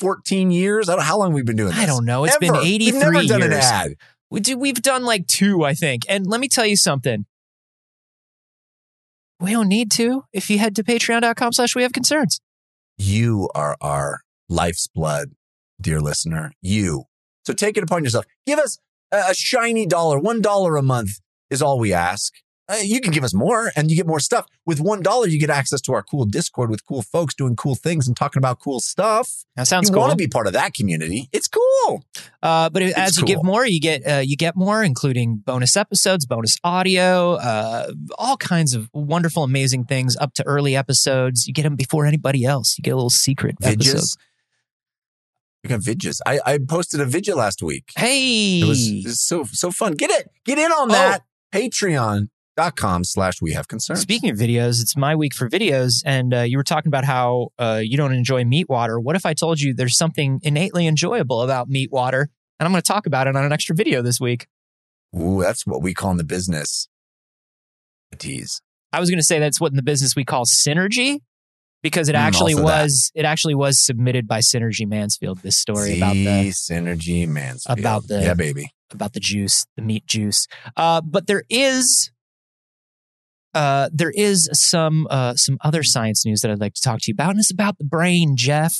14 0.04 0.52
years. 0.52 0.90
I 0.90 0.94
don't 0.94 1.00
know 1.00 1.06
how 1.06 1.18
long 1.18 1.34
we've 1.34 1.46
been 1.46 1.56
doing 1.56 1.70
this. 1.70 1.80
I 1.80 1.86
don't 1.86 2.04
know. 2.06 2.26
It's 2.26 2.38
been 2.38 2.50
Ever. 2.50 2.60
83 2.64 2.92
We've 2.92 3.02
never 3.02 3.24
done 3.26 3.42
an 3.42 3.54
ad. 3.54 3.96
We 4.30 4.40
do, 4.42 4.58
we've 4.58 4.82
done 4.82 5.06
like 5.06 5.28
two, 5.28 5.64
I 5.64 5.74
think. 5.74 6.04
And 6.10 6.28
let 6.28 6.42
me 6.42 6.50
tell 6.50 6.66
you 6.66 6.76
something. 6.76 7.26
We 9.40 9.52
don't 9.52 9.68
need 9.68 9.92
to. 9.92 10.26
If 10.34 10.50
you 10.50 10.60
head 10.60 10.76
to 10.76 10.84
patreon.com 10.84 11.54
slash 11.54 11.76
we 11.76 11.84
have 11.84 11.94
concerns. 11.94 12.40
You 12.98 13.50
are 13.56 13.78
our 13.80 14.22
life's 14.50 14.88
blood, 14.88 15.30
dear 15.80 16.00
listener. 16.00 16.52
You. 16.62 17.06
So 17.46 17.54
take 17.54 17.78
it 17.78 17.84
upon 17.84 18.04
yourself. 18.04 18.26
Give 18.46 18.60
us 18.60 18.78
a, 19.12 19.24
a 19.30 19.34
shiny 19.34 19.86
dollar. 19.86 20.20
One 20.20 20.42
dollar 20.42 20.76
a 20.76 20.84
month 20.84 21.20
is 21.50 21.62
all 21.62 21.80
we 21.80 21.94
ask. 21.94 22.34
Uh, 22.70 22.78
you 22.82 23.02
can 23.02 23.12
give 23.12 23.26
us 23.26 23.34
more 23.34 23.72
and 23.76 23.92
you 23.92 23.98
get 23.98 24.08
more 24.08 24.22
stuff. 24.22 24.46
With 24.66 24.80
one 24.80 25.02
dollar, 25.02 25.28
you 25.28 25.38
get 25.38 25.50
access 25.50 25.82
to 25.82 25.94
our 25.94 26.02
cool 26.02 26.24
Discord 26.26 26.70
with 26.70 26.86
cool 26.86 27.02
folks 27.02 27.34
doing 27.34 27.58
cool 27.58 27.76
things 27.76 28.08
and 28.08 28.16
talking 28.16 28.40
about 28.40 28.60
cool 28.60 28.80
stuff. 28.80 29.44
That 29.58 29.68
sounds 29.68 29.90
you 29.90 29.94
cool. 29.94 30.02
want 30.02 30.12
to 30.12 30.18
be 30.18 30.28
part 30.28 30.48
of 30.48 30.54
that 30.54 30.74
community. 30.74 31.28
It's 31.34 31.50
cool. 31.50 32.06
Uh, 32.42 32.70
but 32.70 32.82
as 32.82 33.10
It's 33.10 33.18
you 33.20 33.26
give 33.26 33.44
more, 33.44 33.66
you 33.66 33.82
get 33.82 34.08
uh, 34.08 34.20
you 34.20 34.38
get 34.38 34.56
more, 34.56 34.82
including 34.82 35.38
bonus 35.38 35.76
episodes, 35.76 36.26
bonus 36.26 36.58
audio, 36.64 37.34
uh, 37.34 37.92
all 38.18 38.38
kinds 38.38 38.74
of 38.74 38.90
wonderful, 38.94 39.44
amazing 39.44 39.84
things. 39.84 40.16
Up 40.18 40.34
to 40.36 40.48
early 40.48 40.76
episodes, 40.76 41.48
you 41.48 41.54
get 41.54 41.64
them 41.64 41.76
before 41.76 42.06
anybody 42.06 42.46
else. 42.46 42.78
You 42.78 42.82
get 42.82 42.92
a 42.92 42.96
little 42.96 43.10
secret 43.10 43.58
episode. 43.62 43.98
Vidges. 43.98 44.18
We 45.64 45.70
got 45.70 45.82
vidges. 45.82 46.20
I, 46.26 46.40
I 46.46 46.60
posted 46.60 47.02
a 47.02 47.06
vidget 47.06 47.36
last 47.36 47.62
week. 47.62 47.92
Hey, 47.96 48.62
It 48.62 48.68
was, 48.68 48.88
it 48.88 49.04
was 49.06 49.22
so 49.22 49.44
so 49.46 49.70
fun. 49.72 49.94
Get 49.94 50.12
it. 50.12 50.30
Get 50.46 50.58
in 50.58 50.72
on 50.72 50.88
that. 50.90 51.22
Oh. 51.22 51.26
That. 52.56 52.76
Patreon.com 52.76 53.04
slash 53.04 53.42
we 53.42 53.54
have 53.54 53.68
concerns. 53.68 54.02
Speaking 54.02 54.30
of 54.30 54.38
videos, 54.38 54.82
it's 54.82 54.96
my 54.98 55.16
week 55.16 55.34
for 55.34 55.50
videos, 55.50 56.02
and 56.06 56.34
uh, 56.34 56.42
you 56.42 56.58
were 56.58 56.64
talking 56.64 56.90
about 56.90 57.06
how 57.06 57.50
uh, 57.60 57.82
you 57.84 57.98
don't 57.98 58.14
enjoy 58.14 58.44
meat 58.44 58.70
water. 58.70 59.00
What 59.00 59.16
if 59.16 59.26
I 59.26 59.34
told 59.34 59.60
you 59.60 59.74
there's 59.74 59.98
something 59.98 60.40
innately 60.44 60.88
enjoyable 60.88 61.42
about 61.42 61.70
meat 61.70 61.92
water, 61.92 62.30
and 62.60 62.66
I'm 62.66 62.72
going 62.72 62.82
to 62.82 62.88
talk 62.88 63.06
about 63.06 63.28
it 63.28 63.36
on 63.36 63.44
an 63.46 63.52
extra 63.52 63.76
video 63.76 64.02
this 64.02 64.20
week? 64.20 64.48
Ooh, 65.16 65.42
that's 65.42 65.66
what 65.68 65.82
we 65.82 65.94
call 65.94 66.12
in 66.12 66.18
the 66.18 66.24
business 66.24 66.88
a 68.12 68.16
tease. 68.16 68.62
I 68.92 69.00
was 69.00 69.10
going 69.10 69.20
to 69.20 69.24
say 69.24 69.40
that's 69.40 69.60
what 69.60 69.72
in 69.72 69.76
the 69.76 69.84
business 69.84 70.16
we 70.16 70.24
call 70.24 70.46
synergy, 70.46 71.20
because 71.82 72.10
it 72.10 72.16
Mm, 72.16 72.20
actually 72.20 72.54
also 72.54 72.66
that. 72.68 72.82
was 72.84 73.12
it 73.16 73.26
actually 73.26 73.56
was 73.56 73.84
submitted 73.84 74.28
by 74.28 74.40
Synergy 74.40 74.88
Mansfield. 74.88 75.40
This 75.40 75.58
story 75.58 75.94
See, 75.94 75.98
about 75.98 76.14
the 76.14 76.50
synergy 76.52 77.28
Mansfield. 77.28 77.80
about 77.80 78.08
the- 78.08 78.22
yeah, 78.22 78.34
baby. 78.36 78.72
about 78.92 79.14
the 79.14 79.20
juice, 79.20 79.66
the 79.76 79.82
meat 79.82 80.06
juice. 80.06 80.48
Uh, 80.78 81.02
but 81.02 81.26
there 81.26 81.44
is 81.50 82.12
uh, 83.54 83.90
there 83.94 84.12
is 84.16 84.50
some 84.54 85.08
uh, 85.10 85.36
some 85.36 85.58
other 85.62 85.84
science 85.84 86.26
news 86.26 86.42
that 86.42 86.52
I'd 86.52 86.60
like 86.60 86.74
to 86.74 86.82
talk 86.82 87.00
to 87.02 87.06
you 87.12 87.14
about, 87.14 87.32
and 87.32 87.40
it's 87.40 87.52
about 87.52 87.78
the 87.78 87.84
brain, 87.86 88.36
Jeff. 88.36 88.76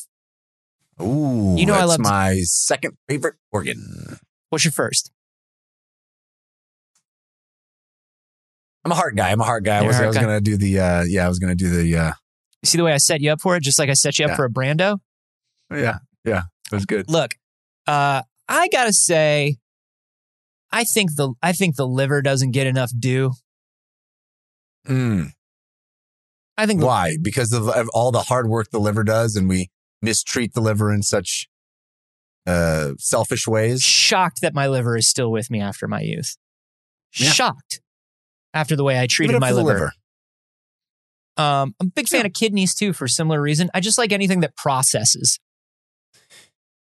Ooh, 1.02 1.56
You 1.58 1.66
know 1.66 1.74
I 1.74 1.78
that's 1.80 1.88
love 1.90 1.98
to- 1.98 2.04
my 2.04 2.42
second 2.44 2.98
favorite 3.08 3.36
organ. 3.52 4.18
What's 4.50 4.64
your 4.66 4.72
first? 4.72 5.12
I'm 8.86 8.92
a 8.92 8.96
heart 8.96 9.16
guy. 9.16 9.32
I'm 9.32 9.40
a 9.40 9.46
heart 9.46 9.64
guy. 9.64 9.78
I 9.78 9.82
was, 9.88 9.96
I 10.00 10.08
was 10.08 10.18
gonna 10.18 10.42
do 10.42 10.58
the 10.58 10.80
uh 10.80 11.04
yeah, 11.04 11.26
I 11.26 11.30
was 11.30 11.40
gonna 11.40 11.56
do 11.56 11.70
the 11.70 11.96
uh 11.98 12.12
You 12.62 12.68
see 12.68 12.78
the 12.78 12.84
way 12.84 12.94
I 12.94 12.98
set 12.98 13.22
you 13.22 13.32
up 13.32 13.42
for 13.42 13.56
it, 13.56 13.64
just 13.64 13.80
like 13.80 13.90
I 13.90 13.94
set 13.94 14.20
you 14.20 14.26
up 14.26 14.32
Yeah. 14.32 14.36
for 14.36 14.46
a 14.46 14.50
Brando. 14.50 14.98
yeah, 15.72 16.00
yeah. 16.26 16.44
It 16.72 16.76
was 16.76 16.86
good. 16.86 17.10
Look, 17.10 17.36
uh, 17.88 18.24
I 18.50 18.68
gotta 18.70 18.94
say, 18.94 19.58
I 20.72 20.84
think 20.84 21.16
the 21.16 21.34
I 21.42 21.54
think 21.54 21.76
the 21.78 21.88
liver 21.88 22.22
doesn't 22.22 22.52
get 22.52 22.68
enough 22.68 22.92
due. 22.98 23.32
Mm. 24.88 25.32
I 26.58 26.66
think 26.66 26.82
the 26.82 26.86
Why? 26.86 27.18
Because 27.22 27.54
of, 27.54 27.68
of 27.70 27.90
all 27.94 28.12
the 28.12 28.22
hard 28.22 28.48
work 28.48 28.70
the 28.72 28.80
liver 28.80 29.04
does 29.04 29.36
and 29.36 29.50
we 29.50 29.70
mistreat 30.02 30.54
the 30.54 30.62
liver 30.62 30.94
in 30.94 31.02
such 31.02 31.48
uh 32.46 32.92
selfish 33.00 33.48
ways. 33.48 33.82
shocked 33.82 34.42
that 34.42 34.54
my 34.54 34.68
liver 34.68 34.98
is 34.98 35.08
still 35.08 35.32
with 35.32 35.50
me 35.50 35.62
after 35.62 35.88
my 35.88 36.02
youth. 36.02 36.36
Yeah. 37.16 37.30
Shocked 37.30 37.82
after 38.54 38.76
the 38.76 38.84
way 38.84 39.00
I 39.00 39.08
treated 39.08 39.40
my 39.40 39.52
the 39.52 39.64
liver. 39.64 39.94
Um, 41.36 41.74
I'm 41.80 41.88
a 41.88 41.92
big 41.92 42.08
fan 42.08 42.26
of 42.26 42.34
kidneys 42.34 42.76
too 42.76 42.94
for 42.94 43.06
a 43.06 43.10
similar 43.10 43.42
reason. 43.42 43.70
I 43.74 43.80
just 43.80 43.98
like 43.98 44.12
anything 44.12 44.42
that 44.42 44.56
processes. 44.56 45.40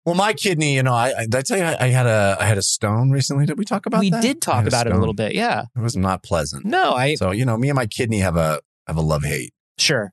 Well, 0.10 0.18
my 0.18 0.34
kidney, 0.34 0.76
you 0.76 0.82
know, 0.84 0.94
I, 0.94 1.14
I 1.16 1.22
did 1.26 1.36
I 1.36 1.42
tell 1.44 1.58
you 1.58 1.64
I, 1.64 1.78
I 1.80 1.88
had 1.90 2.06
a 2.08 2.38
I 2.40 2.46
had 2.46 2.58
a 2.58 2.62
stone 2.64 3.12
recently. 3.12 3.46
Did 3.46 3.58
we 3.60 3.66
talk 3.66 3.86
about 3.86 3.98
that? 3.98 4.02
we 4.02 4.10
that? 4.10 4.22
did 4.24 4.42
talk 4.42 4.66
about 4.66 4.88
it 4.88 4.94
a 4.94 4.98
little 4.98 5.14
bit. 5.14 5.34
Yeah. 5.36 5.66
It 5.76 5.80
was 5.82 5.96
not 5.96 6.24
pleasant. 6.24 6.66
No, 6.66 6.94
I 6.94 7.16
So, 7.16 7.32
you 7.32 7.46
know, 7.46 7.58
me 7.58 7.70
and 7.70 7.76
my 7.76 7.86
kidney 7.86 8.20
have 8.20 8.36
a 8.36 8.62
have 8.88 8.98
a 8.98 9.02
love 9.02 9.24
hate. 9.24 9.54
sure. 9.78 10.12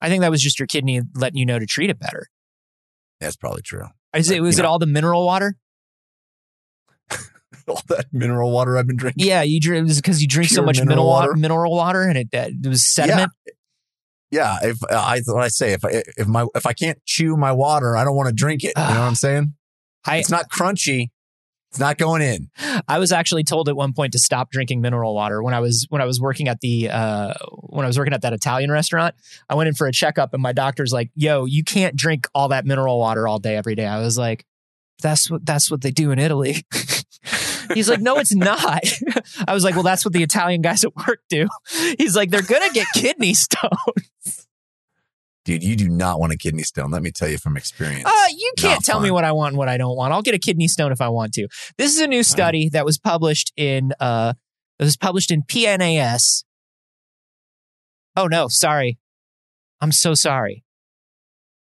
I 0.00 0.08
think 0.08 0.20
that 0.20 0.30
was 0.30 0.42
just 0.42 0.60
your 0.60 0.66
kidney 0.66 1.00
letting 1.14 1.38
you 1.38 1.46
know 1.46 1.58
to 1.58 1.66
treat 1.66 1.88
it 1.90 1.98
better. 1.98 2.26
That's 3.20 3.36
probably 3.36 3.62
true. 3.62 3.86
Is 4.14 4.30
it 4.30 4.40
was 4.42 4.56
you 4.58 4.62
it 4.62 4.64
know. 4.64 4.70
all 4.70 4.78
the 4.78 4.86
mineral 4.86 5.24
water? 5.26 5.56
All 7.66 7.82
that 7.88 8.06
mineral 8.12 8.50
water 8.50 8.78
I've 8.78 8.86
been 8.86 8.96
drinking. 8.96 9.26
Yeah, 9.26 9.42
you 9.42 9.60
drink 9.60 9.88
because 9.94 10.22
you 10.22 10.28
drink 10.28 10.50
so 10.50 10.62
much 10.62 10.78
mineral 10.78 10.88
mineral 10.88 11.06
water, 11.06 11.28
water? 11.30 11.40
mineral 11.40 11.72
water, 11.74 12.02
and 12.02 12.16
it, 12.18 12.28
it 12.32 12.66
was 12.66 12.86
sediment. 12.86 13.32
Yeah, 13.46 13.52
if 14.62 14.82
uh, 14.84 14.96
I 14.96 15.20
what 15.26 15.42
I 15.42 15.48
say, 15.48 15.72
if 15.72 15.84
I 15.84 16.02
if 16.16 16.26
my 16.26 16.46
if 16.54 16.66
I 16.66 16.72
can't 16.72 16.98
chew 17.06 17.36
my 17.36 17.52
water, 17.52 17.96
I 17.96 18.04
don't 18.04 18.16
want 18.16 18.28
to 18.28 18.34
drink 18.34 18.64
it. 18.64 18.72
You 18.76 18.82
know 18.82 18.88
what 18.88 19.08
I'm 19.08 19.14
saying? 19.14 19.54
I 20.06 20.18
It's 20.18 20.30
not 20.30 20.50
crunchy. 20.50 21.08
It's 21.70 21.78
not 21.78 21.98
going 21.98 22.22
in. 22.22 22.50
I 22.88 22.98
was 22.98 23.12
actually 23.12 23.44
told 23.44 23.68
at 23.68 23.76
one 23.76 23.92
point 23.92 24.14
to 24.14 24.18
stop 24.18 24.50
drinking 24.50 24.80
mineral 24.80 25.14
water 25.14 25.42
when 25.42 25.52
I 25.52 25.60
was 25.60 25.86
when 25.90 26.00
I 26.00 26.06
was 26.06 26.18
working 26.18 26.48
at 26.48 26.60
the 26.60 26.88
uh, 26.88 27.34
when 27.50 27.84
I 27.84 27.86
was 27.86 27.98
working 27.98 28.14
at 28.14 28.22
that 28.22 28.32
Italian 28.32 28.70
restaurant. 28.70 29.14
I 29.50 29.54
went 29.54 29.68
in 29.68 29.74
for 29.74 29.86
a 29.86 29.92
checkup 29.92 30.32
and 30.32 30.42
my 30.42 30.52
doctor's 30.52 30.92
like, 30.92 31.10
"Yo, 31.14 31.44
you 31.44 31.62
can't 31.62 31.94
drink 31.94 32.26
all 32.34 32.48
that 32.48 32.64
mineral 32.64 32.98
water 32.98 33.28
all 33.28 33.38
day 33.38 33.54
every 33.54 33.74
day." 33.74 33.84
I 33.84 34.00
was 34.00 34.16
like, 34.16 34.46
"That's 35.02 35.30
what 35.30 35.44
that's 35.44 35.70
what 35.70 35.82
they 35.82 35.90
do 35.90 36.10
in 36.10 36.18
Italy." 36.18 36.64
He's 37.74 37.88
like, 37.88 38.00
"No, 38.00 38.18
it's 38.18 38.34
not." 38.34 38.82
I 39.48 39.54
was 39.54 39.64
like, 39.64 39.74
"Well, 39.74 39.82
that's 39.84 40.04
what 40.04 40.12
the 40.14 40.22
Italian 40.22 40.62
guys 40.62 40.84
at 40.84 40.94
work 40.96 41.20
do." 41.28 41.46
He's 41.98 42.16
like, 42.16 42.30
"They're 42.30 42.42
gonna 42.42 42.70
get 42.72 42.86
kidney 42.94 43.34
stones. 43.34 44.46
Dude, 45.44 45.62
you 45.64 45.76
do 45.76 45.88
not 45.88 46.20
want 46.20 46.32
a 46.32 46.36
kidney 46.36 46.62
stone. 46.62 46.90
Let 46.90 47.02
me 47.02 47.10
tell 47.10 47.28
you 47.28 47.38
from 47.38 47.56
experience. 47.56 48.04
Uh, 48.04 48.26
you 48.36 48.52
can't 48.58 48.74
Not 48.80 48.84
tell 48.84 49.00
me 49.00 49.10
what 49.10 49.24
I 49.24 49.32
want 49.32 49.52
and 49.52 49.58
what 49.58 49.68
I 49.68 49.78
don't 49.78 49.96
want. 49.96 50.12
I'll 50.12 50.20
get 50.22 50.34
a 50.34 50.38
kidney 50.38 50.68
stone 50.68 50.92
if 50.92 51.00
I 51.00 51.08
want 51.08 51.32
to. 51.34 51.48
This 51.78 51.94
is 51.94 52.00
a 52.00 52.06
new 52.06 52.22
study 52.22 52.68
that 52.70 52.84
was 52.84 52.98
published 52.98 53.52
in 53.56 53.92
uh 54.00 54.34
it 54.78 54.84
was 54.84 54.96
published 54.98 55.30
in 55.30 55.42
PNAS. 55.42 56.44
Oh 58.14 58.26
no, 58.26 58.48
sorry. 58.48 58.98
I'm 59.80 59.92
so 59.92 60.12
sorry. 60.14 60.64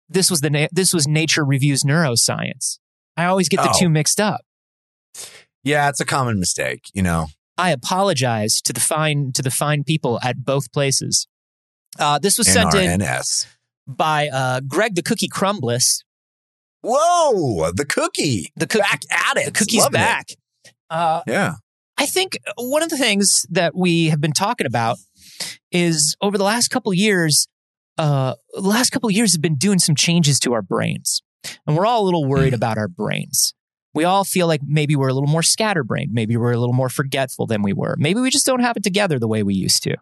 This 0.08 0.30
was 0.30 0.40
the 0.42 0.50
na- 0.50 0.68
this 0.70 0.92
was 0.92 1.08
Nature 1.08 1.44
Reviews 1.44 1.82
Neuroscience. 1.82 2.78
I 3.16 3.24
always 3.24 3.48
get 3.48 3.62
the 3.62 3.70
Oh. 3.70 3.78
two 3.78 3.88
mixed 3.88 4.20
up. 4.20 4.42
Yeah, 5.64 5.88
it's 5.88 6.00
a 6.00 6.04
common 6.04 6.38
mistake. 6.38 6.90
You 6.94 7.02
know, 7.02 7.26
I 7.58 7.70
apologize 7.70 8.60
to 8.62 8.72
the 8.72 8.80
fine 8.80 9.32
to 9.32 9.42
the 9.42 9.50
fine 9.50 9.84
people 9.84 10.18
at 10.22 10.44
both 10.44 10.72
places. 10.72 11.26
Uh, 11.98 12.18
this 12.18 12.38
was 12.38 12.46
sent 12.48 12.74
in 12.74 13.00
by 13.86 14.28
uh, 14.28 14.60
Greg 14.60 14.94
the 14.94 15.02
Cookie 15.02 15.28
Crumbless. 15.28 16.02
Whoa, 16.82 17.70
the 17.72 17.84
cookie 17.84 18.50
The 18.56 18.66
cookie, 18.66 18.80
back 18.82 19.02
at 19.10 19.36
it. 19.36 19.44
the 19.46 19.52
cookie's 19.52 19.82
Loving 19.82 19.92
back. 20.00 20.28
Uh, 20.90 21.22
Yeah. 21.26 21.54
I 21.98 22.06
think 22.06 22.36
one 22.56 22.82
of 22.82 22.88
the 22.88 22.96
things 22.96 23.46
that 23.50 23.76
we 23.76 24.06
have 24.06 24.20
been 24.20 24.32
talking 24.32 24.66
about 24.66 24.96
is 25.70 26.16
over 26.20 26.36
the 26.36 26.42
last 26.44 26.68
couple 26.68 26.92
years, 26.92 27.46
uh, 27.98 28.34
the 28.54 28.60
last 28.62 28.90
couple 28.90 29.08
years 29.10 29.32
have 29.34 29.42
been 29.42 29.54
doing 29.56 29.78
some 29.78 29.94
changes 29.94 30.40
to 30.40 30.52
our 30.54 30.62
brains, 30.62 31.22
and 31.66 31.76
we're 31.76 31.86
all 31.86 32.02
a 32.02 32.06
little 32.06 32.24
worried 32.26 32.52
Mm. 32.52 32.56
about 32.56 32.78
our 32.78 32.88
brains. 32.88 33.54
We 33.94 34.04
all 34.04 34.24
feel 34.24 34.46
like 34.46 34.60
maybe 34.66 34.96
we're 34.96 35.08
a 35.08 35.14
little 35.14 35.28
more 35.28 35.42
scatterbrained, 35.42 36.12
maybe 36.12 36.36
we're 36.36 36.52
a 36.52 36.58
little 36.58 36.74
more 36.74 36.88
forgetful 36.88 37.46
than 37.46 37.62
we 37.62 37.72
were, 37.72 37.94
maybe 37.98 38.20
we 38.20 38.30
just 38.30 38.46
don't 38.46 38.60
have 38.60 38.76
it 38.76 38.82
together 38.82 39.18
the 39.18 39.28
way 39.28 39.42
we 39.42 39.54
used 39.54 39.82
to, 39.84 39.96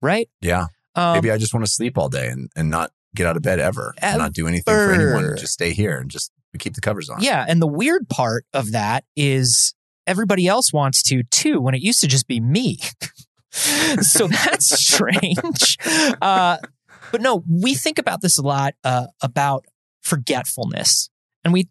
right? 0.00 0.28
Yeah. 0.40 0.66
Um, 0.94 1.14
Maybe 1.14 1.30
I 1.30 1.38
just 1.38 1.52
want 1.52 1.66
to 1.66 1.70
sleep 1.70 1.98
all 1.98 2.08
day 2.08 2.28
and, 2.28 2.50
and 2.54 2.70
not 2.70 2.92
get 3.14 3.26
out 3.26 3.36
of 3.36 3.42
bed 3.42 3.58
ever. 3.58 3.94
And 3.98 4.18
not 4.18 4.32
do 4.32 4.46
anything 4.46 4.72
for 4.72 4.92
anyone. 4.92 5.24
Ever. 5.24 5.34
Just 5.34 5.52
stay 5.52 5.72
here 5.72 5.98
and 5.98 6.10
just 6.10 6.32
keep 6.58 6.74
the 6.74 6.80
covers 6.80 7.10
on. 7.10 7.20
Yeah, 7.20 7.44
and 7.46 7.60
the 7.60 7.66
weird 7.66 8.08
part 8.08 8.46
of 8.52 8.72
that 8.72 9.04
is 9.16 9.74
everybody 10.06 10.46
else 10.46 10.72
wants 10.72 11.02
to 11.04 11.22
too 11.24 11.60
when 11.60 11.74
it 11.74 11.82
used 11.82 12.00
to 12.00 12.06
just 12.06 12.28
be 12.28 12.40
me. 12.40 12.78
so 14.00 14.28
that's 14.28 14.66
strange. 14.84 15.78
Uh, 16.20 16.58
but 17.12 17.20
no, 17.20 17.44
we 17.48 17.74
think 17.74 17.98
about 17.98 18.22
this 18.22 18.38
a 18.38 18.42
lot 18.42 18.74
uh, 18.84 19.06
about 19.20 19.66
forgetfulness. 20.02 21.10
And 21.44 21.52
we 21.52 21.68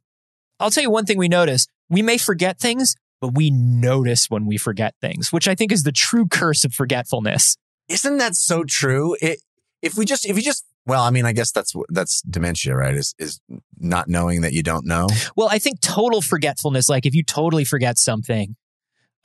I'll 0.63 0.71
tell 0.71 0.81
you 0.83 0.89
one 0.89 1.05
thing 1.05 1.17
we 1.17 1.27
notice. 1.27 1.67
We 1.89 2.01
may 2.01 2.17
forget 2.17 2.57
things, 2.59 2.95
but 3.19 3.35
we 3.35 3.51
notice 3.51 4.29
when 4.29 4.45
we 4.45 4.57
forget 4.57 4.95
things, 5.01 5.31
which 5.33 5.47
I 5.47 5.55
think 5.55 5.71
is 5.73 5.83
the 5.83 5.91
true 5.91 6.25
curse 6.27 6.63
of 6.63 6.73
forgetfulness. 6.73 7.57
Isn't 7.89 8.17
that 8.17 8.35
so 8.35 8.63
true? 8.63 9.17
It, 9.21 9.39
if 9.81 9.97
we 9.97 10.05
just, 10.05 10.25
if 10.25 10.37
you 10.37 10.41
just, 10.41 10.63
well, 10.85 11.03
I 11.03 11.09
mean, 11.11 11.25
I 11.25 11.33
guess 11.33 11.51
that's 11.51 11.75
what- 11.75 11.87
that's 11.89 12.21
dementia, 12.21 12.75
right? 12.75 12.95
Is 12.95 13.13
is 13.19 13.41
not 13.77 14.07
knowing 14.07 14.39
that 14.41 14.53
you 14.53 14.63
don't 14.63 14.85
know. 14.85 15.07
Well, 15.35 15.49
I 15.51 15.59
think 15.59 15.81
total 15.81 16.21
forgetfulness, 16.21 16.87
like 16.87 17.05
if 17.05 17.13
you 17.13 17.23
totally 17.23 17.65
forget 17.65 17.97
something, 17.97 18.55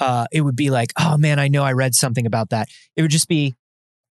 uh, 0.00 0.26
it 0.32 0.40
would 0.40 0.56
be 0.56 0.70
like, 0.70 0.92
oh 0.98 1.16
man, 1.16 1.38
I 1.38 1.46
know 1.46 1.62
I 1.62 1.72
read 1.72 1.94
something 1.94 2.26
about 2.26 2.50
that. 2.50 2.68
It 2.96 3.02
would 3.02 3.10
just 3.12 3.28
be, 3.28 3.54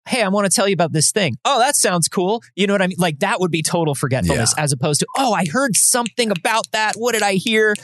hey, 0.07 0.23
I 0.23 0.29
want 0.29 0.51
to 0.51 0.55
tell 0.55 0.69
you 0.69 0.75
about 0.75 0.93
this 0.93 1.11
thing. 1.13 1.37
Oh, 1.45 1.59
that 1.59 1.77
sounds 1.77 2.09
cool. 2.09 2.43
You 2.55 2.67
know 2.67 2.75
what 2.75 2.83
I 2.83 2.87
mean? 2.87 2.97
Like 2.99 3.19
that 3.21 3.41
would 3.41 3.51
be 3.51 3.63
total 3.63 3.95
forgetfulness 3.95 4.55
as 4.57 4.73
opposed 4.73 5.01
to, 5.01 5.07
oh, 5.17 5.33
I 5.33 5.47
heard 5.47 5.77
something 5.77 6.31
about 6.31 6.67
that. 6.73 6.95
What 6.97 7.13
did 7.13 7.23
I 7.23 7.35
hear? 7.35 7.75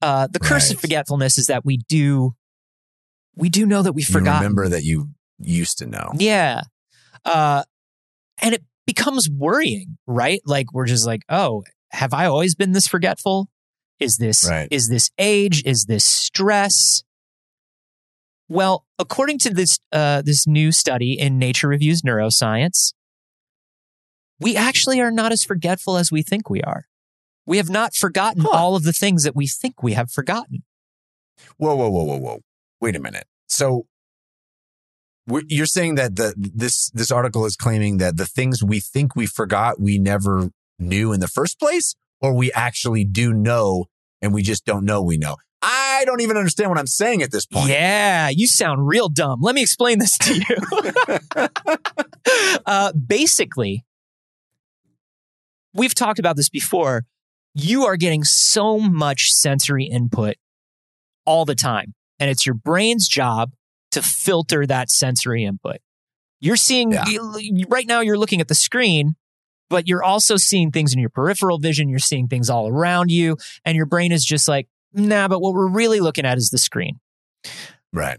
Uh, 0.00 0.26
the 0.30 0.38
curse 0.38 0.70
of 0.70 0.80
forgetfulness 0.80 1.38
is 1.38 1.46
that 1.46 1.64
we 1.64 1.78
do, 1.88 2.34
we 3.36 3.48
do 3.48 3.66
know 3.66 3.82
that 3.82 3.92
we 3.94 4.02
forgot. 4.02 4.40
remember 4.42 4.68
that 4.68 4.84
you 4.84 5.10
used 5.40 5.78
to 5.78 5.86
know. 5.86 6.12
Yeah. 6.16 6.60
Uh, 7.24 7.64
and 8.38 8.54
it 8.54 8.62
becomes 8.86 9.28
worrying, 9.30 9.96
right? 10.06 10.40
Like 10.44 10.72
we're 10.72 10.86
just 10.86 11.06
like, 11.06 11.22
oh, 11.28 11.64
have 11.90 12.12
I 12.12 12.26
always 12.26 12.54
been 12.54 12.72
this 12.72 12.86
forgetful? 12.86 13.48
Is 14.00 14.18
this 14.18 14.46
Right. 14.48 14.68
is 14.70 14.88
this 14.88 15.10
age? 15.18 15.62
Is 15.64 15.84
this 15.86 16.04
stress? 16.04 17.02
Well, 18.48 18.84
according 18.98 19.38
to 19.40 19.50
this 19.54 19.78
uh, 19.92 20.22
this 20.22 20.46
new 20.46 20.70
study 20.72 21.18
in 21.18 21.38
Nature 21.38 21.68
Reviews 21.68 22.02
Neuroscience, 22.02 22.92
we 24.38 24.56
actually 24.56 25.00
are 25.00 25.10
not 25.10 25.32
as 25.32 25.44
forgetful 25.44 25.96
as 25.96 26.12
we 26.12 26.22
think 26.22 26.50
we 26.50 26.60
are. 26.62 26.84
We 27.46 27.56
have 27.56 27.70
not 27.70 27.94
forgotten 27.94 28.42
Huh. 28.42 28.50
all 28.52 28.76
of 28.76 28.84
the 28.84 28.92
things 28.92 29.22
that 29.24 29.36
we 29.36 29.46
think 29.46 29.82
we 29.82 29.92
have 29.94 30.10
forgotten. 30.10 30.62
Whoa, 31.56 31.74
whoa, 31.74 31.88
whoa, 31.90 32.04
whoa, 32.04 32.18
whoa. 32.18 32.40
Wait 32.80 32.96
a 32.96 33.00
minute. 33.00 33.26
So 33.48 33.86
you're 35.48 35.66
saying 35.66 35.94
that 35.94 36.16
the 36.16 36.34
this 36.36 36.90
this 36.90 37.10
article 37.10 37.46
is 37.46 37.56
claiming 37.56 37.96
that 37.98 38.16
the 38.16 38.26
things 38.26 38.62
we 38.62 38.80
think 38.80 39.16
we 39.16 39.26
forgot 39.26 39.80
we 39.80 39.98
never 39.98 40.50
knew 40.78 41.12
in 41.12 41.20
the 41.20 41.28
first 41.28 41.58
place, 41.58 41.94
or 42.20 42.34
we 42.34 42.52
actually 42.52 43.04
do 43.04 43.32
know 43.32 43.86
and 44.20 44.34
we 44.34 44.42
just 44.42 44.64
don't 44.66 44.84
know 44.84 45.00
we 45.02 45.16
know. 45.16 45.36
I 46.04 46.06
don't 46.06 46.20
even 46.20 46.36
understand 46.36 46.68
what 46.68 46.78
I'm 46.78 46.86
saying 46.86 47.22
at 47.22 47.30
this 47.32 47.46
point. 47.46 47.70
Yeah, 47.70 48.28
you 48.28 48.46
sound 48.46 48.86
real 48.86 49.08
dumb. 49.08 49.40
Let 49.40 49.54
me 49.54 49.62
explain 49.62 49.98
this 49.98 50.18
to 50.18 50.34
you. 50.34 51.48
uh, 52.66 52.92
basically, 52.92 53.86
we've 55.72 55.94
talked 55.94 56.18
about 56.18 56.36
this 56.36 56.50
before. 56.50 57.06
You 57.54 57.84
are 57.84 57.96
getting 57.96 58.22
so 58.22 58.78
much 58.78 59.30
sensory 59.30 59.84
input 59.84 60.34
all 61.24 61.46
the 61.46 61.54
time, 61.54 61.94
and 62.18 62.28
it's 62.30 62.44
your 62.44 62.54
brain's 62.54 63.08
job 63.08 63.52
to 63.92 64.02
filter 64.02 64.66
that 64.66 64.90
sensory 64.90 65.44
input. 65.44 65.76
You're 66.38 66.56
seeing 66.56 66.92
Yeah. 66.92 67.04
right 67.68 67.86
now, 67.86 68.00
you're 68.00 68.18
looking 68.18 68.42
at 68.42 68.48
the 68.48 68.54
screen, 68.54 69.14
but 69.70 69.88
you're 69.88 70.02
also 70.04 70.36
seeing 70.36 70.70
things 70.70 70.92
in 70.92 70.98
your 70.98 71.08
peripheral 71.08 71.58
vision. 71.58 71.88
You're 71.88 71.98
seeing 71.98 72.28
things 72.28 72.50
all 72.50 72.68
around 72.68 73.10
you, 73.10 73.38
and 73.64 73.74
your 73.74 73.86
brain 73.86 74.12
is 74.12 74.22
just 74.22 74.48
like, 74.48 74.68
nah, 74.94 75.28
but 75.28 75.40
what 75.40 75.52
we're 75.54 75.68
really 75.68 76.00
looking 76.00 76.24
at 76.24 76.38
is 76.38 76.50
the 76.50 76.58
screen. 76.58 77.00
Right. 77.92 78.18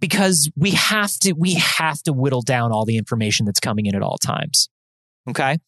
because 0.00 0.50
we 0.56 0.72
have 0.72 1.12
to 1.20 1.32
we 1.32 1.54
have 1.54 2.02
to 2.02 2.12
whittle 2.12 2.42
down 2.42 2.72
all 2.72 2.84
the 2.84 2.98
information 2.98 3.46
that's 3.46 3.60
coming 3.60 3.86
in 3.86 3.94
at 3.94 4.02
all 4.02 4.18
times. 4.18 4.68
Okay? 5.28 5.58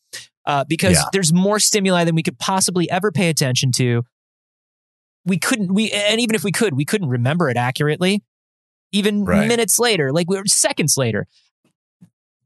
Uh, 0.45 0.64
because 0.68 0.95
Yeah. 0.97 1.05
there's 1.12 1.33
more 1.33 1.59
stimuli 1.59 2.05
than 2.05 2.14
we 2.14 2.22
could 2.22 2.39
possibly 2.39 2.91
ever 2.91 3.11
pay 3.11 3.29
attention 3.31 3.72
to. 3.72 4.03
We 5.24 5.39
couldn't 5.39 5.72
we 5.72 5.91
and 5.91 6.20
even 6.20 6.35
if 6.35 6.45
we 6.45 6.53
could 6.53 6.74
we 6.74 6.85
couldn't 6.85 7.09
remember 7.09 7.49
it 7.49 7.57
accurately. 7.57 8.22
Even 8.93 9.24
Right. 9.24 9.49
minutes 9.49 9.79
later 9.79 10.12
like 10.12 10.29
we 10.29 10.37
were 10.37 10.45
seconds 10.47 10.97
later. 10.99 11.27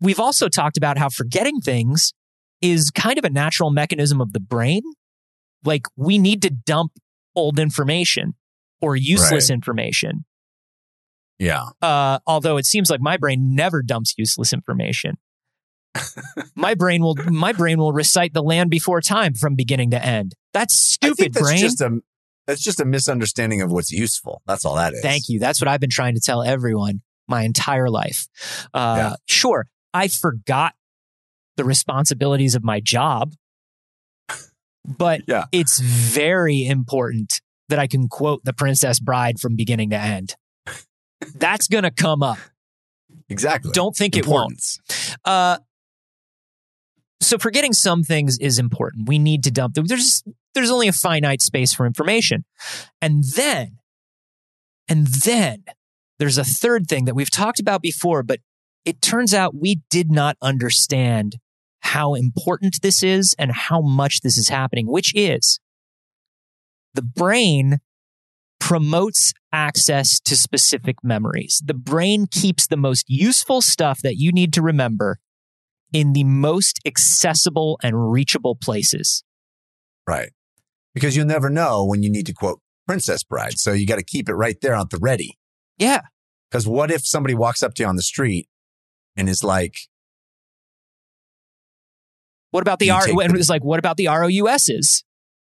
We've 0.01 0.21
also 0.21 0.49
talked 0.49 0.77
about 0.77 0.97
how 0.97 1.09
forgetting 1.09 1.61
things 1.61 2.13
is 2.63 2.91
kind 2.91 3.19
of 3.19 3.25
a 3.25 3.31
natural 3.31 3.71
mechanism 3.71 4.21
of 4.21 4.33
the 4.33 4.41
brain 4.41 4.83
like 5.65 5.83
we 5.97 6.19
need 6.19 6.43
to 6.43 6.51
dump 6.51 6.93
old 7.37 7.59
information 7.59 8.35
or 8.81 8.97
useless 8.97 9.51
information 9.51 10.25
Yeah. 11.39 11.65
uh, 11.83 12.19
although 12.27 12.57
it 12.57 12.67
seems 12.67 12.91
like 12.91 13.01
my 13.01 13.17
brain 13.17 13.55
never 13.55 13.83
dumps 13.83 14.15
useless 14.19 14.53
information. 14.53 15.17
my 16.55 16.75
brain 16.75 17.03
will 17.03 17.17
my 17.31 17.53
brain 17.53 17.79
will 17.79 17.93
recite 17.93 18.33
the 18.33 18.43
land 18.43 18.71
before 18.71 19.01
time 19.01 19.35
from 19.35 19.57
beginning 19.57 19.91
to 19.91 20.05
end. 20.05 20.35
That's 20.53 20.75
I 21.03 21.09
stupid, 21.09 21.17
think 21.17 21.33
that's 21.35 21.47
brain. 21.47 21.59
just 21.59 21.81
a 21.81 21.99
that's 22.47 22.63
just 22.63 22.81
a 22.81 22.85
misunderstanding 22.85 23.61
of 23.61 23.71
what's 23.73 23.91
useful. 23.91 24.41
That's 24.47 24.65
all 24.65 24.77
that 24.77 24.93
is. 24.95 25.01
Thank 25.03 25.29
you. 25.29 25.39
That's 25.41 25.61
what 25.61 25.67
I've 25.69 25.81
been 25.81 25.91
trying 25.91 26.15
to 26.15 26.21
tell 26.21 26.43
everyone 26.43 27.03
my 27.29 27.43
entire 27.43 27.89
life. 27.91 28.27
Uh, 28.73 28.95
Yeah. 28.99 29.17
Sure, 29.27 29.67
I 29.93 30.09
forgot 30.09 30.75
the 31.57 31.65
responsibilities 31.65 32.55
of 32.55 32.63
my 32.65 32.79
job, 32.81 33.35
but 34.85 35.23
Yeah. 35.27 35.45
it's 35.53 35.79
very 35.81 36.65
important 36.67 37.41
that 37.69 37.79
I 37.79 37.87
can 37.87 38.09
quote 38.09 38.45
The 38.45 38.53
Princess 38.53 38.99
Bride 39.01 39.39
from 39.39 39.57
beginning 39.57 39.91
to 39.91 39.97
end. 39.97 40.35
That's 41.35 41.69
going 41.69 41.85
to 41.85 41.91
come 41.91 42.23
up. 42.23 42.39
Exactly. 43.29 43.71
Don't 43.73 43.95
think 43.95 44.17
it 44.17 44.27
won't. 44.27 44.63
Uh, 45.25 45.59
so 47.21 47.39
forgetting 47.39 47.73
some 47.73 48.03
things 48.03 48.39
is 48.39 48.59
important. 48.59 49.09
We 49.09 49.19
need 49.19 49.45
to 49.45 49.51
dump 49.51 49.75
them. 49.75 49.87
There's 49.87 50.23
there's 50.55 50.71
only 50.71 50.89
a 50.89 50.93
finite 50.93 51.43
space 51.43 51.73
for 51.73 51.87
information, 51.87 52.45
and 53.01 53.23
then, 53.37 53.79
and 54.89 55.07
then 55.07 55.63
there's 56.19 56.39
a 56.39 56.45
third 56.45 56.87
thing 56.89 57.05
that 57.05 57.15
we've 57.15 57.31
talked 57.31 57.61
about 57.61 57.83
before, 57.83 58.23
but 58.25 58.41
it 58.85 59.01
turns 59.01 59.33
out 59.33 59.55
we 59.55 59.81
did 59.91 60.11
not 60.11 60.37
understand 60.43 61.37
how 61.81 62.15
important 62.15 62.81
this 62.83 63.03
is 63.03 63.35
and 63.39 63.53
how 63.53 63.81
much 63.81 64.21
this 64.21 64.39
is 64.39 64.49
happening, 64.49 64.87
which 64.87 65.13
is 65.15 65.61
the 66.95 67.03
brain 67.03 67.79
promotes 68.59 69.33
access 69.53 70.21
to 70.21 70.37
specific 70.37 70.97
memories. 71.03 71.63
The 71.65 71.75
brain 71.75 72.27
keeps 72.31 72.67
the 72.67 72.77
most 72.77 73.07
useful 73.09 73.63
stuff 73.63 74.01
that 74.03 74.17
you 74.17 74.33
need 74.33 74.53
to 74.53 74.63
remember 74.63 75.19
in 75.93 76.13
the 76.13 76.25
most 76.25 76.79
accessible 76.87 77.79
and 77.83 78.13
reachable 78.13 78.55
places. 78.55 79.25
Right. 80.07 80.31
Because 80.95 81.17
you'll 81.17 81.27
never 81.27 81.51
know 81.51 81.85
when 81.85 82.03
you 82.03 82.11
need 82.11 82.27
to 82.27 82.33
quote 82.33 82.61
Princess 82.87 83.25
Bride. 83.25 83.59
So 83.59 83.73
you 83.73 83.87
got 83.87 83.99
to 83.99 84.05
keep 84.05 84.29
it 84.29 84.35
right 84.35 84.61
there 84.61 84.75
on 84.75 84.87
the 84.91 84.99
ready. 85.01 85.39
Yeah. 85.79 86.03
Because 86.51 86.67
what 86.67 86.91
if 86.91 87.07
somebody 87.07 87.35
walks 87.35 87.63
up 87.63 87.75
to 87.75 87.83
you 87.83 87.89
on 87.89 87.97
the 87.97 88.03
street 88.03 88.49
and 89.17 89.29
is 89.29 89.43
like, 89.43 89.75
What 92.51 92.63
about 92.63 92.79
the 92.79 92.87
You 92.87 92.93
R? 92.95 93.07
And 93.23 93.37
it's 93.37 93.51
like, 93.51 93.65
what 93.65 93.79
about 93.79 93.97
the 93.97 94.07
ROUSs? 94.09 95.05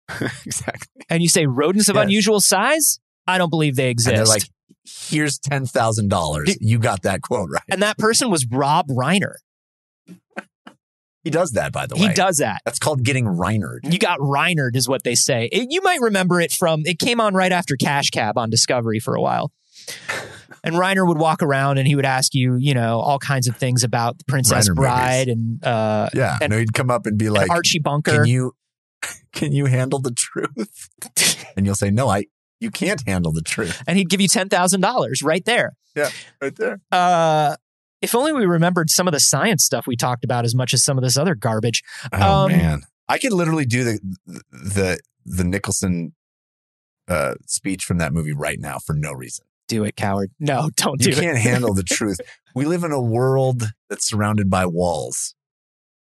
exactly. 0.45 1.03
And 1.09 1.23
you 1.23 1.29
say 1.29 1.47
rodents 1.47 1.89
of 1.89 1.97
Yes. 1.97 2.05
unusual 2.05 2.41
size? 2.41 3.01
I 3.27 3.39
don't 3.39 3.51
believe 3.51 3.77
they 3.77 3.91
exist. 3.91 4.09
And 4.09 4.19
they're 4.19 4.27
like, 4.27 4.43
here's 4.85 5.39
$10,000. 5.39 6.57
You 6.61 6.79
got 6.79 7.03
that 7.03 7.23
quote 7.23 7.49
right. 7.51 7.63
and 7.71 7.83
that 7.83 7.99
person 7.99 8.31
was 8.31 8.47
Rob 8.47 8.89
Reiner. 8.89 9.35
He 11.25 11.31
does 11.31 11.53
that, 11.53 11.73
by 11.73 11.87
the 11.87 11.95
way. 11.95 12.09
He 12.09 12.13
does 12.13 12.37
that. 12.37 12.61
That's 12.67 12.79
called 12.79 13.03
getting 13.03 13.25
Reinered. 13.25 13.91
You 13.91 13.99
got 13.99 14.19
Reinered, 14.19 14.77
is 14.77 14.87
what 14.87 15.05
they 15.05 15.15
say. 15.15 15.47
It- 15.51 15.69
you 15.73 15.81
might 15.81 16.03
remember 16.03 16.39
it 16.39 16.53
from, 16.53 16.83
it 16.85 16.99
came 16.99 17.19
on 17.19 17.33
right 17.33 17.51
after 17.51 17.77
Cash 17.77 18.11
Cab 18.11 18.37
on 18.37 18.51
Discovery 18.51 19.01
for 19.01 19.15
a 19.15 19.23
while. 19.23 19.51
And 20.65 20.75
Reiner 20.75 21.07
would 21.07 21.19
walk 21.19 21.43
around 21.43 21.79
and 21.79 21.87
he 21.87 21.95
would 21.95 22.05
ask 22.07 22.35
you, 22.35 22.57
you 22.57 22.75
know, 22.75 22.99
all 23.01 23.19
kinds 23.19 23.47
of 23.49 23.57
things 23.57 23.85
about 23.85 24.19
the 24.19 24.25
Princess 24.25 24.69
Reiner 24.69 24.75
Bride 24.75 25.29
and, 25.29 25.63
uh, 25.65 26.09
Yeah. 26.15 26.39
And- 26.41 26.51
no, 26.51 26.59
he'd 26.59 26.73
come 26.75 26.91
up 26.91 27.07
and 27.07 27.17
be 27.19 27.29
like, 27.31 27.51
Archie 27.51 27.79
Bunker. 27.79 28.11
can 28.13 28.25
you, 28.27 28.53
can 29.33 29.53
you 29.53 29.67
handle 29.67 30.01
the 30.01 30.11
truth? 30.13 30.89
and 31.57 31.67
you'll 31.67 31.75
say, 31.75 31.91
no, 31.91 32.09
I, 32.09 32.25
you 32.61 32.71
can't 32.71 33.03
handle 33.07 33.31
the 33.31 33.43
truth. 33.43 33.83
and 33.87 33.99
he'd 33.99 34.09
give 34.09 34.21
you 34.21 34.29
$10,000 34.29 35.25
right 35.25 35.45
there. 35.45 35.77
Yeah, 35.95 36.11
right 36.41 36.57
there. 36.57 36.81
Uh, 36.91 37.57
if 38.03 38.15
only 38.15 38.33
we 38.33 38.47
remembered 38.47 38.91
some 38.91 39.07
of 39.07 39.13
the 39.13 39.21
science 39.21 39.65
stuff 39.65 39.87
we 39.87 39.97
talked 39.97 40.25
about 40.25 40.45
as 40.45 40.55
much 40.55 40.75
as 40.75 40.83
some 40.85 40.99
of 40.99 41.05
this 41.05 41.17
other 41.17 41.35
garbage. 41.35 41.83
Oh 42.13 42.45
Um, 42.47 42.53
man, 42.53 42.83
I 43.09 43.19
could 43.19 43.33
literally 43.33 43.65
do 43.65 43.85
the 43.85 43.99
the 44.51 44.99
the 45.25 45.45
Nicholson 45.45 46.15
uh, 47.09 47.35
speech 47.47 47.85
from 47.85 47.99
that 47.99 48.13
movie 48.13 48.33
right 48.33 48.59
now 48.59 48.79
for 48.79 48.95
no 48.95 49.13
reason. 49.13 49.45
Do 49.69 49.85
it, 49.85 49.97
coward. 49.97 50.31
No, 50.39 50.71
don't 50.77 51.01
You 51.01 51.13
do 51.13 51.19
it. 51.19 51.23
You 51.23 51.23
can't 51.23 51.39
handle 51.39 51.75
the 51.75 51.83
truth. 51.83 52.21
We 52.55 52.65
live 52.67 52.85
in 52.85 52.93
a 52.93 53.01
world 53.01 53.65
that's 53.89 54.09
surrounded 54.09 54.51
by 54.51 54.67
walls. 54.67 55.35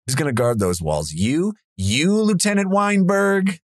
Who's 0.06 0.16
going 0.16 0.28
to 0.28 0.34
guard 0.34 0.60
those 0.60 0.82
walls? 0.82 1.12
You, 1.12 1.54
you, 1.78 2.22
Lieutenant 2.22 2.70
Weinberg. 2.70 3.60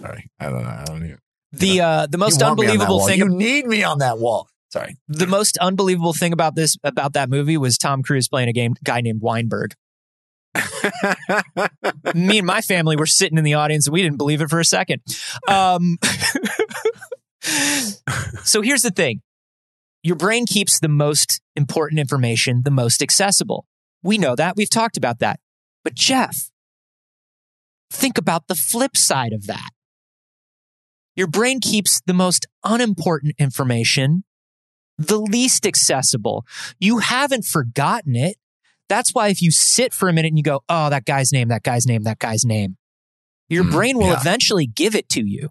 Sorry, 0.00 0.30
I 0.40 0.50
don't 0.50 0.62
know. 0.62 0.68
I 0.68 0.84
don't 0.84 1.04
even. 1.04 1.18
The 1.52 1.80
uh, 1.80 2.06
the 2.10 2.18
most 2.18 2.40
you 2.40 2.46
want 2.46 2.58
me 2.58 2.66
on 2.66 2.66
that 2.66 2.72
unbelievable 2.72 3.06
thing 3.06 3.18
You 3.20 3.28
need 3.28 3.66
me 3.66 3.84
on 3.84 3.98
that 3.98 4.18
wall. 4.18 4.48
Sorry. 4.72 4.96
the 5.06 5.28
most 5.28 5.56
unbelievable 5.58 6.12
thing 6.12 6.32
about 6.32 6.56
this 6.56 6.76
about 6.82 7.12
that 7.12 7.30
movie 7.30 7.56
was 7.56 7.78
Tom 7.78 8.02
Cruise 8.02 8.26
playing 8.26 8.48
a 8.48 8.52
game 8.52 8.74
guy 8.82 9.00
named 9.02 9.20
Weinberg. 9.22 9.74
Me 12.14 12.38
and 12.38 12.46
my 12.46 12.60
family 12.60 12.96
were 12.96 13.06
sitting 13.06 13.38
in 13.38 13.44
the 13.44 13.54
audience 13.54 13.86
and 13.86 13.94
we 13.94 14.02
didn't 14.02 14.18
believe 14.18 14.40
it 14.40 14.50
for 14.50 14.58
a 14.58 14.64
second. 14.64 15.00
Um, 15.48 15.98
so 18.44 18.62
here's 18.62 18.82
the 18.82 18.90
thing. 18.90 19.20
Your 20.02 20.16
brain 20.16 20.44
keeps 20.46 20.80
the 20.80 20.88
most 20.88 21.40
important 21.56 21.98
information 22.00 22.62
the 22.64 22.70
most 22.70 23.02
accessible. 23.02 23.66
We 24.02 24.18
know 24.18 24.34
that. 24.36 24.54
We've 24.56 24.68
talked 24.70 24.96
about 24.96 25.18
that. 25.20 25.40
But 25.82 25.94
Jeff, 25.94 26.50
think 27.90 28.18
about 28.18 28.48
the 28.48 28.54
flip 28.54 28.96
side 28.96 29.32
of 29.32 29.46
that. 29.46 29.70
Your 31.16 31.26
brain 31.26 31.60
keeps 31.60 32.00
the 32.06 32.14
most 32.14 32.46
unimportant 32.64 33.34
information 33.38 34.24
the 34.98 35.18
least 35.18 35.66
accessible. 35.66 36.44
You 36.78 36.98
haven't 36.98 37.44
forgotten 37.44 38.14
it. 38.14 38.36
That's 38.88 39.12
why 39.12 39.28
if 39.28 39.42
you 39.42 39.50
sit 39.50 39.92
for 39.92 40.08
a 40.08 40.12
minute 40.12 40.28
and 40.28 40.38
you 40.38 40.44
go, 40.44 40.60
oh, 40.68 40.90
that 40.90 41.04
guy's 41.04 41.32
name, 41.32 41.48
that 41.48 41.62
guy's 41.62 41.86
name, 41.86 42.02
that 42.02 42.18
guy's 42.18 42.44
name, 42.44 42.76
your 43.48 43.64
Mm, 43.64 43.72
brain 43.72 43.98
will 43.98 44.08
yeah. 44.08 44.20
eventually 44.20 44.66
give 44.66 44.94
it 44.94 45.08
to 45.10 45.22
you. 45.26 45.48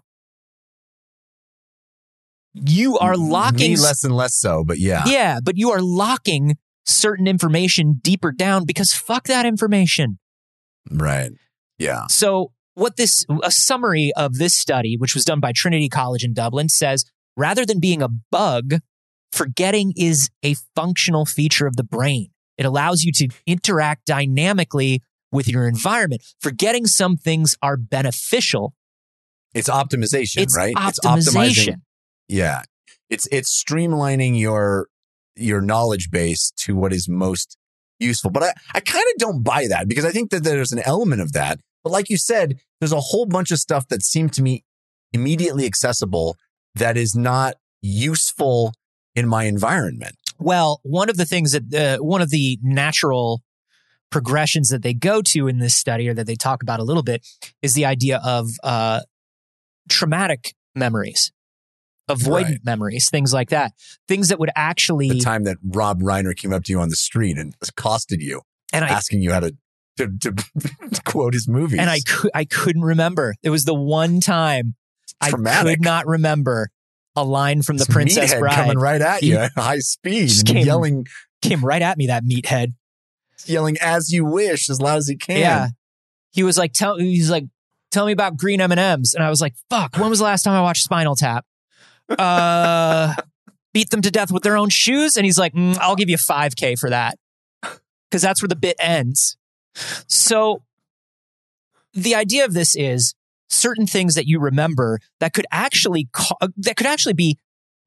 You 2.54 2.98
are 2.98 3.16
locking 3.16 3.72
Me 3.72 3.76
less 3.76 4.04
and 4.04 4.14
less 4.14 4.34
so, 4.34 4.64
but 4.64 4.78
yeah. 4.78 5.02
yeah, 5.06 5.40
but 5.42 5.56
you 5.56 5.70
are 5.70 5.80
locking 5.82 6.56
certain 6.86 7.26
information 7.26 7.98
deeper 8.02 8.30
down 8.30 8.64
because 8.64 8.92
fuck 8.92 9.26
that 9.26 9.44
information. 9.44 10.18
Right. 10.90 11.32
Yeah. 11.78 12.06
So, 12.08 12.52
what 12.74 12.96
this, 12.96 13.24
a 13.42 13.50
summary 13.50 14.12
of 14.16 14.34
this 14.38 14.54
study, 14.54 14.96
which 14.96 15.14
was 15.14 15.24
done 15.24 15.40
by 15.40 15.52
Trinity 15.54 15.88
College 15.88 16.24
in 16.24 16.32
Dublin, 16.34 16.68
says 16.68 17.04
rather 17.36 17.64
than 17.64 17.80
being 17.80 18.02
a 18.02 18.08
bug, 18.08 18.74
forgetting 19.32 19.92
is 19.96 20.30
a 20.44 20.54
functional 20.74 21.24
feature 21.24 21.66
of 21.66 21.76
the 21.76 21.84
brain. 21.84 22.28
It 22.56 22.66
allows 22.66 23.02
you 23.02 23.12
to 23.12 23.28
interact 23.46 24.06
dynamically 24.06 25.02
with 25.32 25.48
your 25.48 25.66
environment. 25.66 26.22
Forgetting 26.40 26.86
some 26.86 27.16
things 27.16 27.56
are 27.62 27.76
beneficial. 27.76 28.74
It's 29.54 29.68
optimization, 29.68 30.38
It's 30.42 30.56
right? 30.56 30.74
optimization. 30.74 31.82
Yeah. 32.28 32.62
It's 33.10 33.28
it's 33.30 33.62
streamlining 33.62 34.38
your 34.38 34.88
your 35.36 35.60
knowledge 35.60 36.10
base 36.10 36.52
to 36.56 36.76
what 36.76 36.92
is 36.92 37.08
most 37.08 37.56
useful. 37.98 38.30
But 38.30 38.42
I, 38.44 38.52
I 38.74 38.80
kind 38.80 39.04
of 39.14 39.18
don't 39.18 39.42
buy 39.42 39.66
that 39.68 39.88
because 39.88 40.04
I 40.04 40.10
think 40.10 40.30
that 40.30 40.44
there's 40.44 40.72
an 40.72 40.82
element 40.84 41.20
of 41.20 41.32
that. 41.32 41.60
But 41.82 41.90
like 41.92 42.08
you 42.08 42.16
said, 42.16 42.58
there's 42.80 42.92
a 42.92 43.00
whole 43.00 43.26
bunch 43.26 43.50
of 43.50 43.58
stuff 43.58 43.88
that 43.88 44.02
seemed 44.02 44.32
to 44.34 44.42
me 44.42 44.64
immediately 45.12 45.66
accessible 45.66 46.36
that 46.74 46.96
is 46.96 47.14
not 47.14 47.54
useful 47.82 48.72
in 49.14 49.28
my 49.28 49.44
environment. 49.44 50.16
Well, 50.38 50.80
one 50.82 51.08
of 51.08 51.16
the 51.16 51.24
things 51.24 51.52
that 51.52 51.72
uh, 51.74 52.02
one 52.02 52.20
of 52.20 52.30
the 52.30 52.58
natural 52.62 53.42
progressions 54.10 54.68
that 54.68 54.82
they 54.82 54.94
go 54.94 55.22
to 55.22 55.48
in 55.48 55.58
this 55.58 55.74
study, 55.74 56.08
or 56.08 56.14
that 56.14 56.26
they 56.26 56.34
talk 56.34 56.62
about 56.62 56.80
a 56.80 56.84
little 56.84 57.02
bit, 57.02 57.26
is 57.62 57.74
the 57.74 57.84
idea 57.84 58.20
of 58.24 58.48
uh, 58.62 59.00
traumatic 59.88 60.54
memories, 60.74 61.32
avoidant 62.08 62.42
Right. 62.44 62.64
memories, 62.64 63.08
things 63.10 63.32
like 63.32 63.50
that, 63.50 63.72
things 64.08 64.28
that 64.28 64.38
would 64.38 64.50
actually. 64.56 65.08
The 65.08 65.20
time 65.20 65.44
that 65.44 65.56
Rob 65.64 66.00
Reiner 66.02 66.36
came 66.36 66.52
up 66.52 66.64
to 66.64 66.72
you 66.72 66.80
on 66.80 66.88
the 66.90 66.96
street 66.96 67.36
and 67.38 67.54
accosted 67.66 68.20
you, 68.20 68.42
and 68.72 68.84
I 68.84 68.88
asking 68.88 69.22
you 69.22 69.32
how 69.32 69.40
to 69.40 69.56
to, 69.96 70.08
to 70.20 70.34
quote 71.04 71.34
his 71.34 71.46
movies. 71.48 71.78
and 71.78 71.88
I 71.88 72.00
cou- 72.06 72.30
I 72.34 72.44
couldn't 72.44 72.82
remember. 72.82 73.34
It 73.42 73.50
was 73.50 73.64
the 73.64 73.74
one 73.74 74.20
time 74.20 74.74
I 75.20 75.30
could 75.30 75.80
not 75.82 76.06
remember 76.06 76.70
a 77.16 77.22
line 77.24 77.62
from 77.62 77.76
the 77.76 77.86
Princess 77.86 78.34
Bride. 78.34 78.54
coming 78.56 78.76
right 78.78 79.00
at 79.00 79.22
you 79.22 79.36
at 79.36 79.52
high 79.56 79.78
speed 79.78 80.30
and 80.38 80.46
came- 80.46 80.66
yelling 80.66 81.06
Came 81.42 81.64
right 81.64 81.80
at 81.82 81.96
me, 81.98 82.06
that 82.08 82.24
meathead. 82.24 82.72
yelling 83.46 83.76
as 83.80 84.10
you 84.10 84.24
wish 84.24 84.68
as 84.70 84.80
loud 84.80 84.96
as 84.96 85.08
he 85.08 85.16
can. 85.16 85.38
Yeah. 85.38 85.68
He 86.32 86.42
was 86.42 86.56
like, 86.58 86.72
tell, 86.72 86.96
he's 86.98 87.30
like, 87.30 87.44
tell 87.92 88.06
me 88.06 88.12
about 88.12 88.36
green 88.36 88.60
M&Ms. 88.60 89.14
And 89.14 89.22
I 89.22 89.28
was 89.30 89.40
like, 89.42 89.54
fuck, 89.70 89.96
when 89.98 90.08
was 90.10 90.18
the 90.18 90.24
last 90.24 90.42
time 90.42 90.54
I 90.54 90.62
watched 90.62 90.82
Spinal 90.82 91.14
Tap? 91.14 91.44
Uh, 92.08 93.14
beat 93.72 93.90
them 93.90 94.02
to 94.02 94.10
death 94.10 94.30
with 94.30 94.42
their 94.42 94.56
own 94.56 94.70
shoes. 94.70 95.16
And 95.16 95.24
he's 95.24 95.38
like, 95.38 95.52
mm, 95.52 95.76
I'll 95.78 95.96
give 95.96 96.08
you 96.08 96.16
5K 96.16 96.78
for 96.78 96.90
that. 96.90 97.18
Cause 98.10 98.22
that's 98.22 98.40
where 98.40 98.48
the 98.48 98.56
bit 98.56 98.76
ends. 98.78 99.36
So 100.06 100.62
the 101.92 102.14
idea 102.14 102.44
of 102.44 102.54
this 102.54 102.76
is 102.76 103.14
certain 103.48 103.86
things 103.86 104.14
that 104.14 104.26
you 104.26 104.38
remember 104.38 105.00
that 105.18 105.32
could 105.32 105.46
actually, 105.50 106.08
ca- 106.12 106.48
that 106.56 106.76
could 106.76 106.86
actually 106.86 107.14
be 107.14 107.38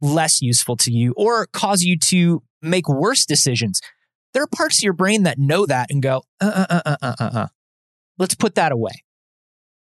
less 0.02 0.42
useful 0.42 0.76
to 0.78 0.92
you 0.92 1.14
or 1.16 1.46
cause 1.48 1.84
you 1.84 1.98
to 1.98 2.44
make 2.62 2.90
worse 2.90 3.26
decisions. 3.26 3.80
There 4.34 4.44
are 4.44 4.48
parts 4.48 4.80
of 4.80 4.84
your 4.84 4.94
brain 4.94 5.24
that 5.24 5.40
know 5.40 5.66
that 5.66 5.90
and 5.90 6.04
go, 6.04 6.24
uh, 6.42 6.66
uh, 6.70 6.82
uh, 6.86 6.96
uh, 7.02 7.16
uh, 7.20 7.30
uh. 7.34 7.48
Let's 8.18 8.36
put 8.36 8.56
that 8.56 8.72
away. 8.74 9.04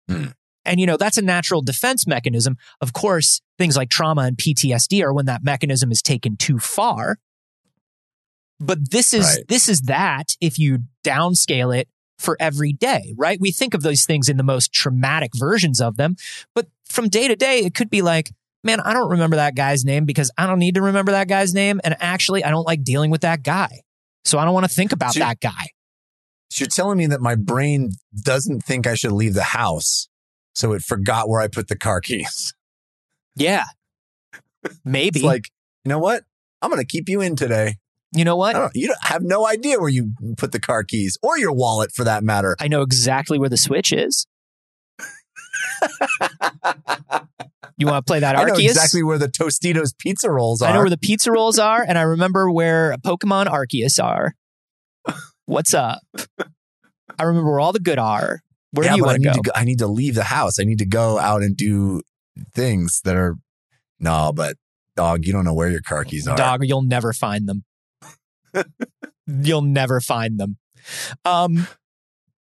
Hmm. 0.09 0.25
And, 0.65 0.79
you 0.79 0.85
know, 0.85 0.97
that's 0.97 1.17
a 1.17 1.21
natural 1.21 1.61
defense 1.61 2.07
mechanism. 2.07 2.57
Of 2.81 2.93
course, 2.93 3.41
things 3.57 3.75
like 3.75 3.89
trauma 3.89 4.21
and 4.21 4.37
PTSD 4.37 5.03
are 5.03 5.13
when 5.13 5.25
that 5.25 5.43
mechanism 5.43 5.91
is 5.91 6.01
taken 6.01 6.37
too 6.37 6.59
far. 6.59 7.17
But 8.59 8.91
this 8.91 9.13
is, 9.13 9.25
Right. 9.25 9.47
this 9.47 9.67
is 9.67 9.81
that 9.81 10.35
if 10.39 10.57
you 10.57 10.79
downscale 11.03 11.77
it 11.77 11.89
for 12.17 12.37
every 12.39 12.71
day, 12.71 13.13
right? 13.17 13.39
We 13.41 13.51
think 13.51 13.73
of 13.73 13.81
those 13.81 14.05
things 14.05 14.29
in 14.29 14.37
the 14.37 14.43
most 14.43 14.71
traumatic 14.71 15.31
versions 15.35 15.81
of 15.81 15.97
them. 15.97 16.15
But 16.55 16.67
from 16.85 17.09
day 17.09 17.27
to 17.27 17.35
day, 17.35 17.59
it 17.59 17.73
could 17.73 17.89
be 17.89 18.01
like, 18.01 18.31
man, 18.63 18.79
I 18.79 18.93
don't 18.93 19.09
remember 19.09 19.35
that 19.35 19.55
guy's 19.55 19.83
name 19.83 20.05
because 20.05 20.31
I 20.37 20.47
don't 20.47 20.59
need 20.59 20.75
to 20.75 20.81
remember 20.81 21.11
that 21.11 21.27
guy's 21.27 21.53
name. 21.53 21.81
And 21.83 21.97
actually, 21.99 22.43
I 22.43 22.51
don't 22.51 22.65
like 22.65 22.83
dealing 22.83 23.11
with 23.11 23.21
that 23.21 23.43
guy. 23.43 23.81
So 24.23 24.37
I 24.39 24.45
don't 24.45 24.53
want 24.53 24.65
to 24.65 24.73
think 24.73 24.93
about 24.93 25.13
So- 25.13 25.19
that 25.19 25.41
guy. 25.41 25.69
So 26.49 26.61
you're 26.63 26.69
telling 26.69 26.99
me 26.99 27.07
that 27.07 27.19
my 27.19 27.33
brain 27.35 27.93
doesn't 28.21 28.61
think 28.63 28.85
I 28.85 28.93
should 28.93 29.11
leave 29.11 29.33
the 29.33 29.41
house, 29.43 30.07
so 30.53 30.73
it 30.73 30.81
forgot 30.81 31.29
where 31.29 31.41
I 31.41 31.47
put 31.47 31.67
the 31.67 31.77
car 31.77 32.01
keys. 32.01 32.53
Yeah. 33.35 33.65
Maybe. 34.85 35.19
It's 35.19 35.25
like, 35.25 35.49
you 35.83 35.89
know 35.89 35.99
what? 35.99 36.23
I'm 36.61 36.69
going 36.69 36.81
to 36.81 36.87
keep 36.87 37.09
you 37.09 37.21
in 37.21 37.35
today. 37.35 37.75
you 38.15 38.23
know 38.23 38.35
what? 38.35 38.53
don't, 38.53 38.75
you 38.75 38.87
don't 38.87 39.03
have 39.03 39.21
no 39.21 39.47
idea 39.47 39.79
where 39.79 39.89
you 39.89 40.11
put 40.37 40.51
the 40.51 40.59
car 40.59 40.83
keys 40.83 41.17
or 41.21 41.37
your 41.37 41.51
wallet 41.51 41.91
for 41.91 42.03
that 42.03 42.23
matter. 42.23 42.55
I 42.59 42.67
know 42.67 42.81
exactly 42.81 43.37
where 43.37 43.49
the 43.49 43.57
switch 43.57 43.91
is. 43.91 44.25
You 47.77 47.87
want 47.87 48.05
to 48.05 48.09
play 48.09 48.19
that 48.19 48.35
I 48.37 48.43
know 48.43 48.53
exactly 48.53 49.03
where 49.03 49.17
the 49.17 49.27
Totino's 49.27 49.93
pizza 49.93 50.29
rolls 50.29 50.61
are. 50.61 50.69
I 50.69 50.73
know 50.73 50.79
where 50.79 50.89
the 50.89 50.97
pizza 50.97 51.31
rolls 51.31 51.59
are, 51.59 51.83
and 51.85 51.97
I 51.97 52.03
remember 52.03 52.49
where 52.51 52.95
Pokemon 53.03 53.47
Arceus 53.47 54.01
are. 54.01 54.35
What's 55.45 55.73
up? 55.73 55.99
I 57.19 57.23
remember 57.23 57.49
where 57.51 57.59
all 57.59 57.73
the 57.73 57.79
good 57.79 57.99
are. 57.99 58.41
Where 58.73 58.85
yeah, 58.85 58.93
do 58.93 58.97
you 58.97 59.03
I 59.03 59.07
want 59.07 59.21
need 59.21 59.33
to 59.33 59.41
go? 59.41 59.51
I 59.55 59.65
need 59.65 59.79
to 59.79 59.87
leave 59.87 60.15
the 60.15 60.23
house. 60.23 60.59
I 60.59 60.63
need 60.63 60.79
to 60.79 60.85
go 60.85 61.19
out 61.19 61.43
and 61.43 61.55
do 61.55 62.01
things 62.53 63.01
that 63.03 63.15
are 63.15 63.35
no, 63.99 64.33
but 64.33 64.55
dog, 64.95 65.25
you 65.25 65.31
don't 65.31 65.45
know 65.45 65.53
where 65.53 65.69
your 65.69 65.81
car 65.81 66.03
keys 66.03 66.27
are. 66.27 66.35
Dog, 66.35 66.65
you'll 66.65 66.81
never 66.81 67.13
find 67.13 67.47
them. 67.47 67.63
you'll 69.27 69.61
never 69.61 70.01
find 70.01 70.39
them. 70.39 70.57
Um, 71.23 71.67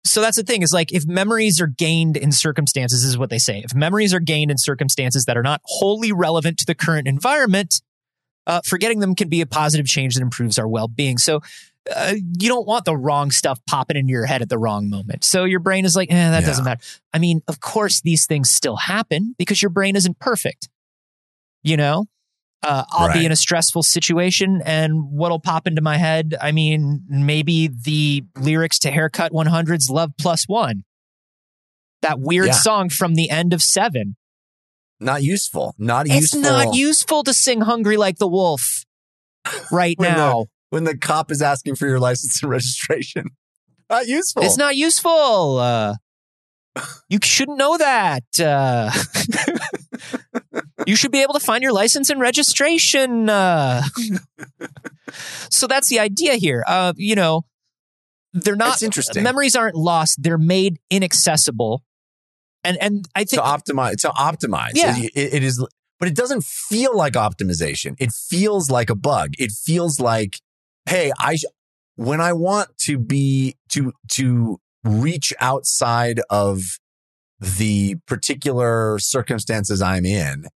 so 0.04 0.22
that's 0.22 0.38
the 0.38 0.42
thing 0.42 0.62
is 0.62 0.72
like 0.72 0.92
if 0.92 1.04
memories 1.06 1.60
are 1.60 1.66
gained 1.66 2.16
in 2.16 2.32
circumstances, 2.32 3.02
this 3.02 3.10
is 3.10 3.18
what 3.18 3.28
they 3.28 3.38
say. 3.38 3.62
If 3.62 3.74
memories 3.74 4.14
are 4.14 4.20
gained 4.20 4.50
in 4.50 4.56
circumstances 4.56 5.26
that 5.26 5.36
are 5.36 5.42
not 5.42 5.60
wholly 5.64 6.12
relevant 6.12 6.58
to 6.58 6.66
the 6.66 6.74
current 6.74 7.06
environment, 7.06 7.82
uh, 8.46 8.60
forgetting 8.64 9.00
them 9.00 9.14
can 9.14 9.28
be 9.28 9.40
a 9.42 9.46
positive 9.46 9.86
change 9.86 10.14
that 10.14 10.22
improves 10.22 10.58
our 10.58 10.68
well 10.68 10.88
being. 10.88 11.18
So 11.18 11.40
uh, 11.94 12.14
you 12.38 12.48
don't 12.48 12.66
want 12.66 12.84
the 12.84 12.96
wrong 12.96 13.30
stuff 13.30 13.60
popping 13.66 13.96
into 13.96 14.10
your 14.10 14.26
head 14.26 14.42
at 14.42 14.48
the 14.48 14.58
wrong 14.58 14.88
moment. 14.90 15.22
So 15.24 15.44
your 15.44 15.60
brain 15.60 15.84
is 15.84 15.94
like, 15.94 16.10
eh, 16.10 16.30
that 16.30 16.40
Yeah. 16.40 16.46
doesn't 16.46 16.64
matter. 16.64 16.80
I 17.12 17.18
mean, 17.18 17.42
of 17.48 17.60
course, 17.60 18.00
these 18.00 18.26
things 18.26 18.50
still 18.50 18.76
happen 18.76 19.34
because 19.38 19.62
your 19.62 19.70
brain 19.70 19.94
isn't 19.96 20.18
perfect. 20.18 20.68
You 21.62 21.76
know, 21.76 22.06
uh, 22.62 22.84
I'll 22.90 23.12
be 23.12 23.24
in 23.24 23.32
a 23.32 23.36
stressful 23.36 23.82
situation 23.84 24.62
and 24.64 25.10
what'll 25.12 25.38
pop 25.40 25.66
into 25.66 25.80
my 25.82 25.96
head? 25.96 26.34
I 26.40 26.52
mean, 26.52 27.02
maybe 27.08 27.68
the 27.68 28.24
lyrics 28.36 28.78
to 28.80 28.90
Haircut 28.90 29.32
100's 29.32 29.88
Love 29.90 30.10
Plus 30.18 30.44
One. 30.48 30.84
That 32.02 32.18
weird 32.20 32.46
Yeah. 32.48 32.52
song 32.54 32.88
from 32.88 33.14
the 33.14 33.30
end 33.30 33.52
of 33.52 33.62
Seven. 33.62 34.16
Not 34.98 35.22
useful. 35.22 35.74
Not 35.78 36.06
It's 36.06 36.14
useful. 36.14 36.38
It's 36.40 36.48
not 36.48 36.74
useful 36.74 37.22
to 37.24 37.34
sing 37.34 37.60
Hungry 37.62 37.96
Like 37.96 38.18
the 38.18 38.28
Wolf 38.28 38.84
right 39.70 39.96
now. 40.00 40.46
When 40.70 40.84
the 40.84 40.96
cop 40.96 41.30
is 41.30 41.42
asking 41.42 41.76
for 41.76 41.86
your 41.86 41.98
license 42.00 42.42
and 42.42 42.50
registration. 42.58 43.26
Not 43.88 44.06
useful. 44.08 44.42
It's 44.42 44.56
not 44.56 44.74
useful. 44.76 45.58
Uh, 45.58 45.94
you 47.08 47.18
shouldn't 47.22 47.58
know 47.58 47.78
that. 47.78 48.24
Uh, 48.38 48.90
you 50.86 50.96
should 50.96 51.12
be 51.12 51.22
able 51.22 51.34
to 51.34 51.40
find 51.40 51.62
your 51.62 51.72
license 51.72 52.10
and 52.10 52.20
registration. 52.20 53.28
Uh, 53.30 53.82
so 55.50 55.66
that's 55.66 55.88
the 55.88 55.98
idea 56.00 56.34
here. 56.34 56.64
Uh, 56.66 56.92
you 56.96 57.14
know, 57.14 57.44
they're 58.32 58.56
not 58.56 58.74
It's 58.74 58.82
interesting. 58.82 59.22
Memories 59.22 59.56
aren't 59.56 59.76
lost; 59.76 60.22
they're 60.22 60.36
made 60.38 60.78
inaccessible. 60.90 61.82
And 62.64 62.76
and 62.80 63.08
I 63.14 63.20
think 63.20 63.40
to 63.42 63.46
optimize. 63.48 63.98
To 64.00 64.08
optimize. 64.08 64.72
Yeah. 64.74 64.96
It- 64.98 65.34
it 65.34 65.42
is, 65.42 65.64
but 65.98 66.08
it 66.08 66.14
doesn't 66.16 66.44
feel 66.44 66.96
like 66.96 67.14
optimization. 67.14 67.94
It 67.98 68.12
feels 68.12 68.70
like 68.70 68.90
a 68.90 68.94
bug. 68.96 69.34
It 69.38 69.52
feels 69.52 70.00
like, 70.00 70.40
hey, 70.88 71.12
I 71.18 71.36
when 71.96 72.20
I 72.20 72.32
want 72.32 72.76
to 72.80 72.98
be 72.98 73.56
to 73.70 73.92
to 74.12 74.60
reach 74.84 75.32
outside 75.40 76.20
of 76.30 76.78
the 77.40 77.96
particular 78.06 78.98
circumstances 78.98 79.82
I'm 79.82 80.06
in 80.06 80.46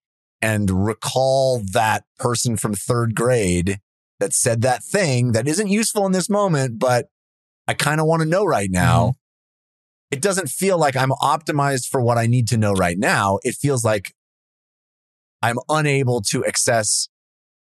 and 0.41 0.87
recall 0.87 1.62
that 1.72 2.05
person 2.18 2.57
from 2.57 2.74
third 2.74 3.14
grade 3.14 3.81
that 4.18 4.33
said 4.33 4.62
that 4.62 4.83
thing 4.83 5.33
that 5.33 5.49
isn't 5.49 5.68
useful 5.68 6.07
in 6.07 6.12
this 6.12 6.31
moment, 6.31 6.78
but 6.78 7.09
I 7.66 7.74
kind 7.74 8.01
of 8.01 8.07
want 8.07 8.22
to 8.22 8.28
know 8.28 8.45
right 8.45 8.70
now. 8.70 9.01
Mm-hmm. 9.01 9.16
It 10.12 10.22
doesn't 10.22 10.49
feel 10.49 10.78
like 10.78 10.97
I'm 10.97 11.11
optimized 11.11 11.89
for 11.89 12.01
what 12.01 12.18
I 12.18 12.26
need 12.26 12.49
to 12.49 12.57
know 12.57 12.72
right 12.72 12.99
now. 12.99 13.39
It 13.45 13.55
feels 13.55 13.85
like 13.85 14.14
I'm 15.43 15.59
unable 15.68 16.20
to 16.22 16.45
access 16.45 17.09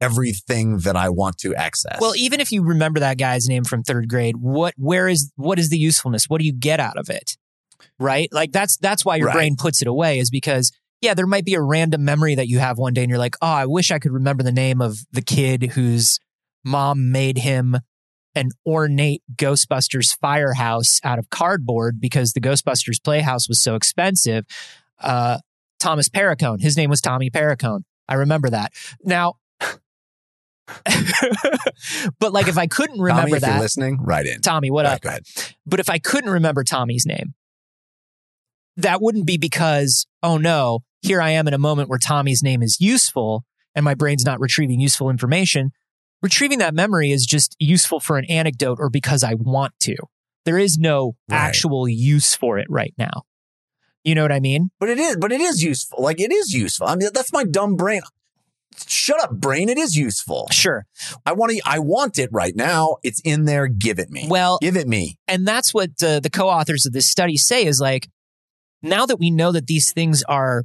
everything 0.03 0.79
that 0.79 0.97
I 0.97 1.09
want 1.09 1.39
to 1.39 1.55
access. 1.55 1.99
Well, 2.01 2.15
even 2.17 2.41
if 2.41 2.51
you 2.53 2.63
remember 2.63 3.01
that 3.01 3.19
guy's 3.19 3.49
name 3.49 3.65
from 3.65 3.83
third 3.83 4.09
grade, 4.09 4.37
what 4.37 4.75
where 4.77 5.09
is 5.09 5.33
what 5.37 5.59
is 5.59 5.71
the 5.71 5.79
usefulness? 5.79 6.29
What 6.29 6.41
do 6.41 6.47
you 6.47 6.53
get 6.53 6.81
out 6.81 6.97
of 6.99 7.09
it? 7.09 7.37
Right? 7.99 8.29
Like 8.33 8.53
that's 8.53 8.77
that's 8.79 9.05
why 9.05 9.17
your 9.17 9.29
Right. 9.29 9.35
brain 9.35 9.57
puts 9.57 9.81
it 9.83 9.89
away 9.89 10.19
is 10.19 10.31
because 10.31 10.73
yeah, 11.01 11.15
there 11.15 11.27
might 11.27 11.45
be 11.45 11.55
a 11.55 11.61
random 11.61 12.05
memory 12.05 12.35
that 12.37 12.47
you 12.49 12.59
have 12.61 12.79
one 12.79 12.95
day 12.95 13.03
and 13.03 13.11
you're 13.11 13.19
like, 13.19 13.37
"Oh, 13.43 13.47
I 13.47 13.67
wish 13.67 13.91
I 13.91 13.99
could 13.99 14.13
remember 14.13 14.43
the 14.43 14.53
name 14.53 14.81
of 14.81 14.99
the 15.13 15.23
kid 15.23 15.73
whose 15.73 16.19
mom 16.65 17.11
made 17.11 17.39
him 17.39 17.77
an 18.35 18.51
ornate 18.65 19.23
Ghostbusters 19.35 20.17
firehouse 20.21 21.01
out 21.05 21.19
of 21.19 21.29
cardboard 21.29 22.01
because 22.01 22.33
the 22.33 22.41
Ghostbusters 22.41 23.03
playhouse 23.03 23.49
was 23.49 23.63
so 23.63 23.75
expensive." 23.75 24.45
Uh 25.01 25.39
Thomas 25.81 26.09
Perricone. 26.09 26.61
His 26.63 26.77
name 26.77 26.91
was 26.91 27.01
Tommy 27.01 27.29
Perricone. 27.31 27.81
I 28.09 28.15
remember 28.15 28.49
that. 28.51 28.73
Now 29.03 29.35
but 32.19 32.33
like 32.33 32.49
if 32.49 32.59
I 32.59 32.67
couldn't 32.67 32.97
Tommy, 32.97 33.05
remember 33.11 33.37
if 33.37 33.43
you're 33.43 33.51
that, 33.53 33.61
listening, 33.61 33.99
right 34.03 34.25
in. 34.27 34.41
Tommy, 34.41 34.71
what 34.71 34.87
All 34.87 34.93
up? 34.93 34.95
right, 34.95 35.03
go 35.03 35.09
ahead. 35.11 35.23
But 35.67 35.81
if 35.81 35.91
I 35.91 35.99
couldn't 35.99 36.31
remember 36.31 36.65
Tommy's 36.65 37.05
name, 37.07 37.35
that 38.77 39.01
wouldn't 39.03 39.27
be 39.27 39.37
because, 39.37 40.07
oh 40.23 40.39
no, 40.39 40.81
here 41.03 41.21
I 41.21 41.31
am 41.31 41.47
in 41.49 41.55
a 41.55 41.59
moment 41.59 41.89
where 41.89 41.99
Tommy's 41.99 42.43
name 42.43 42.63
is 42.63 42.81
useful 42.81 43.45
and 43.75 43.85
my 43.85 43.95
brain's 43.95 44.25
not 44.25 44.41
retrieving 44.41 44.81
useful 44.81 45.11
information. 45.11 45.73
Retrieving 46.23 46.59
that 46.61 46.75
memory 46.75 47.11
is 47.11 47.27
just 47.27 47.57
useful 47.59 47.99
for 48.01 48.17
an 48.17 48.25
anecdote 48.27 48.79
or 48.81 48.89
because 48.89 49.25
I 49.25 49.35
want 49.35 49.73
to. 49.81 49.97
There 50.45 50.59
is 50.59 50.79
no 50.79 51.17
Right. 51.29 51.39
actual 51.39 51.89
use 51.89 52.35
for 52.35 52.59
it 52.59 52.67
right 52.71 52.95
now. 52.97 53.23
You 54.05 54.15
know 54.15 54.23
what 54.23 54.33
I 54.33 54.41
mean? 54.41 54.71
But 54.81 54.89
it 54.89 54.99
is, 54.99 55.17
but 55.17 55.33
it 55.33 55.41
is 55.41 55.63
useful. 55.63 56.03
Like 56.03 56.21
it 56.21 56.33
is 56.33 56.53
useful. 56.53 56.87
I 56.89 56.97
mean, 56.97 57.09
that's 57.15 57.33
my 57.33 57.45
dumb 57.45 57.77
brain. 57.77 58.03
Shut 58.87 59.23
up, 59.23 59.33
brain. 59.33 59.69
It 59.69 59.79
is 59.79 59.97
useful. 59.97 60.49
Sure. 60.51 60.87
I 61.27 61.33
want 61.33 61.53
to. 61.53 61.61
I 61.65 61.79
want 61.79 62.19
it 62.19 62.31
right 62.33 62.55
now. 62.57 62.97
It's 63.03 63.21
in 63.25 63.45
there. 63.45 63.67
Give 63.69 63.99
it 63.99 64.11
me. 64.11 64.27
Well, 64.29 64.59
Give 64.61 64.77
it 64.77 64.87
me. 64.89 65.19
and 65.29 65.47
that's 65.47 65.73
what 65.75 65.91
uh, 66.03 66.21
the 66.21 66.31
co-authors 66.31 66.87
of 66.87 66.93
this 66.93 67.09
study 67.09 67.37
say 67.37 67.65
is 67.65 67.81
like 67.81 68.09
now 68.83 69.07
that 69.07 69.19
we 69.19 69.31
know 69.31 69.53
that 69.53 69.67
these 69.67 69.93
things 69.93 70.23
are 70.25 70.65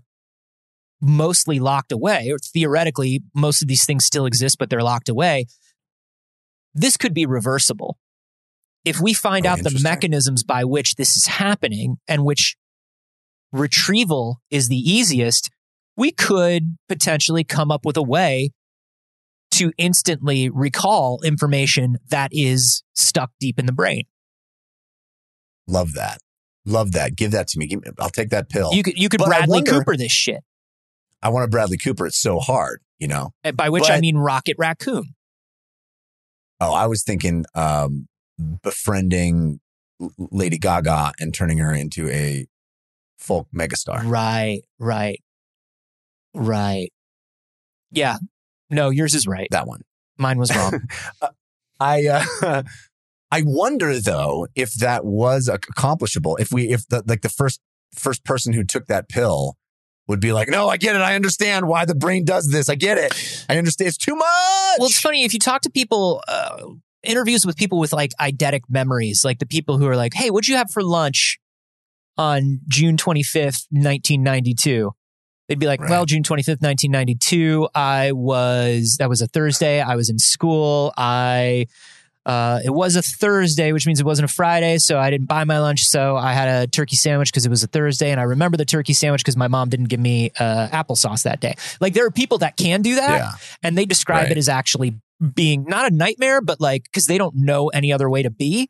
mostly 1.01 1.59
locked 1.59 1.91
away 1.91 2.31
or 2.31 2.37
theoretically 2.39 3.21
most 3.35 3.61
of 3.61 3.67
these 3.67 3.85
things 3.85 4.03
still 4.03 4.25
exist 4.25 4.57
but 4.57 4.67
they're 4.71 4.81
locked 4.81 5.09
away 5.09 5.45
this 6.73 6.97
could 6.97 7.13
be 7.13 7.23
reversible 7.27 7.99
if 8.83 8.99
we 8.99 9.13
find 9.13 9.45
Oh, 9.45 9.49
out 9.49 9.59
the 9.59 9.79
mechanisms 9.83 10.43
by 10.43 10.63
which 10.63 10.95
this 10.95 11.15
is 11.15 11.27
happening 11.27 11.97
and 12.07 12.25
which 12.25 12.55
retrieval 13.51 14.41
is 14.49 14.69
the 14.69 14.77
easiest 14.77 15.51
we 15.97 16.11
could 16.11 16.77
potentially 16.87 17.43
come 17.43 17.71
up 17.71 17.85
with 17.85 17.97
a 17.97 18.03
way 18.03 18.51
to 19.51 19.71
instantly 19.77 20.49
recall 20.49 21.19
information 21.23 21.97
that 22.09 22.29
is 22.31 22.83
stuck 22.93 23.31
deep 23.39 23.57
in 23.59 23.65
the 23.65 23.73
brain 23.73 24.03
Love 25.67 25.93
that. 25.93 26.19
Love 26.65 26.93
that. 26.93 27.15
Give 27.15 27.31
that 27.31 27.47
to 27.49 27.59
me. 27.59 27.67
Give 27.67 27.81
me 27.81 27.91
I'll 27.99 28.09
take 28.09 28.29
that 28.29 28.49
pill. 28.49 28.73
You 28.73 28.83
could 28.83 28.97
you 28.97 29.09
could 29.09 29.19
But 29.19 29.27
Bradley 29.27 29.57
wonder- 29.57 29.71
Cooper 29.71 29.97
this 29.97 30.11
shit. 30.11 30.43
I 31.21 31.29
want 31.29 31.43
to 31.43 31.49
Bradley 31.49 31.77
Cooper. 31.77 32.07
It's 32.07 32.19
so 32.19 32.39
hard. 32.39 32.81
You 32.99 33.07
know. 33.07 33.31
And 33.43 33.55
By 33.57 33.69
which 33.69 33.89
I 33.89 33.99
mean 33.99 34.17
Rocket 34.17 34.55
Raccoon. 34.57 35.13
Oh, 36.59 36.73
I 36.73 36.87
was 36.87 37.03
thinking 37.03 37.45
um, 37.53 38.07
befriending 38.63 39.59
Lady 40.17 40.57
Gaga 40.57 41.13
and 41.19 41.33
turning 41.33 41.59
her 41.59 41.71
into 41.73 42.09
a 42.09 42.47
folk 43.19 43.47
megastar. 43.53 44.01
Right, 44.03 44.61
right, 44.79 45.19
right. 46.33 46.89
Yeah. 47.91 48.17
No, 48.69 48.89
yours 48.89 49.15
is 49.15 49.27
right. 49.27 49.47
That 49.51 49.67
one. 49.67 49.81
Mine 50.17 50.37
was 50.37 50.55
wrong. 50.55 50.81
I 51.79 52.07
uh, 52.07 52.63
I 53.31 53.43
wonder 53.45 53.99
though 53.99 54.47
if 54.55 54.73
that 54.75 55.05
was 55.05 55.47
accomplishable. 55.47 56.35
If 56.37 56.51
we 56.51 56.69
if 56.69 56.87
the 56.87 57.03
like 57.05 57.21
the 57.21 57.29
first 57.29 57.61
first 57.95 58.23
person 58.25 58.53
who 58.53 58.63
took 58.63 58.87
that 58.87 59.09
pill 59.09 59.57
would 60.07 60.19
be 60.19 60.31
like, 60.31 60.49
no, 60.49 60.69
I 60.69 60.77
get 60.77 60.95
it. 60.95 61.01
I 61.01 61.15
understand 61.15 61.67
why 61.67 61.85
the 61.85 61.95
brain 61.95 62.23
does 62.23 62.47
this. 62.47 62.69
I 62.69 62.75
get 62.75 62.97
it. 62.97 63.45
I 63.49 63.57
understand. 63.57 63.89
It's 63.89 63.97
too 63.97 64.15
much. 64.15 64.25
well, 64.79 64.87
it's 64.87 64.99
funny 64.99 65.25
if 65.25 65.33
you 65.33 65.39
talk 65.39 65.61
to 65.61 65.69
people, 65.69 66.23
uh, 66.27 66.65
interviews 67.03 67.45
with 67.45 67.57
people 67.57 67.77
with 67.77 67.93
like 67.93 68.11
eidetic 68.19 68.61
memories, 68.69 69.23
like 69.25 69.39
the 69.39 69.45
people 69.45 69.77
who 69.77 69.87
are 69.87 69.95
like, 69.95 70.13
"Hey, 70.13 70.29
what'd 70.29 70.47
you 70.47 70.55
have 70.55 70.71
for 70.71 70.83
lunch 70.83 71.39
on 72.17 72.61
June 72.67 72.97
twenty 72.97 73.23
fifth, 73.23 73.67
nineteen 73.71 74.23
ninety 74.23 74.53
two? 74.53 74.91
They'd 75.47 75.59
be 75.59 75.67
like, 75.67 75.79
Right. 75.81 75.89
"Well, 75.89 76.05
June 76.05 76.23
twenty 76.23 76.43
fifth, 76.43 76.61
nineteen 76.61 76.91
ninety 76.91 77.15
two. 77.15 77.69
I 77.73 78.11
was 78.11 78.97
that 78.99 79.09
was 79.09 79.21
a 79.21 79.27
Thursday. 79.27 79.81
I 79.81 79.95
was 79.95 80.09
in 80.09 80.19
school. 80.19 80.93
I." 80.97 81.67
Uh, 82.25 82.59
it 82.65 82.71
was 82.71 82.97
a 82.97 83.01
Thursday, 83.01 83.71
which 83.71 83.87
means 83.87 84.01
it 84.01 84.05
wasn't 84.05 84.29
a 84.29 84.33
Friday, 84.33 84.77
so 84.79 84.99
I 84.99 85.09
didn't 85.09 85.27
buy 85.27 85.45
my 85.45 85.59
lunch. 85.59 85.85
So 85.85 86.17
I 86.17 86.33
had 86.33 86.49
a 86.63 86.67
turkey 86.67 86.97
sandwich 86.97 87.31
because 87.31 87.45
it 87.45 87.49
was 87.49 87.63
a 87.63 87.67
Thursday, 87.67 88.11
and 88.11 88.19
I 88.19 88.23
remember 88.23 88.57
the 88.57 88.65
turkey 88.65 88.91
sandwich 88.91 89.21
because 89.23 89.37
my 89.37 89.47
mom 89.47 89.69
didn't 89.69 89.85
give 89.87 90.01
me 90.01 90.31
uh, 90.37 90.67
applesauce 90.67 91.23
that 91.23 91.39
day. 91.39 91.55
Like 91.79 91.93
there 91.93 92.05
are 92.05 92.11
people 92.11 92.39
that 92.39 92.57
can 92.57 92.81
do 92.81 92.95
that, 92.95 93.17
yeah. 93.17 93.31
and 93.63 93.77
they 93.77 93.85
describe 93.85 94.23
Right. 94.23 94.31
it 94.33 94.37
as 94.37 94.49
actually 94.49 94.95
being 95.35 95.63
not 95.69 95.89
a 95.89 95.95
nightmare, 95.95 96.41
but 96.41 96.59
like 96.59 96.83
because 96.83 97.05
they 97.05 97.17
don't 97.17 97.33
know 97.37 97.69
any 97.69 97.93
other 97.93 98.09
way 98.09 98.23
to 98.23 98.29
be. 98.29 98.69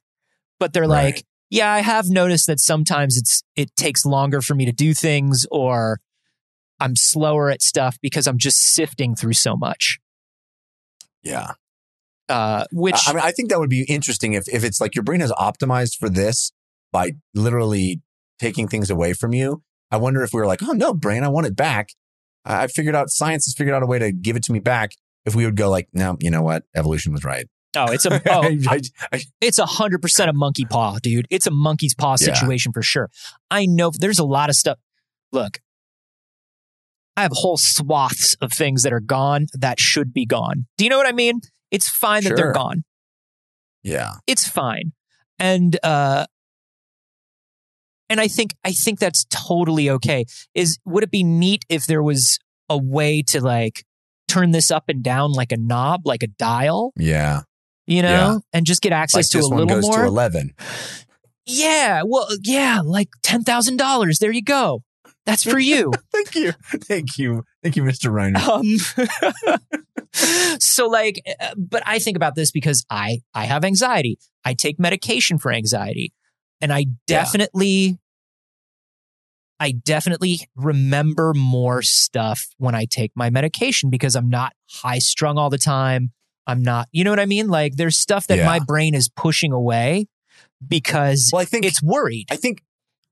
But 0.60 0.74
they're 0.74 0.84
Right. 0.84 1.16
like, 1.16 1.26
yeah, 1.50 1.72
I 1.74 1.80
have 1.80 2.10
noticed 2.10 2.46
that 2.46 2.60
sometimes 2.60 3.18
it's 3.18 3.42
it 3.56 3.76
takes 3.76 4.06
longer 4.06 4.40
for 4.40 4.54
me 4.54 4.66
to 4.66 4.72
do 4.72 4.94
things, 4.94 5.48
or 5.50 6.00
I'm 6.80 6.96
slower 6.96 7.50
at 7.50 7.62
stuff 7.62 7.98
because 8.02 8.28
I'm 8.28 8.38
just 8.38 8.58
sifting 8.62 9.16
through 9.16 9.34
so 9.34 9.56
much. 9.56 10.00
Yeah. 11.24 11.52
Uh, 12.30 12.66
which 12.72 12.96
I 13.08 13.12
I 13.12 13.14
mean, 13.14 13.24
I 13.24 13.32
think 13.32 13.50
that 13.50 13.60
would 13.60 13.70
be 13.70 13.84
interesting 13.84 14.34
if, 14.34 14.48
if 14.50 14.64
it's 14.64 14.82
like 14.82 14.96
your 14.96 15.04
brain 15.04 15.22
is 15.22 15.32
optimized 15.34 15.98
for 15.98 16.10
this 16.10 16.52
by 16.92 17.12
literally 17.34 18.02
taking 18.40 18.68
things 18.68 18.90
away 18.90 19.14
from 19.14 19.34
you. 19.34 19.64
I 19.92 19.98
wonder 19.98 20.22
if 20.24 20.34
we 20.34 20.40
were 20.42 20.48
like, 20.48 20.62
oh 20.62 20.74
no, 20.74 20.94
brain, 20.94 21.24
I 21.24 21.30
want 21.30 21.48
it 21.48 21.56
back. 21.56 21.90
I 22.46 22.64
I 22.64 22.68
figured 22.68 22.96
out 22.96 23.10
science 23.10 23.46
has 23.46 23.54
figured 23.56 23.74
out 23.76 23.82
a 23.84 23.86
way 23.86 24.00
to 24.00 24.12
give 24.12 24.36
it 24.36 24.44
to 24.44 24.52
me 24.54 24.60
back. 24.60 24.92
If 25.26 25.36
we 25.36 25.46
would 25.46 25.56
go 25.56 25.70
like, 25.70 25.88
no, 25.94 26.18
you 26.20 26.30
know 26.30 26.42
what, 26.42 26.64
evolution 26.76 27.14
was 27.14 27.24
right. 27.24 27.48
oh, 27.78 27.92
it's 27.92 28.06
a 28.06 28.22
oh, 28.30 28.44
I- 28.68 28.82
I- 29.14 29.22
it's 29.40 29.60
a 29.60 29.66
hundred 29.66 30.02
percent 30.02 30.30
a 30.30 30.34
monkey 30.34 30.66
paw, 30.66 30.98
dude. 31.02 31.28
It's 31.30 31.48
a 31.48 31.52
monkey's 31.52 31.96
paw 31.96 32.12
Yeah. 32.20 32.34
situation 32.34 32.74
for 32.74 32.82
sure. 32.82 33.10
I 33.50 33.66
know 33.66 33.92
there's 33.98 34.20
a 34.20 34.26
lot 34.26 34.50
of 34.50 34.56
stuff. 34.58 34.78
Look, 35.32 35.60
I 37.18 37.24
have 37.24 37.32
whole 37.34 37.58
swaths 37.58 38.36
of 38.42 38.54
things 38.54 38.84
that 38.84 38.94
are 38.94 39.00
gone 39.02 39.48
that 39.54 39.80
should 39.80 40.14
be 40.14 40.26
gone. 40.26 40.68
Do 40.78 40.86
you 40.86 40.90
know 40.90 40.98
what 40.98 41.08
I 41.08 41.12
mean? 41.12 41.42
It's 41.72 41.90
fine 41.90 42.24
that 42.24 42.36
they're 42.38 42.54
gone. 42.54 42.84
yeah, 43.84 44.12
It's 44.28 44.48
fine. 44.48 44.94
And 45.40 45.78
uh 45.84 46.26
and 48.10 48.22
I 48.22 48.28
think 48.28 48.52
I 48.64 48.72
think 48.72 49.00
that's 49.00 49.26
totally 49.30 49.90
okay. 49.90 50.26
Is 50.54 50.78
would 50.86 51.04
it 51.04 51.12
be 51.12 51.24
neat 51.24 51.66
if 51.70 51.86
there 51.88 52.02
was 52.04 52.40
a 52.70 52.78
way 52.78 53.22
to 53.28 53.42
like 53.42 53.84
turn 54.28 54.52
this 54.52 54.72
up 54.72 54.86
and 54.88 55.04
down 55.04 55.32
like 55.34 55.52
a 55.52 55.58
knob, 55.58 56.02
like 56.06 56.24
a 56.24 56.28
dial, 56.28 56.94
yeah. 56.98 57.42
you 57.86 58.02
know, 58.02 58.10
Yeah. 58.10 58.38
and 58.54 58.66
just 58.66 58.82
get 58.82 58.92
Like 58.92 59.02
access 59.04 59.30
to 59.30 59.38
this 59.40 59.46
a 59.46 59.50
little 59.50 59.66
goes 59.68 59.84
more? 59.84 60.02
to 60.02 60.06
eleven. 60.08 60.52
Yeah, 61.46 62.02
well, 62.06 62.28
yeah, 62.44 62.82
like 62.84 63.10
ten 63.24 63.44
thousand 63.44 63.78
dollars. 63.78 64.20
There 64.20 64.32
you 64.32 64.44
go. 64.44 64.84
That's 65.28 65.44
for 65.44 65.60
you. 65.60 65.92
Thank 66.12 66.34
you, 66.36 66.54
thank 66.88 67.18
you, 67.20 67.44
thank 67.62 67.76
you, 67.76 67.84
Mr. 67.84 68.10
Reiner. 68.10 68.40
um, 68.48 69.60
so, 70.60 70.88
like, 70.88 71.22
uh, 71.40 71.54
but 71.56 71.84
I 71.86 72.00
think 72.00 72.18
about 72.18 72.34
this 72.36 72.50
because 72.50 72.84
I 72.90 73.20
I 73.36 73.46
have 73.46 73.64
anxiety. 73.64 74.18
I 74.44 74.54
take 74.56 74.80
medication 74.80 75.38
for 75.38 75.52
anxiety, 75.54 76.12
and 76.62 76.74
I 76.74 76.86
definitely, 77.06 78.00
I 79.60 79.72
definitely 79.72 80.40
remember 80.56 81.34
more 81.36 81.82
stuff 81.82 82.48
when 82.58 82.74
I 82.74 82.86
take 82.86 83.12
my 83.16 83.30
medication 83.30 83.90
because 83.90 84.16
I'm 84.16 84.30
not 84.30 84.54
high 84.72 85.00
strung 85.00 85.38
all 85.38 85.50
the 85.50 85.58
time. 85.58 86.12
I'm 86.48 86.62
not, 86.64 86.88
you 86.94 87.04
know 87.04 87.10
what 87.12 87.20
I 87.20 87.26
mean? 87.26 87.50
Like, 87.50 87.76
there's 87.76 87.98
stuff 87.98 88.28
that 88.28 88.38
Yeah. 88.38 88.46
my 88.46 88.60
brain 88.66 88.96
is 88.96 89.10
pushing 89.10 89.52
away 89.52 90.08
because 90.66 91.30
Well, 91.34 91.42
I 91.42 91.46
think 91.46 91.66
it's 91.66 91.84
worried. 91.84 92.28
I 92.32 92.38
think 92.38 92.62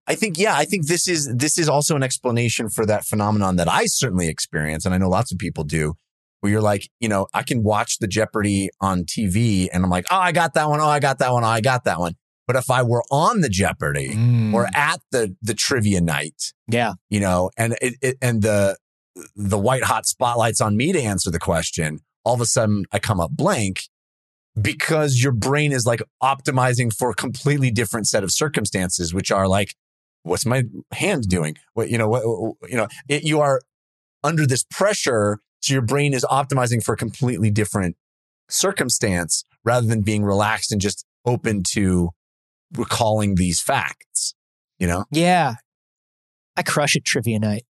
I 0.07 0.15
think 0.15 0.37
yeah, 0.37 0.55
I 0.55 0.65
think 0.65 0.87
this 0.87 1.07
is 1.07 1.33
this 1.35 1.57
is 1.57 1.67
also 1.67 1.95
an 1.95 2.03
explanation 2.03 2.69
for 2.69 2.85
that 2.85 3.05
phenomenon 3.05 3.55
that 3.55 3.67
I 3.67 3.85
certainly 3.85 4.27
experience 4.27 4.85
and 4.85 4.93
I 4.93 4.97
know 4.97 5.09
lots 5.09 5.31
of 5.31 5.37
people 5.37 5.63
do 5.63 5.95
where 6.41 6.51
you're 6.51 6.61
like, 6.61 6.89
you 6.99 7.09
know, 7.09 7.27
I 7.33 7.41
can 7.41 7.63
watch 7.63 7.97
the 7.97 8.07
Jeopardy 8.07 8.69
on 8.79 9.03
TV 9.03 9.67
and 9.73 9.83
I'm 9.83 9.89
like, 9.89 10.05
"Oh, 10.11 10.17
I 10.17 10.31
got 10.31 10.53
that 10.53 10.69
one. 10.69 10.79
Oh, 10.79 10.87
I 10.87 10.99
got 10.99 11.17
that 11.19 11.31
one. 11.31 11.43
Oh, 11.43 11.47
I 11.47 11.61
got 11.61 11.85
that 11.85 11.99
one." 11.99 12.13
But 12.47 12.55
if 12.55 12.69
I 12.69 12.83
were 12.83 13.03
on 13.09 13.41
the 13.41 13.49
Jeopardy 13.49 14.09
Mm, 14.09 14.53
or 14.53 14.67
at 14.75 14.99
the 15.11 15.35
the 15.41 15.55
trivia 15.55 16.01
night, 16.01 16.53
yeah. 16.67 16.93
you 17.09 17.19
know, 17.19 17.49
and 17.57 17.75
it, 17.81 17.95
it 18.01 18.17
and 18.21 18.43
the 18.43 18.77
the 19.35 19.57
white 19.57 19.83
hot 19.83 20.05
spotlights 20.05 20.61
on 20.61 20.77
me 20.77 20.91
to 20.91 21.01
answer 21.01 21.31
the 21.31 21.39
question, 21.39 22.01
all 22.23 22.35
of 22.35 22.41
a 22.41 22.45
sudden 22.45 22.85
I 22.91 22.99
come 22.99 23.19
up 23.19 23.31
blank 23.31 23.83
because 24.59 25.21
your 25.21 25.31
brain 25.31 25.71
is 25.71 25.85
like 25.85 26.01
optimizing 26.21 26.93
for 26.95 27.09
a 27.09 27.15
completely 27.15 27.71
different 27.71 28.07
set 28.07 28.23
of 28.23 28.31
circumstances, 28.31 29.13
which 29.13 29.31
are 29.31 29.47
like, 29.47 29.73
what's 30.25 30.45
my 30.45 30.63
hand 30.91 31.27
doing? 31.29 31.55
What 31.73 31.89
you 31.89 31.97
know, 31.97 32.09
what 32.09 32.23
you 32.69 32.77
know, 32.77 32.87
it, 33.07 33.23
you 33.23 33.39
are 33.39 33.61
under 34.23 34.45
this 34.45 34.63
pressure 34.63 35.39
So 35.61 35.73
your 35.73 35.81
brain 35.81 36.13
is 36.13 36.25
optimizing 36.25 36.83
for 36.83 36.93
a 36.93 36.97
completely 36.97 37.49
different 37.49 37.95
circumstance 38.49 39.43
rather 39.63 39.87
than 39.87 40.01
being 40.01 40.23
relaxed 40.23 40.71
and 40.71 40.81
just 40.81 41.05
open 41.25 41.63
to 41.73 42.09
recalling 42.75 43.35
these 43.35 43.59
facts. 43.61 44.35
You 44.79 44.87
know? 44.87 45.05
Yeah. 45.11 45.55
I 46.57 46.63
crush 46.63 46.95
it 46.95 47.05
trivia 47.05 47.39
night. 47.39 47.65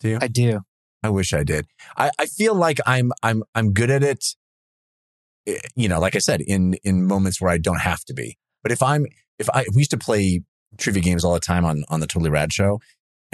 Do 0.00 0.08
you? 0.10 0.18
I 0.20 0.28
do. 0.28 0.60
I 1.02 1.10
wish 1.10 1.32
I 1.32 1.44
did. 1.44 1.66
I, 1.96 2.10
I 2.18 2.26
feel 2.26 2.54
like 2.54 2.78
I'm 2.86 3.12
I'm 3.22 3.42
I'm 3.54 3.72
good 3.72 3.90
at 3.90 4.02
it. 4.02 4.24
eh, 5.46 5.58
You 5.76 5.88
know, 5.88 6.00
like 6.00 6.16
I 6.16 6.20
said, 6.20 6.40
in 6.40 6.74
in 6.84 7.06
moments 7.06 7.40
where 7.40 7.50
I 7.50 7.58
don't 7.58 7.80
have 7.80 8.04
to 8.06 8.14
be. 8.14 8.38
But 8.62 8.72
if 8.72 8.82
I'm 8.82 9.06
if 9.38 9.48
I 9.50 9.62
if 9.62 9.74
we 9.74 9.80
used 9.80 9.90
to 9.90 9.98
play 9.98 10.42
trivia 10.78 11.02
games 11.02 11.24
all 11.24 11.34
the 11.34 11.40
time 11.40 11.64
on 11.64 11.84
on 11.88 12.00
the 12.00 12.06
Totally 12.06 12.30
Rad 12.30 12.52
show, 12.52 12.80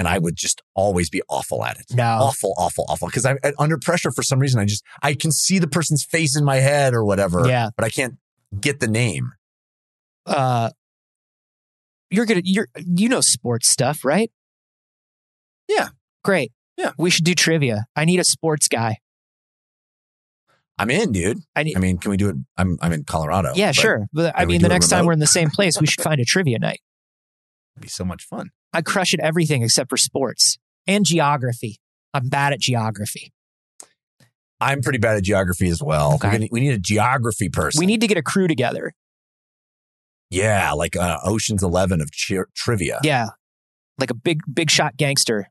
and 0.01 0.09
I 0.09 0.18
would 0.18 0.34
just 0.34 0.62
always 0.74 1.11
be 1.11 1.22
awful 1.28 1.64
at 1.64 1.78
it. 1.78 1.86
No. 1.95 2.05
Awful, 2.05 2.55
awful, 2.57 2.86
awful. 2.88 3.09
Because 3.09 3.26
I'm 3.26 3.38
under 3.59 3.76
pressure 3.76 4.11
for 4.11 4.22
some 4.22 4.38
reason. 4.38 4.59
I 4.59 4.64
just 4.64 4.82
I 5.03 5.14
can 5.14 5.30
see 5.30 5.59
the 5.59 5.68
person's 5.68 6.05
face 6.05 6.36
in 6.36 6.45
my 6.45 6.57
head 6.57 6.95
or 6.95 7.05
whatever. 7.05 7.47
Yeah. 7.47 7.68
But 7.76 7.84
I 7.84 7.91
can't 7.91 8.16
get 8.59 8.80
the 8.80 8.88
name. 8.88 9.32
Uh 10.24 10.70
you're 12.11 12.24
gonna 12.24 12.43
you're 12.45 12.68
you 12.76 13.09
know 13.11 13.20
sports 13.20 13.68
stuff, 13.68 14.05
right? 14.05 14.30
Yeah. 15.68 15.88
Great. 16.24 16.53
Yeah. 16.78 16.93
We 16.97 17.11
should 17.11 17.24
do 17.24 17.34
trivia. 17.34 17.84
I 17.95 18.07
need 18.07 18.20
a 18.20 18.24
sports 18.24 18.68
guy. 18.68 18.99
I'm 20.78 20.91
in, 20.91 21.12
dude. 21.12 21.41
I 21.55 21.62
need 21.62 21.76
I 21.76 21.80
mean, 21.80 21.99
can 21.99 22.11
we 22.11 22.16
do 22.16 22.30
it? 22.30 22.36
I'm 22.57 22.78
I'm 22.80 22.93
in 22.93 23.05
Colorado. 23.05 23.53
Yeah, 23.55 23.68
but 23.68 23.76
sure. 23.76 24.07
But 24.14 24.32
I 24.34 24.47
mean 24.47 24.62
the 24.62 24.68
next 24.68 24.88
time 24.88 25.05
we're 25.05 25.12
in 25.12 25.18
the 25.18 25.26
same 25.26 25.51
place, 25.51 25.78
we 25.78 25.86
should 25.86 26.03
find 26.03 26.20
a 26.20 26.24
trivia 26.24 26.59
night. 26.59 26.80
It'd 27.80 27.86
be 27.86 27.88
so 27.88 28.04
much 28.04 28.24
fun. 28.24 28.50
I 28.74 28.82
crush 28.82 29.14
at 29.14 29.20
everything 29.20 29.62
except 29.62 29.88
for 29.88 29.96
sports 29.96 30.58
and 30.86 31.04
geography. 31.04 31.78
I'm 32.12 32.28
bad 32.28 32.52
at 32.52 32.60
geography. 32.60 33.32
I'm 34.60 34.82
pretty 34.82 34.98
bad 34.98 35.16
at 35.16 35.22
geography 35.22 35.68
as 35.70 35.82
well. 35.82 36.14
Okay. 36.16 36.30
Gonna- 36.32 36.48
we 36.50 36.60
need 36.60 36.74
a 36.74 36.78
geography 36.78 37.48
person. 37.48 37.78
We 37.78 37.86
need 37.86 38.02
to 38.02 38.06
get 38.06 38.18
a 38.18 38.22
crew 38.22 38.46
together. 38.46 38.92
Yeah, 40.28 40.72
like 40.72 40.94
uh, 40.94 41.18
Ocean's 41.24 41.62
Eleven 41.62 42.00
of 42.02 42.10
chi- 42.12 42.44
trivia. 42.54 43.00
Yeah. 43.02 43.28
Like 43.98 44.10
a 44.10 44.14
big 44.14 44.40
big 44.52 44.70
shot 44.70 44.96
gangster 44.98 45.48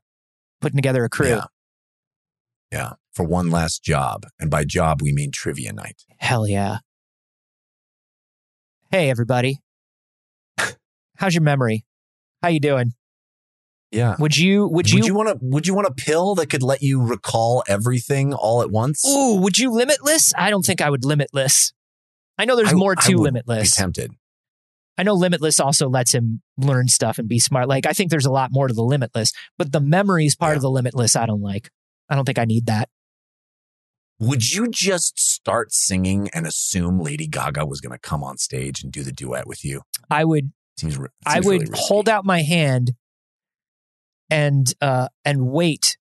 putting 0.60 0.76
together 0.76 1.04
a 1.04 1.08
crew. 1.08 1.28
Yeah. 1.28 1.44
Yeah. 2.70 2.92
For 3.12 3.24
one 3.24 3.50
last 3.50 3.82
job. 3.82 4.24
And 4.38 4.50
by 4.50 4.64
job, 4.64 5.02
we 5.02 5.12
mean 5.12 5.32
trivia 5.32 5.72
night. 5.72 6.04
Hell 6.18 6.46
yeah. 6.46 6.78
Hey 8.92 9.10
everybody. 9.10 9.58
How's 11.16 11.34
your 11.34 11.42
memory? 11.42 11.84
How 12.42 12.48
you 12.48 12.60
doing? 12.60 12.92
Yeah. 13.90 14.14
Would 14.18 14.36
you 14.36 14.62
would 14.68 14.86
Would 14.86 14.90
you, 14.90 15.04
you, 15.04 15.14
want 15.14 15.28
to? 15.28 15.38
Would 15.42 15.66
you 15.66 15.74
want 15.74 15.88
a 15.88 15.92
pill 15.92 16.34
that 16.36 16.46
could 16.48 16.62
let 16.62 16.80
you 16.80 17.02
recall 17.02 17.64
everything 17.68 18.32
all 18.32 18.62
at 18.62 18.70
once? 18.70 19.04
Ooh, 19.06 19.36
would 19.40 19.58
you 19.58 19.70
limitless? 19.72 20.32
I 20.38 20.48
don't 20.50 20.64
think 20.64 20.80
I 20.80 20.88
would 20.90 21.04
limitless. 21.04 21.72
I 22.38 22.44
know 22.44 22.54
there's 22.56 22.72
I- 22.72 22.76
more 22.76 22.94
to 22.94 23.16
limitless. 23.16 23.74
tempted. 23.74 24.12
I 24.96 25.02
know 25.02 25.14
limitless 25.14 25.58
also 25.60 25.88
lets 25.88 26.12
him 26.14 26.42
learn 26.58 26.86
stuff 26.88 27.18
and 27.18 27.26
be 27.26 27.38
smart. 27.38 27.68
Like 27.68 27.86
I 27.86 27.92
think 27.92 28.10
there's 28.10 28.26
a 28.26 28.30
lot 28.30 28.50
more 28.52 28.68
to 28.68 28.74
the 28.74 28.82
limitless, 28.84 29.32
but 29.58 29.72
the 29.72 29.80
memories 29.80 30.36
part 30.36 30.52
Yeah. 30.52 30.56
of 30.56 30.62
the 30.62 30.70
limitless 30.70 31.16
I 31.16 31.26
don't 31.26 31.40
like. 31.40 31.70
I 32.08 32.14
don't 32.14 32.24
think 32.26 32.38
I 32.38 32.44
need 32.44 32.66
that. 32.66 32.88
Would 34.18 34.52
you 34.52 34.68
just 34.68 35.18
start 35.18 35.72
singing 35.72 36.28
and 36.34 36.46
assume 36.46 37.00
Lady 37.00 37.26
Gaga 37.26 37.64
was 37.64 37.80
going 37.80 37.92
to 37.92 37.98
come 37.98 38.22
on 38.22 38.36
stage 38.36 38.82
and 38.82 38.92
do 38.92 39.02
the 39.02 39.12
duet 39.12 39.46
with 39.46 39.64
you? 39.64 39.80
I 40.10 40.26
would 40.26 40.52
Seems. 40.80 40.98
ri- 40.98 41.08
I 41.26 41.40
would 41.40 41.68
really 41.68 41.72
hold 41.74 42.08
out 42.08 42.24
my 42.24 42.42
hand 42.42 42.92
and 44.30 44.72
uh 44.80 45.08
and 45.24 45.50
wait 45.50 45.98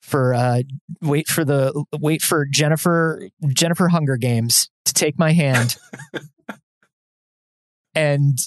for 0.00 0.32
uh 0.34 0.62
wait 1.02 1.28
for 1.28 1.44
the 1.44 1.84
wait 1.98 2.22
for 2.22 2.46
Jennifer 2.46 3.28
Jennifer 3.48 3.88
Hunger 3.88 4.16
Games 4.16 4.70
to 4.84 4.94
take 4.94 5.18
my 5.18 5.32
hand 5.32 5.76
and 7.94 8.38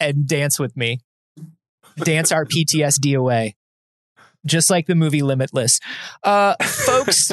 and 0.00 0.26
dance 0.26 0.58
with 0.58 0.76
me. 0.76 1.00
Dance 1.96 2.32
our 2.32 2.44
PTSD 2.44 3.16
away. 3.16 3.54
Just 4.44 4.68
like 4.68 4.86
the 4.86 4.94
movie 4.94 5.22
Limitless. 5.22 5.80
Uh 6.22 6.54
folks 6.62 7.30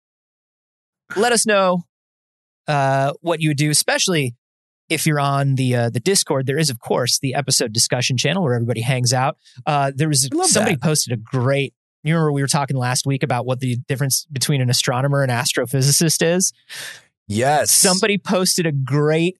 let 1.16 1.32
us 1.32 1.44
know 1.46 1.82
uh 2.66 3.12
what 3.20 3.40
you 3.40 3.50
would 3.50 3.56
do 3.56 3.70
especially 3.70 4.36
if 4.88 5.06
you're 5.06 5.20
on 5.20 5.54
the 5.56 5.74
uh, 5.76 5.90
the 5.90 6.00
Discord, 6.00 6.46
there 6.46 6.58
is 6.58 6.70
of 6.70 6.78
course 6.80 7.18
the 7.18 7.34
episode 7.34 7.72
discussion 7.72 8.16
channel 8.16 8.42
where 8.42 8.54
everybody 8.54 8.80
hangs 8.80 9.12
out. 9.12 9.36
Uh, 9.66 9.92
there 9.94 10.08
was 10.08 10.28
somebody 10.44 10.74
that. 10.76 10.82
posted 10.82 11.12
a 11.12 11.16
great. 11.16 11.74
You 12.04 12.14
remember 12.14 12.32
we 12.32 12.42
were 12.42 12.46
talking 12.48 12.76
last 12.76 13.06
week 13.06 13.22
about 13.22 13.44
what 13.44 13.60
the 13.60 13.76
difference 13.88 14.26
between 14.32 14.60
an 14.60 14.70
astronomer 14.70 15.22
and 15.22 15.30
astrophysicist 15.32 16.22
is. 16.24 16.52
Yes. 17.26 17.70
Somebody 17.70 18.18
posted 18.18 18.66
a 18.66 18.72
great 18.72 19.36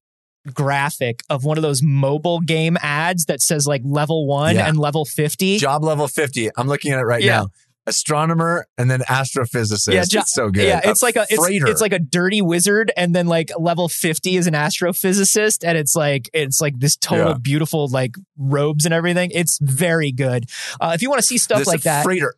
graphic 0.55 1.23
of 1.31 1.45
one 1.45 1.57
of 1.59 1.63
those 1.63 1.83
mobile 1.83 2.41
game 2.41 2.77
ads 2.81 3.27
that 3.27 3.41
says 3.41 3.67
like 3.67 3.83
level 3.85 4.27
one 4.27 4.55
Yeah. 4.57 4.69
and 4.69 4.79
level 4.79 5.05
fifty. 5.05 5.59
job 5.59 5.85
level 5.85 6.09
fifty. 6.09 6.51
I'm 6.57 6.69
looking 6.69 6.93
at 6.93 6.99
it 6.99 7.03
right 7.05 7.23
Yeah. 7.23 7.39
now. 7.41 7.49
Astronomer 7.89 8.67
and 8.77 8.91
then 8.91 9.01
astrophysicist. 9.01 9.93
Yeah, 9.93 10.05
jo- 10.05 10.21
it's 10.21 10.33
so 10.35 10.51
good. 10.51 10.65
Yeah, 10.65 10.81
it's 10.85 11.03
like 11.03 11.17
a 11.17 11.27
it's, 11.29 11.47
it's 11.49 11.81
like 11.81 11.93
a 11.93 11.99
dirty 11.99 12.43
wizard, 12.43 12.93
and 12.97 13.15
then 13.15 13.27
like 13.27 13.51
level 13.59 13.89
fifty 13.89 14.37
is 14.37 14.47
an 14.47 14.55
astrophysicist, 14.55 15.65
and 15.67 15.77
it's 15.79 15.95
like 15.97 16.29
it's 16.33 16.61
like 16.61 16.79
this 16.79 16.97
total 16.97 17.29
Yeah. 17.33 17.39
beautiful 17.41 17.89
like 17.89 18.17
robes 18.37 18.85
and 18.85 18.95
everything. 18.95 19.31
It's 19.35 19.59
very 19.61 20.13
good. 20.13 20.47
Uh, 20.81 20.93
if 20.95 21.03
you 21.03 21.09
want 21.11 21.21
to 21.21 21.27
see 21.27 21.39
stuff 21.39 21.67
like 21.67 21.83
that, 21.83 22.05
Freighter. 22.05 22.35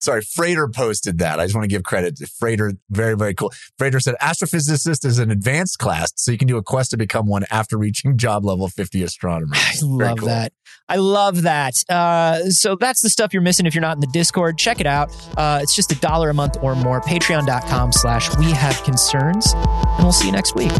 Sorry, 0.00 0.22
Freighter 0.22 0.68
posted 0.68 1.18
that. 1.18 1.40
I 1.40 1.44
just 1.44 1.56
want 1.56 1.64
to 1.64 1.68
give 1.68 1.82
credit 1.82 2.16
to 2.18 2.26
Freighter. 2.28 2.74
Very, 2.88 3.16
very 3.16 3.34
cool. 3.34 3.52
Freighter 3.78 3.98
said 3.98 4.14
astrophysicist 4.22 5.04
is 5.04 5.18
an 5.18 5.32
advanced 5.32 5.80
class, 5.80 6.12
so 6.14 6.30
you 6.30 6.38
can 6.38 6.46
do 6.46 6.56
a 6.56 6.62
quest 6.62 6.92
to 6.92 6.96
become 6.96 7.26
one 7.26 7.44
after 7.50 7.76
reaching 7.76 8.16
job 8.16 8.44
level 8.44 8.68
50 8.68 9.02
astronomer. 9.02 9.54
I 9.56 9.72
love 9.82 10.18
cool. 10.18 10.28
that. 10.28 10.52
I 10.88 10.96
love 10.96 11.42
that. 11.42 11.74
Uh, 11.88 12.50
so 12.50 12.76
that's 12.76 13.02
the 13.02 13.10
stuff 13.10 13.32
you're 13.32 13.42
missing 13.42 13.66
if 13.66 13.74
you're 13.74 13.82
not 13.82 13.96
in 13.96 14.00
the 14.00 14.06
Discord. 14.06 14.56
Check 14.56 14.80
it 14.80 14.86
out. 14.86 15.10
Uh, 15.36 15.60
it's 15.62 15.74
just 15.74 15.92
a 15.92 15.96
dollar 15.96 16.30
a 16.30 16.34
month 16.34 16.56
or 16.62 16.74
more. 16.74 17.00
Patreon.com 17.00 17.92
slash 17.92 18.34
we 18.38 18.50
have 18.52 18.82
concerns. 18.84 19.52
And 19.54 20.04
we'll 20.04 20.12
see 20.12 20.26
you 20.26 20.32
next 20.32 20.54
week. 20.54 20.72